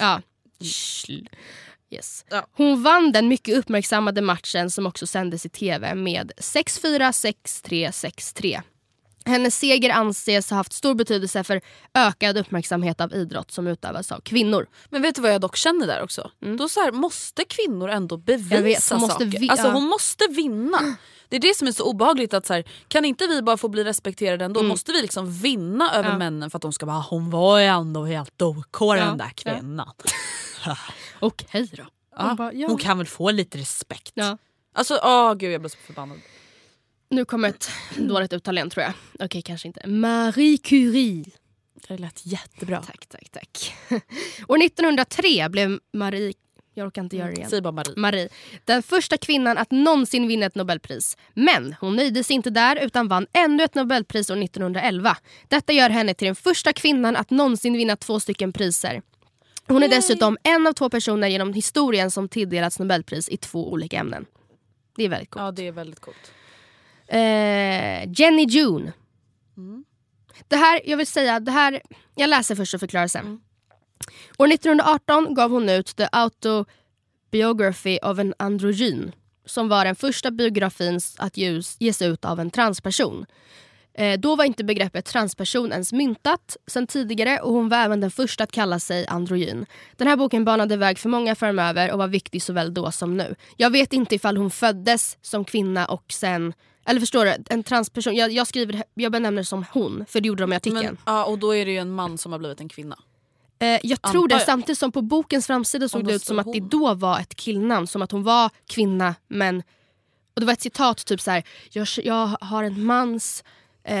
Ja. 0.00 0.22
Yes. 1.90 2.24
Hon 2.52 2.82
vann 2.82 3.12
den 3.12 3.28
mycket 3.28 3.56
uppmärksammade 3.56 4.22
matchen 4.22 4.70
som 4.70 4.86
också 4.86 5.06
sändes 5.06 5.46
i 5.46 5.48
tv 5.48 5.94
med 5.94 6.32
6-4, 6.36 7.34
6-3, 7.64 7.90
6-3. 7.90 8.62
Hennes 9.26 9.58
seger 9.58 9.90
anses 9.90 10.50
ha 10.50 10.56
haft 10.56 10.72
stor 10.72 10.94
betydelse 10.94 11.44
för 11.44 11.60
ökad 11.94 12.36
uppmärksamhet 12.38 13.00
av 13.00 13.14
idrott 13.14 13.50
som 13.50 13.66
utövas 13.66 14.12
av 14.12 14.20
kvinnor. 14.20 14.66
Men 14.90 15.02
vet 15.02 15.14
du 15.14 15.22
vad 15.22 15.34
jag 15.34 15.40
dock 15.40 15.56
känner 15.56 15.86
där 15.86 16.02
också? 16.02 16.30
Då 16.58 16.68
så 16.68 16.80
här, 16.80 16.92
måste 16.92 17.44
kvinnor 17.44 17.88
ändå 17.88 18.16
bevisa 18.16 18.60
vet, 18.62 18.82
saker. 19.10 19.24
vi- 19.24 19.50
alltså, 19.50 19.66
ja. 19.66 19.72
hon 19.72 19.84
måste 19.88 20.26
vinna. 20.30 20.96
Det 21.28 21.36
är 21.36 21.40
det 21.40 21.56
som 21.56 21.68
är 21.68 21.72
så 21.72 21.84
obehagligt. 21.84 22.34
att 22.34 22.46
så 22.46 22.52
här, 22.54 22.64
Kan 22.88 23.04
inte 23.04 23.26
vi 23.26 23.42
bara 23.42 23.56
få 23.56 23.68
bli 23.68 23.84
respekterade 23.84 24.44
ändå? 24.44 24.62
Måste 24.62 24.92
vi 24.92 25.02
liksom 25.02 25.32
vinna 25.32 25.94
över 25.94 26.10
Ja. 26.10 26.18
männen 26.18 26.50
för 26.50 26.58
att 26.58 26.62
de 26.62 26.72
ska 26.72 26.86
bara 26.86 27.00
“hon 27.00 27.30
var 27.30 27.58
ju 27.58 27.64
ändå 27.66 28.04
helt 28.04 28.42
OK 28.42 28.78
den 28.80 28.98
Ja. 28.98 29.14
där 29.18 29.30
kvinnan”. 29.30 29.92
Okej 31.20 31.70
då. 31.76 31.82
Ja. 32.16 32.22
Hon 32.26 32.36
bara, 32.36 32.52
ja. 32.52 32.68
Hon 32.68 32.78
kan 32.78 32.98
väl 32.98 33.06
få 33.06 33.30
lite 33.30 33.58
respekt. 33.58 34.12
Ja. 34.14 34.38
Alltså 34.74 35.00
åh 35.02 35.34
gud 35.34 35.52
jag 35.52 35.60
blir 35.60 35.70
så 35.70 35.76
förbannad. 35.86 36.18
Nu 37.08 37.24
kommer 37.24 37.48
ett 37.48 37.70
dåligt 37.96 38.32
uttal 38.32 38.56
igen 38.56 38.70
tror 38.70 38.84
jag. 38.84 38.92
Okej, 39.18 39.42
kanske 39.42 39.68
inte. 39.68 39.86
Marie 39.88 40.58
Curie. 40.58 41.24
Det 41.88 41.98
lät 41.98 42.26
jättebra. 42.26 42.82
Tack, 42.82 43.06
tack, 43.06 43.28
tack. 43.30 43.74
År 44.48 44.64
1903 44.64 45.48
blev 45.48 45.78
Marie... 45.92 46.32
Jag 46.74 46.86
orkar 46.86 47.02
inte 47.02 47.16
göra 47.16 47.28
det 47.28 47.34
igen. 47.36 47.50
Säg 47.50 47.60
bara 47.60 47.72
Marie. 47.72 47.94
Marie, 47.96 48.28
den 48.64 48.82
första 48.82 49.16
kvinnan 49.16 49.58
att 49.58 49.70
någonsin 49.70 50.28
vinna 50.28 50.46
ett 50.46 50.54
nobelpris. 50.54 51.16
Men 51.34 51.74
hon 51.80 51.96
nöjde 51.96 52.24
sig 52.24 52.36
inte 52.36 52.50
där 52.50 52.76
utan 52.76 53.08
vann 53.08 53.26
ännu 53.32 53.62
ett 53.62 53.74
nobelpris 53.74 54.30
år 54.30 54.42
1911. 54.42 55.16
Detta 55.48 55.72
gör 55.72 55.90
henne 55.90 56.14
till 56.14 56.26
den 56.26 56.34
första 56.34 56.72
kvinnan 56.72 57.16
att 57.16 57.30
någonsin 57.30 57.72
vinna 57.72 57.96
två 57.96 58.20
stycken 58.20 58.52
priser. 58.52 59.02
Hon 59.66 59.82
är 59.82 59.88
dessutom 59.88 60.38
en 60.42 60.66
av 60.66 60.72
två 60.72 60.90
personer 60.90 61.28
genom 61.28 61.52
historien 61.52 62.10
som 62.10 62.28
tilldelats 62.28 62.78
nobelpris 62.78 63.28
i 63.28 63.36
två 63.36 63.72
olika 63.72 63.98
ämnen. 63.98 64.26
Det 64.96 65.04
är 65.04 65.08
väldigt 65.08 65.30
coolt. 65.30 65.42
Ja 65.44 65.50
det 65.50 65.66
är 65.66 65.72
väldigt 65.72 66.00
coolt. 66.00 66.32
Eh, 67.08 68.08
Jenny 68.12 68.44
June. 68.48 68.92
Det 70.48 70.56
här, 70.56 70.80
jag 70.84 70.96
vill 70.96 71.06
säga, 71.06 71.40
det 71.40 71.50
här, 71.50 71.82
jag 72.14 72.30
läser 72.30 72.54
först 72.54 72.74
och 72.74 72.80
förklarar 72.80 73.06
sen. 73.06 73.40
År 74.38 74.52
1918 74.52 75.34
gav 75.34 75.50
hon 75.50 75.68
ut 75.68 75.96
The 75.96 76.08
Autobiography 76.12 77.98
of 78.02 78.18
an 78.18 78.34
Androgyn 78.38 79.12
som 79.46 79.68
var 79.68 79.84
den 79.84 79.96
första 79.96 80.30
biografin 80.30 81.00
att 81.18 81.36
ges, 81.36 81.76
ges 81.80 82.02
ut 82.02 82.24
av 82.24 82.40
en 82.40 82.50
transperson. 82.50 83.26
Eh, 83.94 84.20
då 84.20 84.36
var 84.36 84.44
inte 84.44 84.64
begreppet 84.64 85.04
transperson 85.04 85.72
ens 85.72 85.92
myntat 85.92 86.56
sen 86.66 86.86
tidigare 86.86 87.38
och 87.40 87.52
hon 87.52 87.68
var 87.68 87.78
även 87.78 88.00
den 88.00 88.10
första 88.10 88.44
att 88.44 88.52
kalla 88.52 88.78
sig 88.78 89.06
androgyn. 89.06 89.66
Den 89.96 90.08
här 90.08 90.16
boken 90.16 90.44
banade 90.44 90.76
väg 90.76 90.98
för 90.98 91.08
många 91.08 91.34
framöver 91.34 91.92
och 91.92 91.98
var 91.98 92.08
viktig 92.08 92.42
såväl 92.42 92.74
då 92.74 92.92
som 92.92 93.16
nu. 93.16 93.34
Jag 93.56 93.70
vet 93.70 93.92
inte 93.92 94.14
ifall 94.14 94.36
hon 94.36 94.50
föddes 94.50 95.18
som 95.22 95.44
kvinna 95.44 95.86
och 95.86 96.04
sen 96.12 96.52
eller 96.86 97.00
förstår 97.00 97.24
du? 97.24 97.36
En 97.48 97.62
transperson. 97.62 98.14
Jag, 98.14 98.32
jag, 98.32 98.46
skriver, 98.46 98.82
jag 98.94 99.12
benämner 99.12 99.42
det 99.42 99.46
som 99.46 99.64
hon, 99.72 100.04
för 100.08 100.20
det 100.20 100.28
gjorde 100.28 100.42
de 100.42 100.52
i 100.52 100.56
artikeln. 100.56 100.84
Men, 100.84 100.96
ja, 101.06 101.24
och 101.24 101.38
då 101.38 101.54
är 101.54 101.66
det 101.66 101.72
ju 101.72 101.78
en 101.78 101.90
man 101.90 102.18
som 102.18 102.32
har 102.32 102.38
blivit 102.38 102.60
en 102.60 102.68
kvinna. 102.68 102.98
Eh, 103.58 103.66
jag 103.82 104.02
tror 104.02 104.22
Antar 104.22 104.28
det, 104.28 104.34
jag. 104.34 104.42
samtidigt 104.42 104.78
som 104.78 104.92
på 104.92 105.02
bokens 105.02 105.46
framsida 105.46 105.88
såg 105.88 106.04
det 106.06 106.14
ut 106.14 106.22
som 106.24 106.38
att 106.38 106.52
det 106.52 106.60
då 106.60 106.94
var 106.94 107.18
ett 107.20 107.34
killnamn. 107.34 107.86
Som 107.86 108.02
att 108.02 108.12
hon 108.12 108.22
var 108.22 108.50
kvinna 108.66 109.14
men... 109.28 109.62
Och 110.34 110.40
det 110.40 110.46
var 110.46 110.52
ett 110.52 110.60
citat 110.62 111.06
typ 111.06 111.20
så 111.20 111.30
här. 111.30 111.42
Jag, 111.70 111.86
jag 112.04 112.26
har 112.40 112.62
en 112.64 112.84
mans... 112.84 113.44
Eh, 113.84 113.96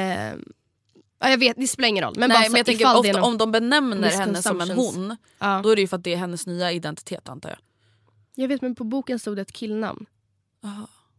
ja, 1.18 1.30
jag 1.30 1.38
vet, 1.38 1.56
det 1.56 1.66
spelar 1.66 1.88
ingen 1.88 2.04
roll. 2.04 2.14
Men 2.16 2.28
bara 2.30 2.38
Nej, 2.38 2.46
så 2.46 2.52
men 2.52 2.58
jag 2.58 2.66
tänker 2.66 2.96
ofta 2.98 3.12
någon- 3.12 3.22
om 3.22 3.38
de 3.38 3.52
benämner 3.52 4.10
henne 4.10 4.42
som 4.42 4.60
en 4.60 4.70
hon 4.70 5.16
Ja. 5.38 5.60
då 5.62 5.68
är 5.70 5.76
det 5.76 5.82
ju 5.82 5.88
för 5.88 5.96
att 5.96 6.04
det 6.04 6.12
är 6.12 6.16
hennes 6.16 6.46
nya 6.46 6.72
identitet 6.72 7.28
antar 7.28 7.48
jag. 7.48 7.58
Jag 8.34 8.48
vet 8.48 8.62
men 8.62 8.74
på 8.74 8.84
boken 8.84 9.18
stod 9.18 9.36
det 9.36 9.42
ett 9.42 9.52
killnamn. 9.52 10.06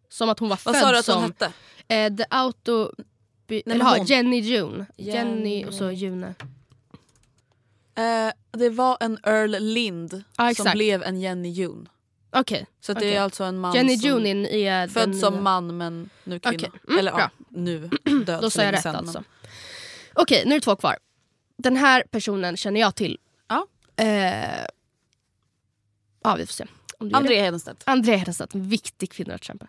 Som 0.10 0.30
att 0.30 0.40
hon 0.40 0.50
var 0.50 0.60
Vad 0.64 0.76
född 0.76 0.84
sa 0.84 0.92
du 0.92 0.98
att 0.98 1.06
som... 1.06 1.16
hon 1.22 1.24
hette? 1.24 1.52
Eh, 1.88 2.16
the 2.16 2.26
Auto... 2.30 2.92
Men 3.48 3.62
eller 3.66 3.86
ha. 3.86 3.98
Jenny 4.06 4.40
June. 4.40 4.86
Jenny, 4.98 5.50
Jenny. 5.50 5.66
och 5.66 5.74
så 5.74 5.92
June. 5.92 6.36
Eh, 7.96 8.32
det 8.52 8.70
var 8.70 8.98
en 9.00 9.20
Earl 9.24 9.50
Lind 9.60 10.24
Ja, 10.38 10.54
som 10.56 10.72
blev 10.74 11.04
en 11.04 11.22
Jenny 11.22 11.50
June. 11.50 11.86
Okej. 12.32 12.68
Så 12.82 12.92
att 12.92 13.00
det 13.00 13.06
Okej. 13.06 13.16
är 13.16 13.22
alltså 13.22 13.44
en 13.44 13.60
man 13.60 13.76
Jenny 13.76 13.98
som 13.98 14.10
June 14.10 14.50
är, 14.50 14.88
född 14.88 15.10
den 15.10 15.20
som 15.20 15.34
nya- 15.34 15.42
man 15.42 15.78
men 15.78 16.10
nu 16.24 16.40
kvinna. 16.40 16.58
Okej. 16.58 16.72
Mm, 16.88 17.00
Eller 17.00 17.12
bra. 17.12 17.20
ja, 17.22 17.30
nu 17.50 17.90
död 18.26 18.42
Då 18.42 18.50
sa 18.50 18.64
jag 18.64 18.74
rätt 18.74 18.82
sedan, 18.84 18.96
alltså. 18.96 19.18
men- 19.18 19.50
Okej, 20.14 20.44
nu 20.46 20.52
är 20.52 20.56
det 20.60 20.64
två 20.64 20.76
kvar. 20.76 20.98
Den 21.58 21.76
här 21.78 22.04
personen 22.12 22.58
känner 22.58 22.80
jag 22.82 22.96
till. 22.96 23.20
Ja. 23.48 23.68
Eh, 23.96 24.66
ja, 26.24 26.36
vi 26.38 26.46
får 26.46 26.54
se. 26.54 26.66
Det. 27.00 27.36
Hedenstedt. 27.36 27.84
André 27.86 28.16
Hedenstedt, 28.16 28.54
en 28.54 28.70
viktig 28.70 29.12
kvinnorättskämpe. 29.12 29.68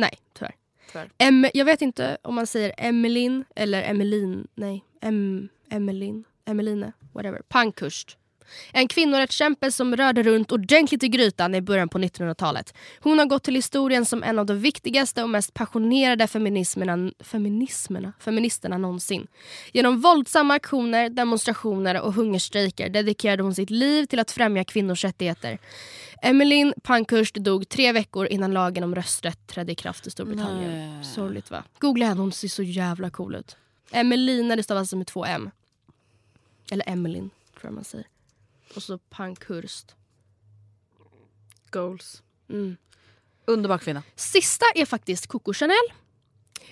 Nej, 0.00 0.18
tyvärr. 0.32 0.54
tyvärr. 0.92 1.10
Em, 1.18 1.46
jag 1.54 1.64
vet 1.64 1.82
inte 1.82 2.18
om 2.22 2.34
man 2.34 2.46
säger 2.46 2.72
Emelin 2.78 3.44
eller 3.56 3.82
Emelin. 3.82 4.46
Nej, 4.54 4.84
em, 5.00 5.48
Emelin. 5.70 6.24
Emeline. 6.44 6.92
Whatever. 7.12 7.42
Pankhurst. 7.48 8.16
En 8.72 8.88
kvinnorättskämpe 8.88 9.72
som 9.72 9.96
rörde 9.96 10.22
runt 10.22 10.52
ordentligt 10.52 11.02
i 11.02 11.08
grytan 11.08 11.54
i 11.54 11.60
början 11.60 11.88
på 11.88 11.98
1900-talet. 11.98 12.74
Hon 13.00 13.18
har 13.18 13.26
gått 13.26 13.44
till 13.44 13.54
historien 13.54 14.04
som 14.04 14.22
en 14.22 14.38
av 14.38 14.46
de 14.46 14.60
viktigaste 14.60 15.22
och 15.22 15.30
mest 15.30 15.54
passionerade 15.54 16.26
feminismerna, 16.26 17.12
feminismerna, 17.20 18.12
feministerna 18.18 18.78
någonsin. 18.78 19.26
Genom 19.72 20.00
våldsamma 20.00 20.54
aktioner, 20.54 21.08
demonstrationer 21.08 22.00
och 22.00 22.14
hungerstrejker 22.14 22.88
dedikerade 22.88 23.42
hon 23.42 23.54
sitt 23.54 23.70
liv 23.70 24.06
till 24.06 24.18
att 24.18 24.30
främja 24.30 24.64
kvinnors 24.64 25.04
rättigheter. 25.04 25.58
Emmeline 26.22 26.74
Pankhurst 26.82 27.34
dog 27.34 27.68
tre 27.68 27.92
veckor 27.92 28.26
innan 28.26 28.52
lagen 28.52 28.84
om 28.84 28.94
rösträtt 28.94 29.46
trädde 29.46 29.72
i 29.72 29.74
kraft 29.74 30.06
i 30.06 30.10
Storbritannien. 30.10 30.96
Nej. 30.96 31.04
Sorgligt 31.04 31.50
va? 31.50 31.64
Googla 31.78 32.06
henne, 32.06 32.20
hon 32.20 32.32
ser 32.32 32.48
så 32.48 32.62
jävla 32.62 33.10
cool 33.10 33.34
ut. 33.34 33.56
Emeline, 33.90 34.48
det 34.56 34.62
stavas 34.62 34.92
med 34.92 35.06
två 35.06 35.24
M. 35.24 35.50
Eller 36.70 36.88
Emmeline, 36.88 37.30
tror 37.60 37.64
jag 37.64 37.74
man 37.74 37.84
säger. 37.84 38.06
Och 38.74 38.82
så 38.82 38.98
Pankhurst. 38.98 39.96
Goals. 41.70 42.22
Mm. 42.48 42.76
Underbar 43.44 43.78
kvinna. 43.78 44.02
Sista 44.14 44.66
är 44.74 44.86
faktiskt 44.86 45.26
Coco 45.26 45.52
Chanel. 45.52 45.76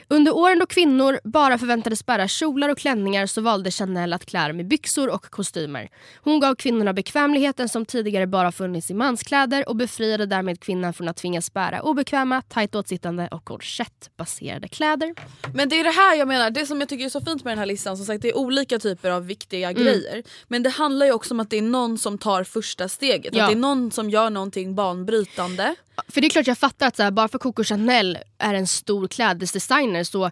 Under 0.08 0.36
åren 0.36 0.58
då 0.58 0.66
kvinnor 0.66 1.20
bara 1.24 1.58
förväntades 1.58 2.06
bära 2.06 2.28
kjolar 2.28 2.68
och 2.68 2.78
klänningar 2.78 3.26
så 3.26 3.40
valde 3.40 3.70
Chanel 3.70 4.12
att 4.12 4.26
klä 4.26 4.38
i 4.60 4.64
byxor 4.64 5.08
och 5.08 5.24
kostymer. 5.30 5.88
Hon 6.16 6.40
gav 6.40 6.54
kvinnorna 6.54 6.92
bekvämligheten 6.92 7.68
som 7.68 7.84
tidigare 7.86 8.26
bara 8.26 8.52
funnits 8.52 8.90
i 8.90 8.94
manskläder 8.94 9.68
och 9.68 9.76
befriade 9.76 10.26
därmed 10.26 10.60
kvinnan 10.60 10.92
från 10.92 11.08
att 11.08 11.16
tvingas 11.16 11.52
bära 11.52 11.82
obekväma, 11.82 12.42
tajt 12.42 12.74
åtsittande 12.74 13.28
och 13.30 13.44
korsettbaserade 13.44 14.68
kläder. 14.68 15.14
Men 15.54 15.68
det 15.68 15.80
är 15.80 15.84
det 15.84 15.90
här 15.90 16.16
jag 16.16 16.28
menar, 16.28 16.50
det 16.50 16.66
som 16.66 16.80
jag 16.80 16.88
tycker 16.88 17.04
är 17.04 17.08
så 17.08 17.20
fint 17.20 17.44
med 17.44 17.50
den 17.52 17.58
här 17.58 17.66
listan, 17.66 17.96
som 17.96 18.06
sagt 18.06 18.22
det 18.22 18.28
är 18.28 18.36
olika 18.36 18.78
typer 18.78 19.10
av 19.10 19.26
viktiga 19.26 19.70
Mm. 19.70 19.82
grejer. 19.82 20.22
Men 20.48 20.62
det 20.62 20.70
handlar 20.70 21.06
ju 21.06 21.12
också 21.12 21.34
om 21.34 21.40
att 21.40 21.50
det 21.50 21.58
är 21.58 21.62
någon 21.62 21.98
som 21.98 22.18
tar 22.18 22.44
första 22.44 22.88
steget, 22.88 23.34
Ja. 23.34 23.42
att 23.44 23.50
det 23.50 23.54
är 23.54 23.60
någon 23.60 23.90
som 23.90 24.10
gör 24.10 24.30
någonting 24.30 24.74
banbrytande. 24.74 25.74
För 26.08 26.20
det 26.20 26.26
är 26.26 26.30
klart 26.30 26.46
jag 26.46 26.58
fattar 26.58 26.86
att 26.86 26.96
så 26.96 27.02
här, 27.02 27.10
bara 27.10 27.28
för 27.28 27.38
Coco 27.38 27.64
Chanel 27.64 28.18
är 28.38 28.54
en 28.54 28.66
stor 28.66 29.06
klädesdesigner 29.92 30.04
så 30.04 30.30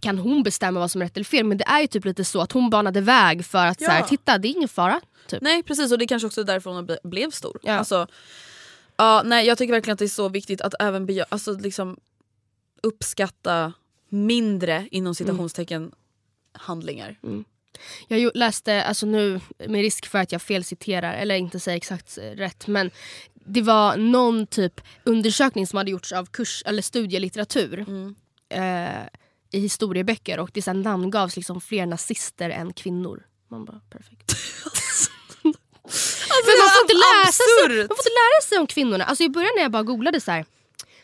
kan 0.00 0.18
hon 0.18 0.42
bestämma 0.42 0.80
vad 0.80 0.90
som 0.90 1.00
är 1.02 1.06
rätt 1.06 1.16
eller 1.16 1.24
fel. 1.24 1.44
Men 1.46 1.58
det 1.58 1.64
är 1.64 1.80
ju 1.80 1.86
typ 1.86 2.04
lite 2.04 2.24
så 2.24 2.40
att 2.40 2.52
hon 2.52 2.70
banade 2.70 3.00
väg 3.00 3.44
för 3.44 3.66
att 3.66 3.80
så 3.80 3.90
här, 3.90 4.00
Ja. 4.00 4.06
titta 4.06 4.38
det 4.38 4.48
är 4.48 4.50
ingen 4.50 4.68
fara. 4.68 5.00
Typ. 5.26 5.42
Nej 5.42 5.62
precis 5.62 5.92
och 5.92 5.98
det 5.98 6.04
är 6.04 6.06
kanske 6.06 6.26
också 6.26 6.44
därför 6.44 6.70
hon 6.70 6.86
ble- 6.88 6.98
blev 7.08 7.30
stor. 7.30 7.58
Ja. 7.62 7.72
Alltså, 7.72 8.06
ja, 8.96 9.22
nej, 9.24 9.46
jag 9.46 9.58
tycker 9.58 9.72
verkligen 9.72 9.92
att 9.92 9.98
det 9.98 10.04
är 10.04 10.08
så 10.08 10.28
viktigt 10.28 10.60
att 10.60 10.74
även 10.80 11.06
beja- 11.06 11.26
alltså, 11.28 11.52
liksom, 11.52 11.96
uppskatta 12.82 13.72
mindre 14.08 14.88
inom 14.90 15.14
citationstecken 15.14 15.92
handlingar. 16.52 17.16
Jag 18.08 18.20
ju- 18.20 18.30
läste, 18.34 18.82
alltså 18.84 19.06
nu 19.06 19.40
med 19.68 19.80
risk 19.80 20.06
för 20.06 20.18
att 20.18 20.32
jag 20.32 20.42
felciterar 20.42 21.14
eller 21.14 21.34
inte 21.34 21.60
säger 21.60 21.76
exakt 21.76 22.18
eh, 22.18 22.22
rätt 22.22 22.66
men 22.66 22.90
det 23.34 23.62
var 23.62 23.96
någon 23.96 24.46
typ 24.46 24.80
undersökning 25.04 25.66
som 25.66 25.76
hade 25.76 25.90
gjorts 25.90 26.12
av 26.12 26.26
kurs 26.26 26.62
eller 26.66 26.82
studielitteratur 26.82 27.84
eh, 28.48 29.06
i 29.50 29.60
historieböcker 29.60 30.38
och 30.38 30.50
det 30.54 30.62
sen 30.62 30.82
namngavs 30.82 31.36
liksom 31.36 31.60
fler 31.60 31.86
nazister 31.86 32.50
än 32.50 32.72
kvinnor. 32.72 33.26
Man 33.48 33.64
bara 33.64 33.80
perfekt. 33.90 34.32
För 35.42 35.48
man 36.58 36.70
får, 36.70 36.82
inte 36.82 36.94
läsa 36.94 37.32
sig, 37.32 37.78
man 37.78 37.88
får 37.88 37.98
inte 37.98 38.18
lära 38.20 38.42
sig 38.48 38.58
om 38.58 38.66
kvinnorna. 38.66 39.04
Alltså 39.04 39.24
I 39.24 39.28
början 39.28 39.52
när 39.56 39.62
jag 39.62 39.72
bara 39.72 39.82
googlade 39.82 40.20
så 40.20 40.30
här, 40.30 40.44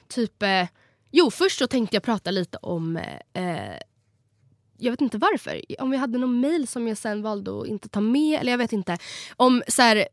typ, 0.09 0.42
eh, 0.42 0.66
jo 1.11 1.30
först 1.30 1.59
så 1.59 1.66
tänkte 1.66 1.97
jag 1.97 2.03
prata 2.03 2.30
lite 2.30 2.59
om 2.62 2.97
eh, 3.32 3.78
jag 4.79 4.91
vet 4.91 5.01
inte 5.01 5.18
varför. 5.18 5.61
Om 5.79 5.91
vi 5.91 5.97
hade 5.97 6.18
någon 6.18 6.41
mail 6.41 6.66
som 6.68 6.89
jag 6.89 6.97
sen 6.99 7.22
valde 7.22 7.61
att 7.61 7.66
inte 7.66 7.89
ta 7.89 8.01
med. 8.01 8.41
Eller 8.41 8.51
jag 8.53 8.59
vet 8.59 8.72
inte. 8.72 8.99
Om 9.37 9.62
så 9.68 9.83
här, 9.83 10.09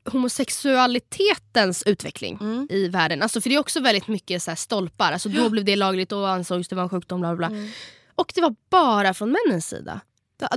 homosexualitetens 0.75 1.83
utveckling 1.83 2.37
Mm. 2.41 2.67
i 2.69 2.87
världen. 2.87 3.21
Alltså, 3.21 3.41
för 3.41 3.49
det 3.49 3.55
är 3.55 3.59
också 3.59 3.79
väldigt 3.79 4.07
mycket 4.07 4.43
så 4.43 4.51
här, 4.51 4.55
stolpar. 4.55 5.11
Alltså, 5.11 5.29
då 5.29 5.49
blev 5.49 5.65
det 5.65 5.75
lagligt 5.75 6.11
och 6.11 6.29
ansågs 6.29 6.67
det 6.67 6.75
vara 6.75 6.83
en 6.83 6.89
sjukdom. 6.89 7.21
Bla, 7.21 7.35
bla. 7.35 7.47
Mm. 7.47 7.69
Och 8.15 8.31
det 8.35 8.41
var 8.41 8.55
bara 8.69 9.13
från 9.13 9.31
männens 9.45 9.67
sida. 9.67 10.01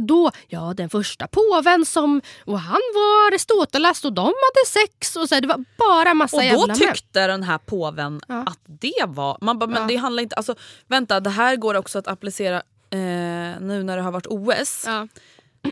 Då- 0.00 0.30
ja 0.48 0.74
den 0.76 0.90
första 0.90 1.26
påven 1.26 1.84
som, 1.84 2.20
och 2.44 2.61
han 2.61 2.80
var 2.94 3.26
Aristoteles 3.28 4.05
och 4.05 4.12
de 4.12 4.24
hade 4.24 4.66
sex. 4.68 5.16
Och 5.16 5.28
så 5.28 5.40
det 5.40 5.46
var 5.48 5.64
bara 5.78 6.14
massa 6.14 6.36
Och 6.36 6.42
då 6.42 6.46
jävla 6.48 6.66
män. 6.66 6.76
tyckte 6.76 7.26
den 7.26 7.42
här 7.42 7.59
påven 7.59 8.20
Ja. 8.28 8.42
att 8.42 8.59
det 8.66 9.05
var... 9.07 9.38
Man 9.40 9.59
bara, 9.59 9.66
men 9.66 9.82
Ja. 9.82 9.88
det 9.88 9.96
handlar 9.96 10.22
inte... 10.22 10.36
Alltså, 10.36 10.55
vänta, 10.88 11.20
det 11.20 11.30
här 11.30 11.57
går 11.57 11.74
också 11.74 11.98
att 11.98 12.09
applicera 12.09 12.62
eh, 12.95 13.61
nu 13.61 13.82
när 13.82 13.97
det 13.97 14.03
har 14.03 14.12
varit 14.12 14.26
OS. 14.26 14.82
Ja. 14.86 15.09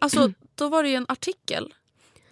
Alltså, 0.00 0.32
då 0.54 0.68
var 0.68 0.82
det 0.82 0.88
ju 0.88 0.94
en 0.94 1.06
artikel 1.08 1.74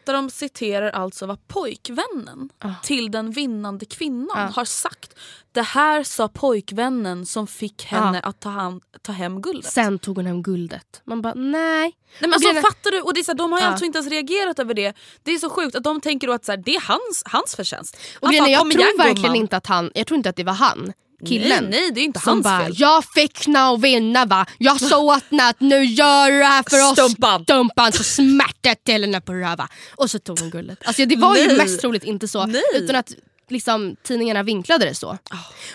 där 0.04 0.12
de 0.12 0.30
citerar 0.30 0.90
alltså 0.90 1.26
vad 1.26 1.48
pojkvännen 1.48 2.50
Ah. 2.58 2.68
till 2.82 3.10
den 3.10 3.30
vinnande 3.30 3.84
kvinnan 3.86 4.30
Ah. 4.38 4.46
har 4.50 4.64
sagt. 4.64 5.14
Det 5.52 5.62
här 5.62 6.02
sa 6.02 6.28
pojkvännen 6.28 7.26
som 7.26 7.46
fick 7.46 7.84
henne 7.84 8.20
att 8.20 8.40
ta, 8.40 8.48
hand, 8.48 8.82
ta 9.02 9.12
hem 9.12 9.42
guldet. 9.42 9.72
Sen 9.72 9.98
tog 9.98 10.16
hon 10.16 10.26
hem 10.26 10.42
guldet. 10.42 11.02
Man 11.04 11.22
bara 11.22 11.34
nej. 11.34 11.52
Nej, 11.82 11.94
men 12.20 12.32
alltså, 12.32 12.48
grejen 12.48 12.62
fattar 12.62 12.90
du? 12.90 13.00
Och 13.00 13.14
det 13.14 13.20
är 13.20 13.24
så 13.24 13.30
här, 13.32 13.38
de 13.38 13.52
har 13.52 13.58
ju 13.58 13.64
Ja. 13.64 13.70
alltså 13.70 13.84
inte 13.84 13.98
ens 13.98 14.10
reagerat 14.10 14.58
över 14.58 14.74
det. 14.74 14.96
Det 15.22 15.32
är 15.32 15.38
så 15.38 15.50
sjukt 15.50 15.76
att 15.76 15.84
de 15.84 16.00
tänker 16.00 16.26
då 16.26 16.32
att 16.32 16.44
så 16.44 16.52
här, 16.52 16.56
det 16.64 16.74
är 16.76 16.80
hans, 16.80 17.22
hans 17.24 17.56
förtjänst. 17.56 17.96
Och 18.16 18.22
Man 18.22 18.30
grejen 18.30 18.44
bara, 18.44 18.50
jag 18.50 18.60
"Kom 18.60 18.70
tror 18.70 18.82
igen, 18.84 18.94
verkligen 18.98 19.22
gumman." 19.22 19.36
inte 19.36 19.56
att 19.56 19.66
han, 19.66 19.90
jag 19.94 20.06
tror 20.06 20.16
inte 20.16 20.28
att 20.30 20.36
det 20.36 20.44
var 20.44 20.52
han, 20.52 20.92
killen. 21.26 21.64
Nej, 21.64 21.80
nej 21.80 21.90
det 21.92 22.00
är 22.00 22.04
inte 22.04 22.20
som 22.20 22.32
hans 22.32 22.44
bara, 22.44 22.64
fel. 22.64 22.72
jag 22.76 23.04
fick 23.04 23.46
nå 23.46 23.76
vinna 23.76 24.24
va. 24.24 24.46
Jag 24.58 24.80
sa 24.80 25.20
henne 25.30 25.48
att 25.48 25.60
nu 25.60 25.84
gör 25.84 26.30
du 26.30 26.38
det 26.38 26.44
här 26.44 26.64
för 26.70 26.90
oss. 26.90 26.98
Stumpan. 27.08 27.42
Stumpan 27.42 27.92
så 27.92 28.04
smärtat 28.04 28.84
till 28.84 29.02
henne 29.04 29.20
på 29.20 29.32
röva. 29.32 29.68
Och 29.94 30.10
så 30.10 30.18
tog 30.18 30.40
hon 30.40 30.50
guldet. 30.50 30.78
Alltså 30.84 31.04
det 31.06 31.16
var 31.16 31.36
ju 31.36 31.46
Nej. 31.46 31.56
mest 31.56 31.80
troligt 31.80 32.04
inte 32.04 32.28
så. 32.28 32.46
Nej. 32.46 32.62
Utan 32.74 32.96
att 32.96 33.14
liksom, 33.48 33.96
tidningarna 34.02 34.42
vinklade 34.42 34.84
det 34.84 34.94
så. 34.94 35.18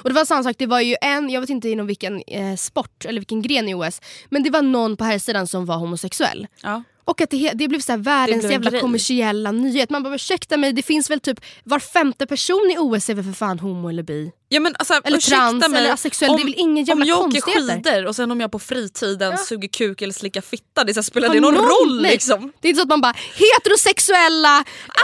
Och 0.02 0.10
det 0.10 0.16
var 0.16 0.26
samma 0.26 0.44
sak, 0.44 0.56
det 0.60 0.66
var 0.66 0.82
ju 0.82 0.96
en, 1.02 1.30
jag 1.30 1.42
vet 1.42 1.50
inte 1.50 1.70
inom 1.70 1.88
vilken 1.88 2.22
eh, 2.28 2.56
sport 2.56 3.06
eller 3.06 3.20
vilken 3.20 3.42
gren 3.42 3.70
i 3.70 3.74
OS. 3.74 4.02
Men 4.30 4.44
det 4.44 4.50
var 4.50 4.62
någon 4.62 4.98
på 4.98 5.04
här 5.04 5.20
sidan 5.20 5.48
som 5.48 5.66
var 5.66 5.78
homosexuell. 5.78 6.48
Ja. 6.64 6.84
Och 7.08 7.22
att 7.22 7.30
det, 7.30 7.52
det 7.56 7.68
blev 7.68 7.80
så 7.80 7.92
här 7.92 8.00
världens 8.00 8.44
jävla 8.52 8.70
grej. 8.72 8.82
kommersiella 8.82 9.52
nyhet. 9.52 9.90
Man 9.90 10.04
bara 10.04 10.16
ursäkta 10.16 10.58
mig, 10.58 10.74
det 10.74 10.84
finns 10.84 11.10
väl 11.10 11.20
typ 11.20 11.40
var 11.64 11.80
femte 11.80 12.28
person 12.28 12.72
i 12.74 12.78
OS 12.80 13.10
är 13.10 13.14
väl 13.14 13.26
för 13.26 13.32
fan 13.32 13.60
homo 13.60 13.90
eller 13.90 14.04
bi? 14.04 14.32
Ja, 14.50 14.60
men, 14.60 14.76
alltså, 14.80 14.94
Eller 15.04 15.18
trans 15.18 15.68
mig, 15.70 15.80
eller 15.80 15.94
asexuell, 15.94 16.32
det 16.36 16.42
är 16.42 16.44
väl 16.46 16.56
ingen 16.58 16.86
jävla 16.86 17.04
Om 17.04 17.08
jag 17.10 17.20
åker 17.28 17.42
skidor 17.42 18.06
och 18.06 18.16
sen 18.16 18.32
om 18.32 18.40
jag 18.42 18.52
på 18.52 18.60
fritiden 18.60 19.38
suger 19.38 19.68
kuk 19.68 20.02
eller 20.02 20.14
slickar 20.14 20.42
fitta, 20.42 20.84
det 20.84 20.94
så 20.94 20.98
här, 20.98 21.04
spelar 21.04 21.28
Har 21.28 21.36
det 21.36 21.42
någon 21.42 21.54
någon- 21.54 21.64
roll 21.66 22.02
nej. 22.02 22.12
liksom? 22.12 22.52
Det 22.62 22.68
är 22.68 22.70
inte 22.70 22.78
så 22.80 22.84
att 22.84 22.90
man 22.90 23.02
bara 23.02 23.14
heterosexuella, 23.36 24.64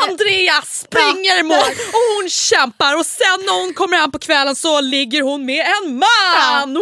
Andrea 0.09 0.61
springer 0.65 1.39
i 1.39 1.43
mål 1.43 1.57
och 1.57 2.21
hon 2.21 2.29
kämpar 2.29 2.97
och 2.99 3.05
sen 3.05 3.39
när 3.45 3.61
hon 3.63 3.73
kommer 3.73 3.97
hem 3.97 4.11
på 4.11 4.19
kvällen 4.19 4.55
så 4.55 4.81
ligger 4.81 5.21
hon 5.21 5.45
med 5.45 5.65
en 5.83 5.97
man! 5.99 6.73
Woo! 6.73 6.81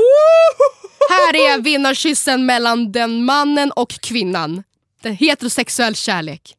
här 1.10 1.36
är 1.36 1.62
vinnarkyssen 1.62 2.46
mellan 2.46 2.92
den 2.92 3.26
mannen 3.26 3.72
och 3.72 3.90
kvinnan. 3.90 4.64
Den 5.02 5.16
heterosexuell 5.16 5.96
kärlek. 5.96 6.56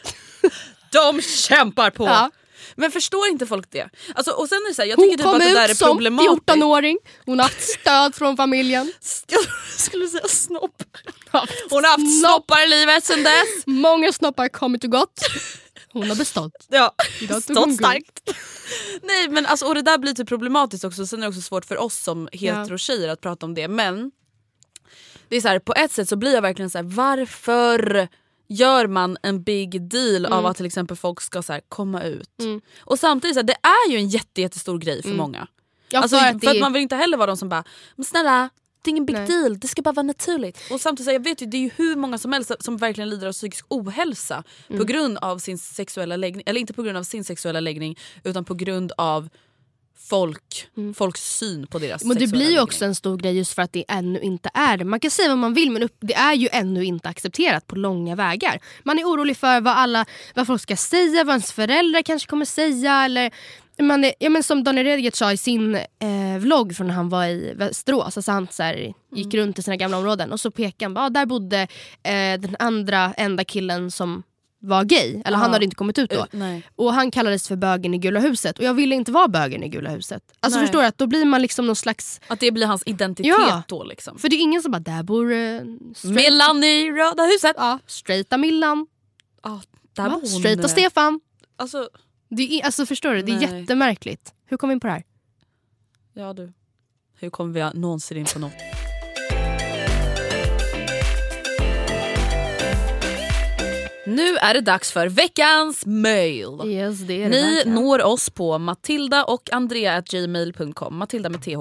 De 0.92 1.22
kämpar 1.22 1.90
på! 1.90 2.06
Ja. 2.06 2.30
Men 2.76 2.90
förstår 2.90 3.28
inte 3.28 3.46
folk 3.46 3.70
det? 3.70 3.88
Alltså, 4.14 4.30
och 4.30 4.48
sen 4.48 4.56
är 4.56 4.68
det 4.68 4.74
så 4.74 4.82
här, 4.82 4.88
jag 4.88 4.96
Hon 4.96 5.04
tycker 5.04 5.16
typ 5.16 5.24
kom 5.24 5.34
att 5.34 5.40
det 5.40 5.54
där 5.54 5.64
ut 5.64 5.70
är 5.70 5.74
som 5.74 5.88
problematiskt. 5.88 6.48
14-åring, 6.48 6.98
hon 7.26 7.38
har 7.38 7.44
haft 7.44 7.68
stöd 7.68 8.14
från 8.14 8.36
familjen. 8.36 8.92
Jag 9.28 9.40
skulle 9.78 10.08
säga 10.08 10.28
snopp. 10.28 10.82
Hon 11.70 11.84
har 11.84 11.90
haft 11.90 12.20
snoppar 12.20 12.64
i 12.64 12.68
livet 12.68 13.04
sen 13.04 13.22
dess. 13.22 13.66
Många 13.66 14.12
snoppar 14.12 14.48
kommit 14.48 14.84
och 14.84 14.90
gått. 14.90 15.20
Hon 15.92 16.08
har 16.08 16.16
bestått. 16.16 16.66
Ja, 16.68 16.94
stått 17.42 17.74
starkt. 17.74 18.20
Nej 19.02 19.28
men 19.28 19.46
alltså, 19.46 19.66
och 19.66 19.74
det 19.74 19.82
där 19.82 19.98
blir 19.98 20.12
typ 20.12 20.28
problematiskt 20.28 20.84
också. 20.84 21.06
Sen 21.06 21.18
är 21.18 21.22
det 21.22 21.28
också 21.28 21.40
svårt 21.40 21.64
för 21.64 21.76
oss 21.78 21.96
som 21.96 22.28
hetero-tjejer 22.32 23.08
att 23.08 23.20
prata 23.20 23.46
om 23.46 23.54
det. 23.54 23.68
Men 23.68 24.10
det 25.28 25.36
är 25.36 25.40
så 25.40 25.48
här, 25.48 25.58
på 25.58 25.72
ett 25.76 25.92
sätt 25.92 26.08
så 26.08 26.16
blir 26.16 26.34
jag 26.34 26.42
verkligen 26.42 26.70
så 26.70 26.78
här: 26.78 26.84
varför 26.84 28.08
gör 28.48 28.86
man 28.86 29.16
en 29.22 29.42
big 29.42 29.82
deal 29.88 30.26
av 30.26 30.46
att 30.46 30.56
till 30.56 30.66
exempel 30.66 30.96
folk 30.96 31.20
ska 31.20 31.42
så 31.42 31.52
här, 31.52 31.62
komma 31.68 32.02
ut? 32.02 32.30
Och 32.80 32.98
samtidigt, 32.98 33.34
så 33.34 33.38
här, 33.40 33.46
det 33.46 33.56
är 33.62 33.90
ju 33.92 33.96
en 33.98 34.08
jätte, 34.08 34.40
jättestor 34.40 34.78
grej 34.78 35.02
för 35.02 35.14
många. 35.14 35.46
Ja, 35.90 36.00
alltså, 36.00 36.16
för 36.16 36.22
för 36.22 36.28
att 36.28 36.34
att, 36.34 36.40
det 36.40 36.46
är- 36.56 36.60
man 36.60 36.72
vill 36.72 36.82
inte 36.82 36.96
heller 36.96 37.16
vara 37.16 37.26
de 37.26 37.36
som 37.36 37.48
bara, 37.48 37.64
men 37.96 38.04
snälla 38.04 38.50
det 38.82 38.88
är 38.88 38.90
ingen 38.90 39.06
big 39.06 39.16
Nej. 39.16 39.26
deal, 39.26 39.58
det 39.58 39.68
ska 39.68 39.82
bara 39.82 39.92
vara 39.92 40.02
naturligt. 40.06 40.58
Och 40.70 40.80
samtidigt, 40.80 41.06
så 41.06 41.12
jag 41.12 41.24
vet 41.24 41.42
ju, 41.42 41.46
det 41.46 41.56
är 41.56 41.60
ju 41.60 41.70
hur 41.76 41.96
många 41.96 42.18
som 42.18 42.32
helst 42.32 42.52
som 42.60 42.76
verkligen 42.76 43.10
lider 43.10 43.26
av 43.26 43.32
psykisk 43.32 43.64
ohälsa 43.68 44.44
Mm. 44.68 44.78
på 44.78 44.84
grund 44.84 45.18
av 45.18 45.38
sin 45.38 45.58
sexuella 45.58 46.16
läggning, 46.16 46.42
eller 46.46 46.60
inte 46.60 46.72
på 46.72 46.82
grund 46.82 46.98
av 46.98 47.02
sin 47.02 47.24
sexuella 47.24 47.60
läggning 47.60 47.98
utan 48.24 48.44
på 48.44 48.54
grund 48.54 48.92
av 48.98 49.28
folk, 50.00 50.68
folks 50.94 51.38
syn 51.38 51.66
på 51.66 51.78
deras 51.78 52.02
Mm. 52.02 52.08
Men 52.08 52.26
det 52.26 52.32
blir 52.32 52.50
ju 52.50 52.60
också 52.60 52.84
en 52.84 52.94
stor 52.94 53.16
grej 53.16 53.36
just 53.36 53.54
för 53.54 53.62
att 53.62 53.72
det 53.72 53.84
ännu 53.88 54.20
inte 54.20 54.50
är 54.54 54.76
det. 54.76 54.84
Man 54.84 55.00
kan 55.00 55.10
säga 55.10 55.28
vad 55.28 55.38
man 55.38 55.54
vill 55.54 55.70
men 55.70 55.88
det 56.00 56.14
är 56.14 56.34
ju 56.34 56.48
ännu 56.52 56.84
inte 56.84 57.08
accepterat 57.08 57.66
på 57.66 57.76
långa 57.76 58.16
vägar. 58.16 58.60
Man 58.82 58.98
är 58.98 59.04
orolig 59.04 59.36
för 59.36 59.60
vad, 59.60 59.74
alla, 59.74 60.06
vad 60.34 60.46
folk 60.46 60.62
ska 60.62 60.76
säga, 60.76 61.24
vad 61.24 61.32
ens 61.32 61.52
föräldrar 61.52 62.02
kanske 62.02 62.28
kommer 62.28 62.44
säga 62.44 63.04
eller 63.04 63.30
man 63.82 64.04
är, 64.04 64.14
ja, 64.18 64.30
men 64.30 64.42
som 64.42 64.64
Daniel 64.64 64.86
Redgert 64.86 65.14
sa 65.14 65.32
i 65.32 65.36
sin 65.36 65.74
eh, 65.74 66.38
vlogg 66.38 66.76
från 66.76 66.86
när 66.86 66.94
han 66.94 67.08
var 67.08 67.26
i 67.26 67.54
Västerås. 67.56 68.16
Alltså 68.16 68.32
han 68.32 68.48
så 68.50 68.62
här, 68.62 68.92
gick 69.12 69.34
runt 69.34 69.58
i 69.58 69.62
sina 69.62 69.76
gamla 69.76 69.98
områden 69.98 70.32
och 70.32 70.40
så 70.40 70.50
pekade 70.50 71.00
han. 71.00 71.06
Ah, 71.06 71.10
där 71.10 71.26
bodde 71.26 71.60
eh, 72.02 72.40
den 72.40 72.56
andra 72.58 73.12
enda 73.16 73.44
killen 73.44 73.90
som 73.90 74.22
var 74.60 74.84
gay. 74.84 75.22
Eller 75.24 75.36
han 75.38 75.46
Ja. 75.46 75.52
hade 75.52 75.64
inte 75.64 75.76
kommit 75.76 75.98
ut 75.98 76.10
då. 76.10 76.16
Eh, 76.18 76.24
nej. 76.30 76.62
Och 76.76 76.92
han 76.94 77.10
kallades 77.10 77.48
för 77.48 77.56
bögen 77.56 77.94
i 77.94 77.98
Gula 77.98 78.20
huset. 78.20 78.58
Och 78.58 78.64
jag 78.64 78.74
ville 78.74 78.94
inte 78.94 79.12
vara 79.12 79.28
bögen 79.28 79.62
i 79.62 79.68
Gula 79.68 79.90
huset. 79.90 80.22
Alltså 80.40 80.58
Nej. 80.58 80.66
förstår 80.66 80.80
du? 80.80 80.86
Att 80.86 80.98
då 80.98 81.06
blir 81.06 81.24
man 81.24 81.42
liksom 81.42 81.66
någon 81.66 81.76
slags... 81.76 82.20
Att 82.28 82.40
det 82.40 82.50
blir 82.52 82.66
hans 82.66 82.82
identitet 82.86 83.26
Ja. 83.38 83.62
då 83.68 83.84
liksom. 83.84 84.18
För 84.18 84.28
det 84.28 84.36
är 84.36 84.40
ingen 84.40 84.62
som 84.62 84.72
bara, 84.72 84.78
där 84.80 85.02
bor 85.02 85.32
eh, 85.32 85.60
straight, 85.94 86.16
Millan 86.16 86.64
i 86.64 86.90
Röda 86.92 87.22
huset. 87.22 87.54
ja, 87.56 87.78
straighta 87.86 88.36
Millan. 88.38 88.86
Ja, 89.42 89.60
där 89.92 90.10
hon. 90.10 90.26
Straighta 90.26 90.68
Stefan. 90.68 91.20
Alltså, 91.56 91.88
Det 92.28 92.60
är, 92.60 92.64
alltså 92.64 92.86
förstår 92.86 93.14
du? 93.14 93.22
Det 93.22 93.32
är 93.32 93.40
Nej. 93.50 93.60
jättemärkligt. 93.60 94.32
Hur 94.46 94.56
kom 94.56 94.68
vi 94.68 94.72
in 94.72 94.80
på 94.80 94.86
det 94.86 94.92
här? 94.92 95.04
ja 96.14 96.32
du. 96.32 96.52
Hur 97.20 97.30
kommer 97.30 97.52
vi 97.72 97.78
någonsin 97.80 98.16
in 98.18 98.24
på 98.24 98.38
något? 98.38 98.52
Nu 104.08 104.36
är 104.36 104.54
det 104.54 104.60
dags 104.60 104.92
för 104.92 105.06
veckans 105.08 105.86
mail. 105.86 106.60
Yes, 106.64 106.98
det 107.00 107.22
det 107.22 107.28
Ni 107.28 107.54
verkligen. 107.54 107.74
når 107.74 108.02
oss 108.02 108.30
på 108.30 108.58
matilda 108.58 109.24
och 109.24 109.52
andrea.gmail.com. 109.52 110.96
Matilda 110.96 111.28
med 111.28 111.42
th. 111.42 111.58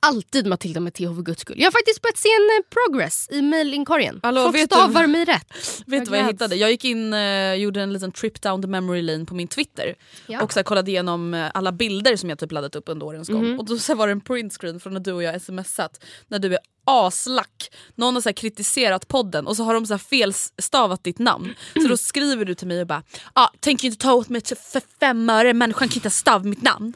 Alltid 0.00 0.46
Matilda 0.46 0.80
med 0.80 0.94
TH 0.94 0.98
för 0.98 1.22
guds 1.22 1.40
skull. 1.40 1.56
Jag 1.58 1.66
har 1.66 1.72
faktiskt 1.72 2.02
börjat 2.02 2.16
se 2.18 2.28
en 2.28 2.58
eh, 2.58 2.68
progress 2.70 3.28
i 3.30 3.42
mailinkorgen. 3.42 4.20
Hallå, 4.22 4.42
Folk 4.42 4.56
vet 4.56 4.70
du- 4.70 4.76
stavar 4.76 5.06
mig 5.06 5.24
rätt. 5.24 5.52
Vet 5.86 6.04
du 6.04 6.10
vad 6.10 6.18
jag 6.20 6.26
hittade? 6.26 6.56
Jag 6.56 6.70
gick 6.70 6.84
in 6.84 7.14
uh, 7.14 7.54
gjorde 7.54 7.82
en 7.82 7.92
liten 7.92 8.12
trip 8.12 8.42
down 8.42 8.62
the 8.62 8.68
memory 8.68 9.02
lane 9.02 9.24
på 9.24 9.34
min 9.34 9.48
Twitter. 9.48 9.94
Ja. 10.26 10.42
Och 10.42 10.52
så 10.52 10.58
här, 10.58 10.64
kollade 10.64 10.90
igenom 10.90 11.34
eh, 11.34 11.46
alla 11.54 11.72
bilder 11.72 12.16
som 12.16 12.28
jag 12.28 12.38
typ 12.38 12.52
laddat 12.52 12.76
upp 12.76 12.88
under 12.88 13.06
årens 13.06 13.28
gång. 13.28 13.48
Mhm. 13.48 13.58
Och 13.58 13.64
då 13.64 13.78
så 13.78 13.94
var 13.94 14.06
det 14.06 14.12
en 14.12 14.20
printscreen 14.20 14.80
från 14.80 14.92
när 14.92 15.00
du 15.00 15.12
och 15.12 15.22
jag 15.22 15.42
smsat. 15.42 16.04
När 16.28 16.38
du 16.38 16.52
är 16.54 16.58
aslack. 16.84 17.70
Någon 17.94 18.14
har 18.14 18.22
så 18.22 18.28
här, 18.28 18.34
kritiserat 18.34 19.08
podden 19.08 19.46
och 19.46 19.56
så 19.56 19.64
har 19.64 19.74
de 19.74 19.86
så 19.86 19.94
här, 19.94 19.98
felstavat 19.98 21.04
ditt 21.04 21.18
namn. 21.18 21.54
Så 21.82 21.88
då 21.88 21.96
skriver 21.96 22.44
du 22.44 22.54
till 22.54 22.66
mig 22.68 22.80
och 22.80 22.86
bara 22.86 23.02
ah, 23.32 23.48
“tänker 23.60 23.86
inte 23.86 23.98
ta 23.98 24.12
åt 24.12 24.28
mig 24.28 24.42
för 24.44 24.82
fem 25.00 25.30
öre, 25.30 25.54
människan 25.54 25.88
kan 25.88 25.96
inte 25.96 26.10
stava 26.10 26.44
mitt 26.44 26.62
namn”. 26.62 26.92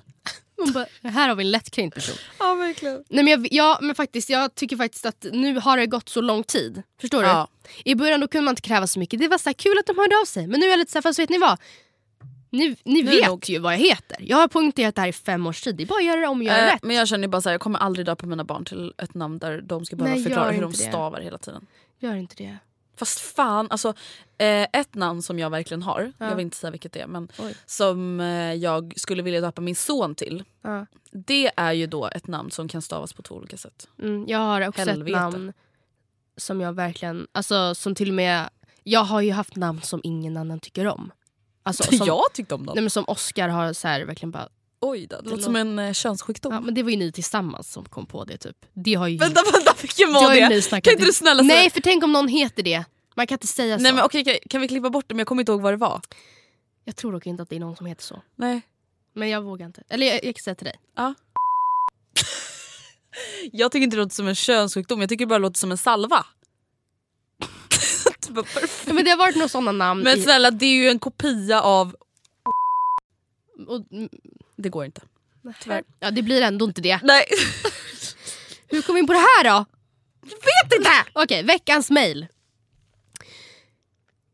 Man 0.65 0.73
bara, 0.73 1.11
här 1.11 1.29
har 1.29 1.35
vi 1.37 1.45
en 1.45 1.51
lättkränkt 1.51 1.95
person. 1.95 2.17
Ja 2.39 2.55
verkligen. 2.55 3.05
Nej, 3.09 3.25
men 3.25 3.29
jag, 3.33 3.49
ja, 3.51 3.79
men 3.83 3.95
faktiskt, 3.95 4.31
jag 4.31 4.55
tycker 4.55 4.77
faktiskt 4.77 5.07
att 5.07 5.27
nu 5.33 5.59
har 5.59 5.77
det 5.77 5.87
gått 5.87 6.09
så 6.09 6.21
lång 6.21 6.43
tid. 6.45 6.83
Förstår 7.01 7.25
Ja. 7.25 7.49
du? 7.85 7.91
I 7.91 7.95
början 7.95 8.21
då 8.21 8.29
kunde 8.29 8.45
man 8.45 8.53
inte 8.53 8.63
kräva 8.63 8.87
så 8.87 8.99
mycket. 8.99 9.21
Det 9.21 9.29
var 9.29 9.39
så 9.39 9.49
här 9.49 9.55
kul 9.55 9.79
att 9.79 9.87
de 9.87 9.99
hörde 9.99 10.17
av 10.23 10.25
sig. 10.25 10.47
Men 10.47 10.61
nu 10.61 10.67
är 10.67 10.71
jag 10.71 10.79
lite 10.79 10.93
såhär, 10.93 11.03
fast 11.03 11.19
vet 11.19 11.31
ni 11.31 11.39
vad? 11.39 11.59
Ni, 12.51 12.77
ni 12.85 13.03
Nu 13.03 13.11
vet 13.11 13.27
nog- 13.27 13.49
ju 13.51 13.59
vad 13.59 13.73
jag 13.73 13.79
heter. 13.79 14.17
Jag 14.21 14.37
har 14.37 14.49
poängterat 14.49 14.95
det 14.95 15.01
här 15.01 15.09
i 15.09 15.13
fem 15.13 15.47
års 15.47 15.61
tid. 15.63 15.77
Det 15.77 15.83
är 15.83 15.87
bara 15.87 15.99
att 15.99 16.05
göra 16.05 16.21
det 16.21 16.27
om 16.27 16.39
och 16.39 16.45
göra 16.45 16.57
Eh, 16.59 16.73
rätt. 16.75 16.83
men 16.83 16.97
jag 16.97 17.09
känner 17.09 17.29
bara 17.29 17.43
så 17.43 17.49
här, 17.49 17.55
jag 17.55 17.61
kommer 17.61 17.79
aldrig 17.79 18.07
döpa 18.07 18.27
mina 18.27 18.45
barn 18.45 18.65
till 18.65 18.93
ett 18.99 19.15
namn 19.15 19.39
där 19.39 19.61
de 19.63 19.85
ska 19.87 19.97
behöva 19.97 20.15
Nej, 20.15 20.25
förklara 20.25 20.51
hur 20.51 20.63
de 20.63 20.73
det. 20.73 20.79
stavar 20.79 21.21
hela 21.21 21.39
tiden. 21.39 21.67
Gör 21.99 22.15
inte 22.17 22.35
det. 22.37 22.59
Fast 23.03 23.21
fan, 23.21 23.67
alltså 23.71 23.89
eh, 24.39 24.67
ett 24.73 24.95
namn 24.95 25.23
som 25.23 25.39
jag 25.39 25.51
verkligen 25.51 25.83
har, 25.83 26.13
Ja. 26.19 26.29
jag 26.29 26.37
vill 26.37 26.45
inte 26.45 26.57
säga 26.57 26.71
vilket 26.71 26.93
det 26.93 27.01
är, 27.01 27.07
men 27.07 27.29
Oj. 27.39 27.55
som 27.67 28.21
eh, 28.21 28.55
jag 28.55 28.95
skulle 28.97 29.23
vilja 29.23 29.41
döpa 29.41 29.61
min 29.61 29.77
son 29.77 30.15
till. 30.15 30.45
Ja. 30.63 30.87
Det 31.13 31.51
är 31.57 31.73
ju 31.73 31.87
då 31.87 32.07
ett 32.09 32.27
namn 32.27 32.51
som 32.51 32.69
kan 32.69 32.83
stavas 32.83 33.13
på 33.13 33.23
två 33.23 33.35
olika 33.35 33.57
sätt. 33.57 33.89
Mm, 34.03 34.25
jag 34.29 34.39
har 34.39 34.69
också 34.69 34.81
Helvete. 34.81 35.11
ett 35.17 35.23
namn 35.23 35.53
som 36.37 36.61
jag 36.61 36.73
verkligen, 36.73 37.27
alltså 37.33 37.75
som 37.75 37.95
till 37.95 38.09
och 38.09 38.15
med, 38.15 38.49
jag 38.83 39.05
har 39.05 39.21
ju 39.21 39.33
haft 39.33 39.57
namn 39.57 39.81
som 39.83 40.01
ingen 40.05 40.37
annan 40.37 40.61
tycker 40.61 40.87
om. 40.87 41.13
Alltså, 41.63 41.83
som, 41.97 42.07
jag 42.07 42.23
tyckte 42.35 42.55
om 42.55 42.67
dem. 42.67 42.75
nej, 42.75 42.83
men 42.83 42.91
som 42.91 43.05
Oscar 43.07 43.49
har 43.49 43.73
så 43.73 43.89
här, 43.89 44.05
verkligen 44.05 44.31
bara, 44.31 44.49
Oj 44.85 45.07
då, 45.07 45.17
det 45.17 45.23
låter 45.31 45.37
lå- 45.43 45.45
som 45.45 45.57
en 45.57 45.79
eh, 45.79 45.93
könssjukdom. 45.93 46.53
ja, 46.53 46.61
men 46.61 46.75
det 46.75 46.83
var 46.83 46.91
ju 46.91 46.97
ni 46.97 47.13
tillsammans 47.13 47.73
som 47.73 47.85
kom 47.85 48.07
på 48.07 48.25
det 48.25 48.37
typ. 48.39 48.57
Det 48.73 48.95
har 48.95 49.09
ju 49.09 49.17
Vänta, 49.19 49.43
vänta, 49.53 49.75
vilken 49.81 50.09
det 50.09 50.15
var 50.15 50.23
har 50.23 50.35
ju 50.35 50.41
det? 50.41 50.49
ni 50.49 50.63
Kan 50.63 50.77
inte 50.93 51.05
du 51.05 51.13
snälla 51.13 51.43
säga? 51.43 51.55
Nej 51.55 51.71
för 51.71 51.81
tänk 51.81 52.05
om 52.05 52.13
någon 52.13 52.29
heter 52.29 52.63
det. 52.63 52.85
Man 53.15 53.27
kan 53.27 53.35
inte 53.37 53.47
säga 53.47 53.79
så. 53.79 53.83
Nej 53.83 53.93
men 53.93 54.05
okej, 54.05 54.25
kan, 54.25 54.35
kan 54.51 54.61
vi 54.61 54.69
klippa 54.69 54.91
bort 54.91 55.05
det? 55.09 55.15
Men 55.15 55.19
jag 55.19 55.27
kommer 55.27 55.43
inte 55.43 55.53
ihåg 55.53 55.61
vad 55.61 55.73
det 55.73 55.77
var. 55.77 56.01
Jag 56.85 56.97
tror 56.97 57.13
dock 57.13 57.27
inte 57.27 57.43
att 57.43 57.49
det 57.49 57.57
är 57.57 57.61
någon 57.61 57.77
som 57.77 57.87
heter 57.87 58.03
så. 58.05 58.23
Nej. 58.37 58.61
Men 59.15 59.29
jag 59.29 59.43
vågar 59.43 59.67
inte. 59.67 59.83
Eller 59.89 60.07
jag, 60.07 60.25
jag 60.25 60.35
kan 60.37 60.43
säga 60.43 60.55
till 60.55 60.65
dig. 60.65 60.81
Jag 63.53 63.73
tycker 63.73 63.85
inte 63.85 63.97
det 63.97 64.03
låter 64.03 64.15
som 64.15 64.29
en 64.29 64.35
könssjukdom, 64.35 65.01
jag 65.01 65.09
tycker 65.09 65.25
det 65.25 65.29
bara 65.29 65.39
låter 65.39 65.59
som 65.59 65.71
en 65.71 65.79
salva. 65.79 66.27
Det. 68.29 68.45
Ja, 68.87 68.93
men 68.93 69.05
det 69.05 69.11
har 69.11 69.19
varit 69.19 69.37
några 69.37 69.49
sådana 69.49 69.73
namn. 69.73 70.03
Men 70.03 70.19
i, 70.19 70.23
snälla 70.23 70.51
det 70.51 70.67
är 70.67 70.75
ju 70.75 70.89
en 70.89 70.99
kopia 70.99 71.63
av... 71.63 71.97
och, 73.69 73.81
Det 74.57 74.69
går 74.69 74.85
inte. 74.85 75.01
Tyvärr. 75.63 75.83
ja, 76.01 76.11
det 76.11 76.23
blir 76.23 76.43
ändå 76.43 76.65
inte 76.65 76.81
det. 76.81 77.01
Nej. 77.03 77.25
Hur 78.69 78.83
kom 78.83 78.95
vi 78.95 79.01
in 79.01 79.07
på 79.07 79.13
det 79.13 79.19
här 79.19 79.45
då? 79.45 79.65
Jag 80.23 80.37
vet 80.37 80.79
inte! 80.79 80.91
Okej, 81.13 81.43
veckans 81.43 81.91
mail. 81.91 82.27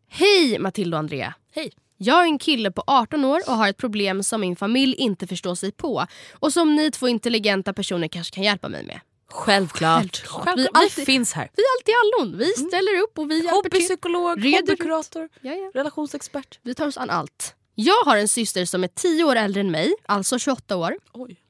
Hej 0.09 0.59
Matilda 0.59 0.97
och 0.97 0.99
Andrea. 0.99 1.35
Hej. 1.55 1.73
Jag 1.97 2.19
är 2.21 2.25
en 2.25 2.39
kille 2.39 2.71
på 2.71 2.83
18 2.87 3.25
år 3.25 3.41
och 3.47 3.55
har 3.57 3.69
ett 3.69 3.77
problem 3.77 4.23
som 4.23 4.41
min 4.41 4.57
familj 4.57 4.95
inte 4.95 5.27
förstår 5.27 5.55
sig 5.55 5.73
på 5.73 6.07
och 6.33 6.53
som 6.53 6.77
ni 6.77 6.91
två 6.91 7.09
intelligenta 7.09 7.73
personer 7.73 8.09
kanske 8.09 8.35
kan 8.35 8.45
hjälpa 8.45 8.69
mig 8.69 8.85
med. 8.85 9.01
Självklart. 9.31 10.01
Självklart. 10.03 10.45
Självklart. 10.45 10.59
Vi 10.59 10.63
Vi, 10.63 10.69
alltid- 10.73 11.07
finns 11.07 11.33
här. 11.33 11.51
Vi 11.57 11.63
är 11.63 11.67
alltid 11.79 11.95
allon. 12.03 12.39
Vi 12.39 12.45
ställer 12.69 13.01
upp 13.03 13.19
och 13.19 13.31
vi 13.31 13.35
hjälper 13.35 13.51
till. 13.51 13.81
Hobbypsykolog, 13.81 14.45
hobbykurator, 14.45 15.29
Ja, 15.41 15.53
ja. 15.55 15.71
relationsexpert. 15.75 16.59
Vi 16.63 16.75
tar 16.75 16.87
oss 16.87 16.97
an 16.97 17.11
allt. 17.11 17.55
Jag 17.81 18.05
har 18.05 18.17
en 18.17 18.29
syster 18.29 18.65
som 18.65 18.85
är 18.85 18.89
10 18.89 19.25
år 19.25 19.37
äldre 19.37 19.61
än 19.61 19.71
mig, 19.71 19.95
alltså 20.07 20.39
28 20.39 20.77
år. 20.77 20.99
Oj. 21.13 21.41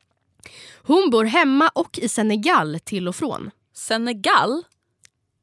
Hon 0.75 1.11
bor 1.11 1.25
hemma 1.25 1.69
och 1.75 1.99
i 1.99 2.09
Senegal 2.09 2.81
till 2.85 3.09
och 3.09 3.17
från. 3.17 3.51
Senegal? 3.73 4.63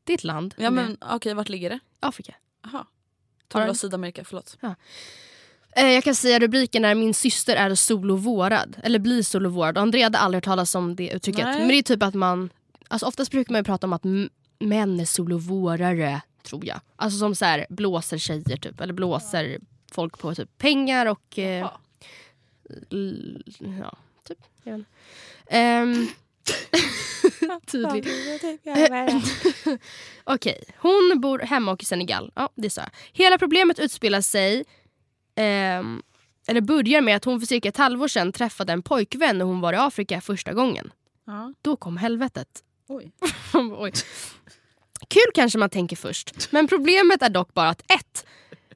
Det 0.04 0.14
är 0.14 0.18
ett 0.18 0.24
land 0.24 0.56
Ja 0.58 0.70
men 0.70 0.98
okej, 1.02 1.34
vart 1.34 1.50
ligger 1.50 1.70
det? 1.70 1.80
Afrika. 2.00 2.36
Har 2.62 2.86
Tror 3.48 3.62
det 3.62 3.68
var 3.68 3.74
Sydamerika, 3.74 4.24
förlåt. 4.24 4.58
Eh, 5.76 5.88
jag 5.88 6.04
kan 6.04 6.16
säga 6.16 6.40
rubriken 6.40 6.86
är 6.86 6.96
Min 6.96 7.14
syster 7.14 7.56
är 7.56 7.76
solovårad. 7.76 8.78
Eller 8.84 9.00
blir 9.00 9.24
solovårad. 9.24 9.78
Andrea 9.78 10.06
hade 10.06 10.18
aldrig 10.18 10.38
hört 10.38 10.46
talas 10.46 10.76
om 10.76 10.96
det 10.96 11.10
uttrycket. 11.10 11.46
Nej. 11.46 11.60
Men 11.60 11.68
det 11.68 11.78
är 11.78 11.82
typ 11.82 12.04
att 12.04 12.14
man... 12.14 12.50
Alltså 12.88 13.06
oftast 13.06 13.32
brukar 13.32 13.52
man 13.54 13.60
ju 13.60 13.64
prata 13.64 13.88
om 13.88 13.94
att 13.94 14.04
män 14.60 15.00
är 15.00 15.06
solovårare, 15.06 16.22
tror 16.44 16.66
jag. 16.66 16.80
Alltså 16.96 17.20
som 17.20 17.36
så 17.36 17.46
här, 17.46 17.66
blåser 17.70 18.18
tjejer 18.18 18.58
typ. 18.58 18.82
Eller 18.82 18.94
blåser 18.94 19.60
folk 19.92 20.18
på 20.18 20.36
typ 20.36 20.58
pengar 20.58 21.06
och... 21.06 21.40
Eh, 21.40 21.70
ja, 23.80 23.98
typ. 24.24 24.40
Jag 24.64 24.86
tydligt. 27.66 28.08
Okej, 30.24 30.64
hon 30.78 31.22
bor 31.22 31.40
hemma 31.40 31.72
och 31.72 31.82
i 31.82 31.86
Senegal. 31.86 32.32
Ja, 32.36 32.50
det 32.56 32.70
sa 32.70 32.82
jag. 32.82 32.92
Hela 33.14 33.38
problemet 33.38 33.80
utspelar 33.80 34.22
sig, 34.22 34.66
ehm, 35.36 36.02
eller 36.48 36.62
börjar 36.62 37.02
med 37.02 37.16
att 37.16 37.26
hon 37.26 37.40
för 37.40 37.48
cirka 37.48 37.70
ett 37.70 37.78
halvår 37.78 38.08
sedan 38.08 38.32
träffade 38.32 38.74
en 38.74 38.82
pojkvän 38.82 39.38
när 39.38 39.46
hon 39.46 39.62
var 39.62 39.74
i 39.74 39.76
Afrika 39.76 40.22
första 40.22 40.54
gången. 40.54 40.92
Ja. 41.26 41.54
Då 41.62 41.76
kom 41.76 41.98
helvetet. 41.98 42.64
Oj. 42.88 43.12
Oj. 43.78 43.92
Kul 45.08 45.32
kanske 45.34 45.60
man 45.60 45.70
tänker 45.70 45.96
först, 45.96 46.52
men 46.52 46.68
problemet 46.68 47.22
är 47.22 47.30
dock 47.30 47.54
bara 47.54 47.70
att 47.70 47.92
ett, 47.92 48.26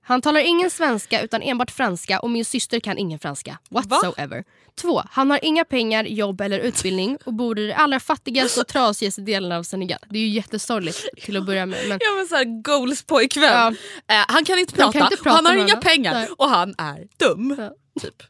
Han 0.10 0.22
talar 0.22 0.40
ingen 0.40 0.70
svenska 0.70 1.22
utan 1.22 1.42
enbart 1.42 1.72
franska 1.72 2.20
och 2.20 2.30
min 2.30 2.46
syster 2.46 2.80
kan 2.80 2.98
ingen 2.98 3.20
franska 3.20 3.60
whatsoever. 3.70 4.44
Två, 4.76 5.04
Han 5.12 5.32
har 5.32 5.40
inga 5.46 5.66
pengar, 5.66 6.04
jobb 6.04 6.42
eller 6.42 6.60
utbildning 6.60 7.18
och 7.26 7.34
bor 7.34 7.60
i 7.60 7.68
de 7.68 7.74
allra 7.74 8.00
fattigaste 8.00 8.62
och 8.62 8.68
trasigaste 8.68 9.22
delarna 9.22 9.58
av 9.58 9.64
Senegal. 9.64 10.00
Det 10.10 10.20
är 10.20 10.22
ju 10.24 10.30
jättesorgligt 10.30 11.06
till 11.22 11.38
att 11.38 11.46
börja 11.46 11.66
med. 11.66 11.80
Men 11.88 12.00
Ja 12.02 12.16
men 12.18 12.28
såhär 12.28 12.62
goals 12.62 13.04
pojkvän. 13.04 13.78
Ja. 14.08 14.16
Eh, 14.16 14.26
han 14.28 14.46
kan 14.46 14.60
inte 14.60 14.74
prata, 14.74 14.92
kan 14.92 15.02
inte 15.02 15.24
prata 15.24 15.36
han 15.36 15.46
har 15.46 15.56
inga 15.56 15.76
pengar 15.76 16.14
Nej. 16.14 16.28
och 16.38 16.50
han 16.50 16.76
är 16.78 17.08
dum. 17.18 17.56
Ja. 17.58 17.72
Typ. 18.02 18.24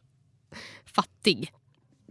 fattig. 0.94 1.52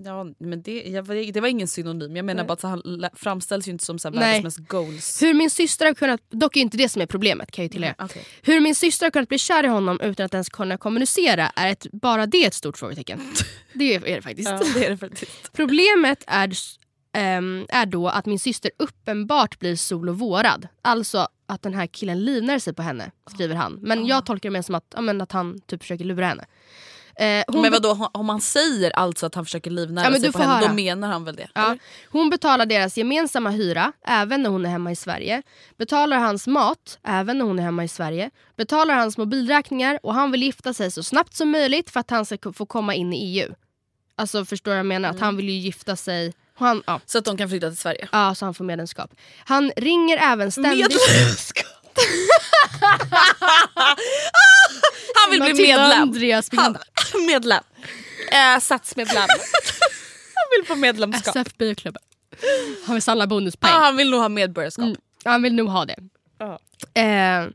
Ja, 0.03 0.25
men 0.37 0.61
det, 0.61 0.83
jag, 0.83 1.07
det 1.33 1.41
var 1.41 1.47
ingen 1.47 1.67
synonym. 1.67 2.15
Jag 2.15 2.25
menar 2.25 2.43
Nej. 2.43 2.47
bara 2.47 2.53
att 2.53 2.61
han 2.61 3.09
framställs 3.13 3.67
ju 3.67 3.71
inte 3.71 3.85
som 3.85 3.99
så 3.99 4.07
här 4.07 4.15
Nej. 4.15 4.33
världens 4.33 4.57
mest 4.57 4.69
goals. 4.69 5.21
Hur 5.21 5.33
min 5.33 5.49
syster 5.49 5.85
har 5.85 5.93
kunnat, 5.93 6.21
dock 6.29 6.57
är 6.57 6.61
inte 6.61 6.77
det 6.77 6.89
som 6.89 7.01
är 7.01 7.05
problemet 7.05 7.51
kan 7.51 7.63
jag 7.63 7.69
ju 7.69 7.73
tillägga. 7.73 7.95
Okej. 7.97 8.23
Hur 8.41 8.59
min 8.59 8.75
syster 8.75 9.05
har 9.05 9.11
kunnat 9.11 9.29
bli 9.29 9.37
kär 9.37 9.63
i 9.63 9.67
honom 9.67 9.99
utan 10.01 10.25
att 10.25 10.33
ens 10.33 10.49
kunna 10.49 10.77
kommunicera 10.77 11.51
är 11.55 11.71
ett, 11.71 11.87
bara 11.91 12.25
det 12.25 12.45
ett 12.45 12.53
stort 12.53 12.77
frågetecken. 12.77 13.19
Det 13.73 13.95
är 13.95 14.15
det 14.15 14.21
faktiskt. 14.21 14.49
Ja, 14.49 14.61
det 14.73 14.85
är 14.85 14.89
det 14.89 14.97
faktiskt. 14.97 15.53
Problemet 15.53 16.23
är, 16.27 16.51
ehm, 17.13 17.65
är 17.69 17.85
då 17.85 18.07
att 18.07 18.25
min 18.25 18.39
syster 18.39 18.71
uppenbart 18.79 19.59
blir 19.59 19.75
solovårad. 19.75 20.67
Alltså 20.81 21.27
att 21.45 21.61
den 21.61 21.73
här 21.73 21.87
killen 21.87 22.25
livnär 22.25 22.59
sig 22.59 22.73
på 22.73 22.81
henne, 22.81 23.11
skriver 23.31 23.55
han. 23.55 23.79
Men 23.81 24.05
jag 24.05 24.25
tolkar 24.25 24.49
det 24.49 24.53
mer 24.53 24.61
som 24.61 24.75
att, 24.75 24.93
ja, 24.95 25.01
men 25.01 25.21
att 25.21 25.31
han 25.31 25.61
typ 25.61 25.81
försöker 25.81 26.05
lura 26.05 26.25
henne. 26.27 26.45
Eh, 27.19 27.43
Men 27.47 27.71
vadå, 27.71 28.09
om 28.13 28.29
han 28.29 28.41
säger 28.41 28.91
alltså 28.91 29.25
att 29.25 29.35
han 29.35 29.45
försöker 29.45 29.71
livnära 29.71 30.05
Ja, 30.05 30.09
men 30.11 30.19
sig 30.21 30.29
du 30.29 30.33
på 30.33 30.39
henne, 30.39 30.53
då 30.59 30.65
höra. 30.65 30.73
menar 30.73 31.07
han 31.07 31.23
väl 31.25 31.35
det? 31.35 31.47
Ja. 31.53 31.77
Hon 32.09 32.29
betalar 32.29 32.65
deras 32.65 32.97
gemensamma 32.97 33.49
hyra 33.49 33.91
även 34.05 34.43
när 34.43 34.49
hon 34.49 34.65
är 34.65 34.69
hemma 34.69 34.91
i 34.91 34.95
Sverige. 34.95 35.41
Betalar 35.77 36.17
hans 36.17 36.47
mat 36.47 36.99
även 37.03 37.37
när 37.37 37.45
hon 37.45 37.59
är 37.59 37.63
hemma 37.63 37.83
i 37.83 37.87
Sverige. 37.87 38.29
Betalar 38.57 38.95
hans 38.95 39.17
mobilräkningar 39.17 39.99
och 40.03 40.13
han 40.13 40.31
vill 40.31 40.43
gifta 40.43 40.73
sig 40.73 40.91
så 40.91 41.03
snabbt 41.03 41.35
som 41.35 41.51
möjligt 41.51 41.89
för 41.89 41.99
att 41.99 42.09
han 42.09 42.25
ska 42.25 42.53
få 42.53 42.65
komma 42.65 42.95
in 42.95 43.13
i 43.13 43.17
EU. 43.39 43.53
Alltså 44.15 44.45
förstår 44.45 44.71
du 44.71 44.75
vad 44.75 44.79
jag 44.79 44.85
menar? 44.85 45.09
Att 45.09 45.19
han 45.19 45.37
vill 45.37 45.49
ju 45.49 45.55
gifta 45.55 45.95
sig. 45.95 46.33
Han, 46.55 46.83
ja. 46.87 46.99
Så 47.05 47.17
att 47.17 47.25
de 47.25 47.37
kan 47.37 47.49
flytta 47.49 47.67
till 47.69 47.77
Sverige. 47.77 48.07
Ja, 48.11 48.35
så 48.35 48.45
han 48.45 48.53
får 48.53 48.63
medlemskap. 48.65 49.11
Han 49.45 49.71
ringer 49.75 50.17
även 50.17 50.51
ständigt... 50.51 50.97
Han 55.15 55.31
vill 55.31 55.41
bli 55.41 55.53
medlem. 55.53 56.01
Andreas 56.01 56.49
Han, 56.51 56.77
medlem. 57.27 57.63
Äh, 58.31 58.59
satsmedlem. 58.59 59.17
han 60.35 60.45
vill 60.57 60.65
få 60.67 60.75
medlemskap. 60.75 61.35
SF 61.35 61.57
Bioklubben. 61.57 62.01
Han 62.85 62.95
vill 62.95 63.01
samla 63.01 63.27
bonuspoäng. 63.27 63.73
Ah, 63.73 63.79
han 63.79 63.97
vill 63.97 64.09
nog 64.09 64.21
ha 64.21 64.29
medborgarskap. 64.29 64.85
Mm. 64.85 64.97
Han 65.23 65.41
vill 65.41 65.55
nog 65.55 65.69
ha 65.69 65.85
det. 65.85 65.95
Eh, 66.93 67.47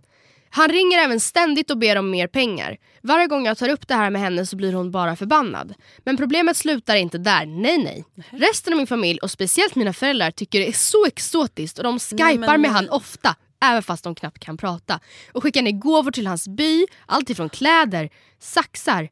han 0.50 0.68
ringer 0.68 0.98
även 0.98 1.20
ständigt 1.20 1.70
och 1.70 1.78
ber 1.78 1.96
om 1.96 2.10
mer 2.10 2.26
pengar. 2.26 2.76
Varje 3.02 3.26
gång 3.26 3.46
jag 3.46 3.58
tar 3.58 3.68
upp 3.68 3.88
det 3.88 3.94
här 3.94 4.10
med 4.10 4.22
henne 4.22 4.46
så 4.46 4.56
blir 4.56 4.72
hon 4.72 4.90
bara 4.90 5.16
förbannad. 5.16 5.74
Men 5.98 6.16
problemet 6.16 6.56
slutar 6.56 6.96
inte 6.96 7.18
där, 7.18 7.46
nej 7.46 7.78
nej. 7.78 8.04
Resten 8.30 8.72
av 8.72 8.76
min 8.76 8.86
familj 8.86 9.18
och 9.18 9.30
speciellt 9.30 9.74
mina 9.74 9.92
föräldrar 9.92 10.30
tycker 10.30 10.60
det 10.60 10.68
är 10.68 10.72
så 10.72 11.06
exotiskt 11.06 11.78
och 11.78 11.84
de 11.84 11.98
skypar 11.98 12.36
men 12.36 12.46
med 12.46 12.60
nej. 12.60 12.70
han 12.70 12.90
ofta. 12.90 13.36
Även 13.60 13.82
fast 13.82 14.04
de 14.04 14.14
knappt 14.14 14.38
kan 14.38 14.56
prata. 14.56 15.00
Och 15.32 15.42
skickar 15.42 15.62
ner 15.62 15.72
gåvor 15.72 16.10
till 16.10 16.26
hans 16.26 16.48
by, 16.48 16.86
allt 17.06 17.30
ifrån 17.30 17.48
kläder, 17.48 18.10
saxar, 18.38 19.08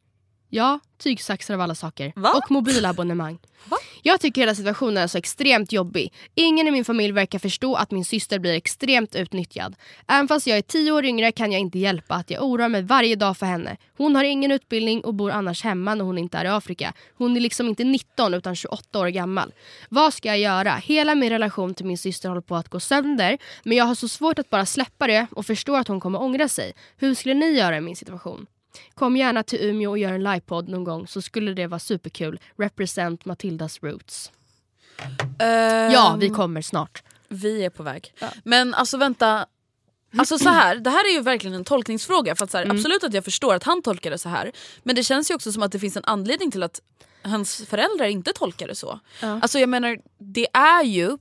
ja, 0.52 0.80
tygsaxar 0.98 1.54
av 1.54 1.60
alla 1.60 1.74
saker. 1.74 2.12
Va? 2.16 2.32
Och 2.32 2.50
mobilabonnemang. 2.50 3.38
Va? 3.64 3.76
Jag 4.02 4.20
tycker 4.20 4.40
hela 4.40 4.54
situationen 4.54 4.96
är 4.96 5.06
så 5.06 5.18
extremt 5.18 5.72
jobbig. 5.72 6.12
Ingen 6.34 6.68
i 6.68 6.70
min 6.70 6.84
familj 6.84 7.12
verkar 7.12 7.38
förstå 7.38 7.74
att 7.74 7.90
min 7.90 8.04
syster 8.04 8.38
blir 8.38 8.52
extremt 8.52 9.14
utnyttjad. 9.14 9.76
Även 10.08 10.28
fast 10.28 10.46
jag 10.46 10.58
är 10.58 10.62
tio 10.62 10.92
år 10.92 11.04
yngre 11.04 11.32
kan 11.32 11.52
jag 11.52 11.60
inte 11.60 11.78
hjälpa 11.78 12.14
att 12.14 12.30
jag 12.30 12.44
oroar 12.44 12.68
mig 12.68 12.82
varje 12.82 13.16
dag 13.16 13.36
för 13.36 13.46
henne. 13.46 13.76
Hon 13.96 14.16
har 14.16 14.24
ingen 14.24 14.52
utbildning 14.52 15.04
och 15.04 15.14
bor 15.14 15.30
annars 15.30 15.64
hemma 15.64 15.94
när 15.94 16.04
hon 16.04 16.18
inte 16.18 16.38
är 16.38 16.44
i 16.44 16.48
Afrika. 16.48 16.92
Hon 17.14 17.36
är 17.36 17.40
liksom 17.40 17.68
inte 17.68 17.84
19 17.84 18.34
utan 18.34 18.56
28 18.56 18.98
år 18.98 19.08
gammal. 19.08 19.52
Vad 19.88 20.14
ska 20.14 20.28
jag 20.28 20.38
göra? 20.38 20.74
Hela 20.74 21.14
min 21.14 21.30
relation 21.30 21.74
till 21.74 21.86
min 21.86 21.98
syster 21.98 22.28
håller 22.28 22.42
på 22.42 22.56
att 22.56 22.68
gå 22.68 22.80
sönder 22.80 23.38
men 23.62 23.76
jag 23.76 23.84
har 23.84 23.94
så 23.94 24.08
svårt 24.08 24.38
att 24.38 24.50
bara 24.50 24.66
släppa 24.66 25.06
det 25.06 25.26
och 25.30 25.46
förstår 25.46 25.78
att 25.78 25.88
hon 25.88 26.00
kommer 26.00 26.22
ångra 26.22 26.48
sig. 26.48 26.72
Hur 26.96 27.14
skulle 27.14 27.34
ni 27.34 27.50
göra 27.50 27.76
i 27.76 27.80
min 27.80 27.96
situation? 27.96 28.46
Kom 28.94 29.16
gärna 29.16 29.42
till 29.42 29.58
Umeå 29.60 29.90
och 29.90 29.98
gör 29.98 30.12
en 30.12 30.22
livepodd 30.22 30.68
någon 30.68 30.84
gång 30.84 31.06
så 31.06 31.22
skulle 31.22 31.54
det 31.54 31.66
vara 31.66 31.78
superkul. 31.78 32.40
Represent 32.56 33.24
Matildas 33.24 33.82
roots. 33.82 34.32
Ja, 35.92 36.16
vi 36.20 36.28
kommer 36.28 36.62
snart. 36.62 37.02
Vi 37.28 37.64
är 37.64 37.70
på 37.70 37.82
väg. 37.82 38.14
Men 38.44 38.74
alltså 38.74 38.96
vänta. 38.96 39.46
Alltså 40.16 40.38
så 40.38 40.48
här, 40.48 40.76
det 40.76 40.90
här 40.90 41.10
är 41.10 41.12
ju 41.12 41.20
verkligen 41.20 41.54
en 41.54 41.64
tolkningsfråga. 41.64 42.36
För 42.36 42.44
att 42.44 42.50
så 42.50 42.58
här, 42.58 42.70
Absolut 42.70 43.04
att 43.04 43.14
jag 43.14 43.24
förstår 43.24 43.54
att 43.54 43.64
han 43.64 43.82
tolkar 43.82 44.10
det 44.10 44.18
så 44.18 44.28
här. 44.28 44.52
Men 44.82 44.96
det 44.96 45.02
känns 45.02 45.30
ju 45.30 45.34
också 45.34 45.52
som 45.52 45.62
att 45.62 45.72
det 45.72 45.78
finns 45.78 45.96
en 45.96 46.04
anledning 46.04 46.50
till 46.50 46.62
att 46.62 46.80
hans 47.22 47.66
föräldrar 47.66 48.06
inte 48.06 48.32
tolkar 48.32 48.68
det 48.68 48.74
så. 48.74 49.00
Alltså 49.20 49.58
jag 49.58 49.68
menar, 49.68 49.98
det 50.18 50.46
är 50.52 50.84
ju 50.84 51.18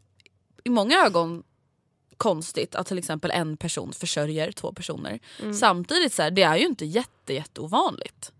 i 0.63 0.69
många 0.69 1.05
ögon 1.05 1.43
konstigt 2.21 2.75
att 2.75 2.87
till 2.87 2.97
exempel 2.97 3.31
en 3.31 3.57
person 3.57 3.93
försörjer 3.93 4.51
två 4.51 4.73
personer. 4.73 5.19
Samtidigt 5.53 6.13
så 6.13 6.21
här, 6.21 6.31
det 6.31 6.41
är 6.43 6.57
ju 6.57 6.65
inte 6.65 6.85
jätte, 6.85 7.33
jätte 7.33 7.61
ovanligt. 7.61 8.31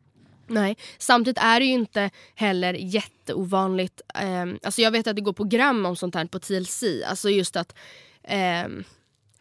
Nej, 0.48 0.78
samtidigt 0.98 1.44
är 1.44 1.60
det 1.60 1.66
ju 1.66 1.74
inte 1.74 2.10
heller 2.36 2.74
jätteovanligt. 2.74 4.02
ehm, 4.14 4.60
alltså 4.64 4.82
jag 4.82 4.92
vet 4.92 5.08
att 5.08 5.16
det 5.16 5.22
går 5.22 5.34
program 5.34 5.86
om 5.86 5.96
sånt 5.96 6.16
här 6.16 6.26
på 6.26 6.40
TLC. 6.40 6.84
Alltså 7.06 7.30
just 7.30 7.56
att 7.56 7.76
ehm, 8.24 8.84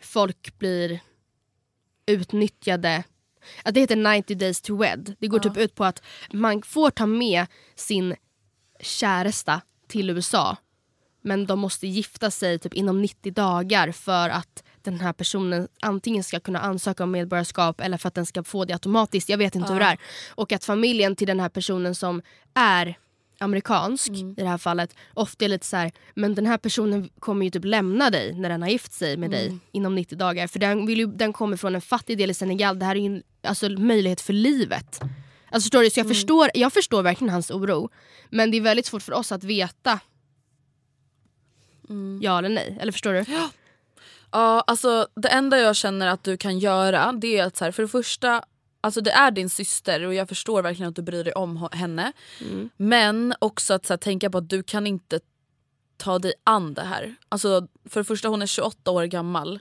folk 0.01 0.59
blir 0.59 1.01
utnyttjade. 2.07 3.05
Att 3.65 3.75
det 3.75 3.81
heter 3.81 4.17
90 4.17 4.37
days 4.37 4.61
to 4.61 4.77
wed. 4.77 5.15
Det 5.19 5.27
går 5.27 5.39
typ 5.39 5.57
ut 5.57 5.75
på 5.75 5.85
att 5.85 6.03
man 6.33 6.63
får 6.63 6.91
ta 6.91 7.07
med 7.07 7.47
sin 7.75 8.15
käresta 8.81 9.61
till 9.89 10.11
USA. 10.11 10.57
Men 11.23 11.47
de 11.47 11.59
måste 11.59 11.87
gifta 11.87 12.31
sig 12.31 12.59
typ 12.59 12.75
inom 12.75 13.03
90 13.03 13.33
dagar 13.33 13.93
för 13.93 14.29
att 14.29 14.65
den 14.83 15.01
här 15.01 15.13
personen 15.13 15.69
antingen 15.81 16.25
ska 16.25 16.41
kunna 16.41 16.61
ansöka 16.61 17.05
om 17.05 17.11
medborgarskap 17.11 17.81
eller 17.81 17.99
för 17.99 18.09
att 18.09 18.15
den 18.15 18.27
ska 18.27 18.43
få 18.43 18.65
det 18.65 18.73
automatiskt. 18.73 19.29
Jag 19.29 19.39
vet 19.39 19.55
inte 19.55 19.73
hur 19.73 19.81
det 19.81 19.87
är. 19.87 19.99
Och 20.31 20.53
att 20.53 20.65
familjen 20.65 21.17
till 21.17 21.27
den 21.27 21.41
här 21.41 21.49
personen 21.49 21.95
som 21.95 22.23
är 22.55 22.99
amerikansk 23.41 24.11
i 24.11 24.35
det 24.37 24.49
här 24.49 24.59
fallet 24.59 24.95
ofta 25.15 25.45
är 25.45 25.49
lite 25.49 25.67
så 25.67 25.77
här, 25.77 25.93
men 26.15 26.35
den 26.35 26.47
här 26.47 26.59
personen 26.59 27.09
kommer 27.19 27.45
ju 27.45 27.51
typ 27.51 27.65
lämna 27.65 28.11
dig 28.11 28.35
när 28.35 28.49
den 28.49 28.63
har 28.63 28.69
gift 28.69 28.93
sig 28.93 29.17
med 29.17 29.31
dig 29.31 29.59
inom 29.73 29.95
90 29.95 30.19
dagar. 30.19 30.47
För 30.47 30.59
den, 30.59 30.87
vill 30.87 30.99
ju, 30.99 31.07
den 31.07 31.33
kommer 31.33 31.57
från 31.57 31.75
en 31.75 31.81
fattig 31.81 32.19
del 32.19 32.31
i 32.31 32.35
Senegal. 32.35 32.79
Det 32.79 32.85
här 32.85 32.97
är 32.97 33.01
ju 33.01 33.07
en 33.07 33.23
alltså, 33.43 33.69
möjlighet 33.69 34.21
för 34.21 34.33
livet. 34.33 35.01
Alltså, 35.51 35.67
förstår 35.67 35.83
du? 35.83 35.91
Så 35.91 36.01
jag, 36.01 36.09
förstår, 36.09 36.51
jag 36.55 36.73
förstår 36.73 37.03
verkligen 37.03 37.33
hans 37.33 37.51
oro. 37.51 37.91
Men 38.31 38.51
det 38.51 38.57
är 38.57 38.61
väldigt 38.61 38.87
svårt 38.87 39.03
för 39.03 39.13
oss 39.13 39.33
att 39.33 39.45
veta 39.45 40.01
ja 42.21 42.39
eller 42.39 42.49
nej. 42.49 42.77
Eller 42.81 42.93
förstår 42.93 43.13
du? 43.13 43.25
Ja, 44.33 44.65
alltså 44.67 45.09
det 45.15 45.29
enda 45.29 45.59
jag 45.59 45.77
känner 45.77 46.07
att 46.07 46.25
du 46.25 46.37
kan 46.37 46.59
göra 46.59 47.13
det 47.13 47.39
är 47.39 47.45
att 47.45 47.57
så 47.57 47.65
här, 47.65 47.73
för 47.73 47.83
det 47.83 47.89
första, 47.89 48.45
alltså 48.81 49.01
det 49.01 49.11
är 49.11 49.31
din 49.31 49.51
syster 49.51 50.07
och 50.07 50.15
jag 50.15 50.29
förstår 50.29 50.63
verkligen 50.63 50.89
att 50.89 50.97
du 50.97 51.03
bryr 51.03 51.25
dig 51.25 51.33
om 51.33 51.69
henne. 51.73 52.13
Men 52.77 53.35
också 53.39 53.75
att 53.75 53.89
här, 53.89 53.97
tänka 53.97 54.31
på 54.31 54.39
att 54.39 54.49
du 54.49 54.63
kan 54.63 54.87
inte 54.87 55.21
ta 55.97 56.19
dig 56.19 56.33
an 56.45 56.75
det 56.75 56.83
här. 56.83 57.15
Alltså 57.29 57.69
för 57.85 58.01
det 58.01 58.05
första 58.05 58.29
hon 58.29 58.43
är 58.43 58.47
28 58.47 58.91
år 58.91 59.05
gammal 59.05 59.61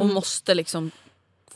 och 0.00 0.06
måste 0.06 0.54
liksom 0.54 0.90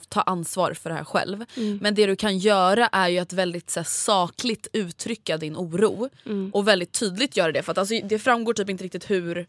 ta 0.09 0.21
ansvar 0.21 0.75
för 0.75 0.91
det 0.91 0.97
här 0.97 1.05
själv. 1.05 1.45
Men 1.81 1.95
det 1.95 2.07
du 2.07 2.17
kan 2.17 2.39
göra 2.39 2.87
är 2.87 3.09
ju 3.09 3.19
att 3.19 3.33
väldigt 3.33 3.71
så 3.71 3.81
här, 3.81 3.85
sakligt 3.85 4.67
uttrycka 4.73 5.37
din 5.37 5.57
oro 5.57 6.09
och 6.53 6.69
väldigt 6.69 6.93
tydligt 6.93 7.37
göra 7.37 7.53
det. 7.53 7.63
För 7.63 7.73
att 7.73 7.79
alltså, 7.79 8.01
det 8.05 8.19
framgår 8.19 8.55
typ 8.55 8.71
inte 8.71 8.85
riktigt 8.85 9.11
hur 9.11 9.47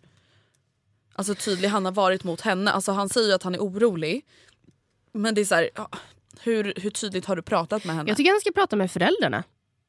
alltså, 1.17 1.35
tydlig 1.35 1.69
han 1.69 1.85
har 1.85 1.91
varit 1.91 2.23
mot 2.23 2.41
henne. 2.41 2.71
Alltså, 2.71 2.91
han 2.91 3.09
säger 3.09 3.35
att 3.35 3.43
han 3.43 3.55
är 3.55 3.59
orolig. 3.59 4.25
Men 5.13 5.35
det 5.35 5.41
är 5.41 5.45
så 5.45 5.55
här, 5.55 5.69
ja, 5.75 5.89
hur, 6.41 6.73
hur 6.75 6.89
tydligt 6.89 7.25
har 7.25 7.35
du 7.35 7.41
pratat 7.41 7.85
med 7.85 7.95
henne? 7.95 8.09
Jag 8.09 8.17
tycker 8.17 8.31
han 8.31 8.39
ska 8.41 8.51
prata 8.51 8.75
med 8.75 8.91
föräldrarna. 8.91 9.43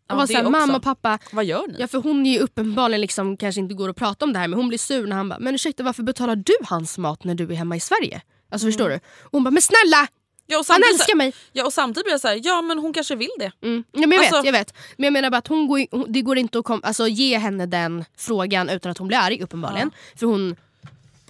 Ja, 0.08 0.22
och 0.22 0.28
såhär, 0.28 0.40
också. 0.40 0.50
mamma 0.50 0.76
och 0.76 0.82
pappa. 0.82 1.18
Vad 1.32 1.44
gör 1.44 1.66
ni? 1.66 1.74
Ja 1.78 1.88
för 1.88 1.98
hon 1.98 2.26
är 2.26 2.32
ju 2.32 2.38
uppenbarligen 2.38 3.00
liksom, 3.00 3.36
kanske 3.36 3.60
inte 3.60 3.74
går 3.74 3.88
att 3.88 3.96
prata 3.96 4.24
om 4.24 4.32
det 4.32 4.38
här 4.38 4.48
men 4.48 4.58
hon 4.58 4.68
blir 4.68 4.78
sur 4.78 5.06
när 5.06 5.16
han 5.16 5.28
bara 5.28 5.38
“men 5.38 5.54
ursäkta 5.54 5.82
varför 5.82 6.02
betalar 6.02 6.36
du 6.36 6.52
hans 6.62 6.98
mat 6.98 7.24
när 7.24 7.34
du 7.34 7.44
är 7.44 7.54
hemma 7.54 7.76
i 7.76 7.80
Sverige?” 7.80 8.22
Alltså 8.50 8.66
förstår 8.66 8.88
du? 8.88 8.94
Och 8.94 9.32
hon 9.32 9.44
bara 9.44 9.50
“men 9.50 9.62
snälla! 9.62 10.08
Ja, 10.46 10.58
och 10.58 10.64
Han 10.68 10.82
älskar 10.92 11.14
mig!” 11.16 11.34
Ja 11.52 11.64
och 11.66 11.72
samtidigt 11.72 12.04
blir 12.04 12.12
jag 12.12 12.20
så 12.20 12.28
här, 12.28 12.40
ja 12.44 12.62
men 12.62 12.78
hon 12.78 12.92
kanske 12.92 13.16
vill 13.16 13.30
det. 13.38 13.52
mm. 13.62 13.84
ja, 13.92 14.00
men 14.00 14.12
jag, 14.12 14.18
vet, 14.20 14.32
Alltså- 14.32 14.46
jag 14.46 14.52
vet. 14.52 14.74
Men 14.96 15.04
jag 15.04 15.12
menar 15.12 15.30
bara 15.30 15.36
att 15.36 15.46
hon 15.48 15.66
går, 15.66 16.06
det 16.12 16.22
går 16.22 16.38
inte 16.38 16.58
att 16.58 16.64
kom, 16.64 16.80
alltså, 16.84 17.08
ge 17.08 17.38
henne 17.38 17.66
den 17.66 18.04
frågan 18.16 18.68
utan 18.68 18.92
att 18.92 18.98
hon 18.98 19.08
blir 19.08 19.18
arg 19.18 19.42
uppenbarligen. 19.42 19.90
För 20.16 20.26
hon 20.26 20.56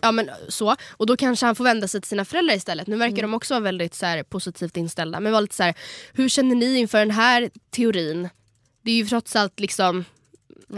Ja 0.01 0.13
men 0.13 0.31
så. 0.49 0.77
Och 0.91 1.07
då 1.07 1.17
kanske 1.17 1.47
han 1.47 1.55
får 1.55 1.65
vända 1.65 1.89
sig 1.89 2.01
till 2.01 2.09
sina 2.09 2.25
föräldrar 2.25 2.55
istället. 2.55 2.87
Nu 2.87 2.97
verkar 2.97 3.23
de 3.23 3.35
också 3.35 3.55
vara 3.55 3.61
väldigt 3.65 3.95
så 3.95 4.07
här, 4.07 4.23
positivt 4.23 4.77
inställda. 4.77 5.21
Men 5.21 5.33
var 5.33 5.41
lite 5.41 5.55
så 5.55 5.63
här, 5.63 5.75
hur 6.13 6.29
känner 6.29 6.55
ni 6.55 6.77
inför 6.79 6.99
den 6.99 7.11
här 7.11 7.51
teorin? 7.71 8.29
Det 8.83 8.91
är 8.91 8.95
ju 8.97 9.07
trots 9.07 9.37
allt 9.37 9.61
liksom 9.61 10.05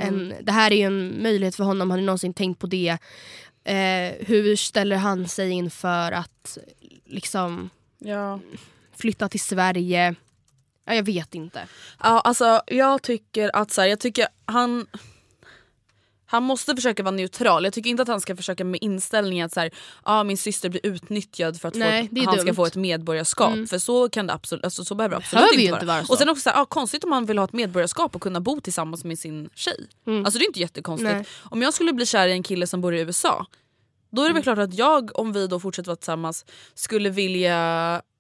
en, 0.00 0.34
det 0.42 0.52
här 0.52 0.70
är 0.72 0.76
ju 0.76 0.82
en 0.82 1.22
möjlighet 1.22 1.56
för 1.56 1.64
honom. 1.64 1.90
Har 1.90 1.98
ni 1.98 2.04
någonsin 2.04 2.34
tänkt 2.34 2.58
på 2.60 2.66
det? 2.66 2.98
Eh, 3.64 4.26
hur 4.26 4.56
ställer 4.56 4.96
han 4.96 5.28
sig 5.28 5.50
inför 5.50 6.12
att 6.12 6.58
liksom 7.06 7.70
Ja. 7.98 8.40
flytta 8.96 9.28
till 9.28 9.40
Sverige? 9.40 10.14
Ja, 10.84 10.94
jag 10.94 11.02
vet 11.02 11.34
inte. 11.34 11.62
Ja, 11.98 12.20
alltså 12.20 12.60
jag 12.66 13.02
tycker 13.02 13.56
att 13.56 13.70
så 13.70 13.80
här, 13.80 13.88
jag 13.88 14.00
tycker 14.00 14.26
han 14.44 14.86
han 16.30 16.42
måste 16.42 16.74
försöka 16.74 17.02
vara 17.02 17.14
neutral. 17.14 17.64
Jag 17.64 17.72
tycker 17.72 17.90
inte 17.90 18.02
att 18.02 18.08
han 18.08 18.20
ska 18.20 18.36
försöka 18.36 18.64
med 18.64 18.78
inställningen 18.82 19.46
att 19.46 19.52
så 19.52 19.60
här, 19.60 19.70
ah, 20.02 20.24
min 20.24 20.36
syster 20.36 20.68
blir 20.68 20.86
utnyttjad 20.86 21.60
för 21.60 21.68
att 21.68 21.74
Nej, 21.74 22.08
ett, 22.12 22.24
han 22.24 22.34
ska 22.34 22.44
dumt. 22.44 22.54
få 22.54 22.66
ett 22.66 22.76
medborgarskap. 22.76 23.52
Mm. 23.52 23.66
För 23.66 23.78
så 23.78 24.08
kan 24.08 24.26
det 24.26 24.32
absolut, 24.32 24.64
alltså, 24.64 24.84
så 24.84 24.94
behöver 24.94 25.14
det 25.14 25.16
absolut 25.16 25.40
Behöver 25.40 25.54
inte 25.54 25.74
inte 25.74 25.86
vara. 25.86 25.96
vara 25.96 26.06
så. 26.06 26.12
Och 26.12 26.18
sen 26.18 26.28
också 26.28 26.40
så 26.42 26.50
här, 26.50 26.62
ah, 26.62 26.64
konstigt 26.64 27.04
om 27.04 27.12
han 27.12 27.26
vill 27.26 27.38
ha 27.38 27.44
ett 27.44 27.52
medborgarskap 27.52 28.14
och 28.14 28.22
kunna 28.22 28.40
bo 28.40 28.60
tillsammans 28.60 29.04
med 29.04 29.18
sin 29.18 29.50
tjej. 29.54 29.88
Alltså 30.06 30.38
det 30.38 30.44
är 30.44 30.46
inte 30.46 30.60
jättekonstigt. 30.60 31.12
Nej. 31.12 31.24
Om 31.42 31.62
jag 31.62 31.74
skulle 31.74 31.92
bli 31.92 32.06
kär 32.06 32.28
i 32.28 32.32
en 32.32 32.42
kille 32.42 32.66
som 32.66 32.80
bor 32.80 32.94
i 32.94 33.00
USA 33.00 33.46
då 34.10 34.22
är 34.22 34.28
det 34.28 34.34
väl 34.34 34.42
klart 34.42 34.58
att 34.58 34.74
jag, 34.74 35.18
om 35.18 35.32
vi 35.32 35.46
då 35.46 35.60
fortsätter 35.60 35.86
vara 35.86 35.96
tillsammans, 35.96 36.44
skulle 36.74 37.10
vilja 37.10 37.56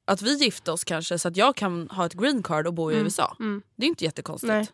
att 0.04 0.22
vi 0.22 0.34
gifte 0.34 0.72
oss 0.72 0.84
kanske 0.84 1.18
så 1.18 1.28
att 1.28 1.36
jag 1.36 1.56
kan 1.56 1.88
ha 1.90 2.06
ett 2.06 2.14
green 2.14 2.42
card 2.42 2.66
och 2.66 2.74
bo 2.74 2.92
i 2.92 2.94
USA. 2.94 3.36
Det 3.76 3.84
är 3.86 3.88
inte 3.88 4.04
jättekonstigt. 4.04 4.52
Nej. 4.52 4.68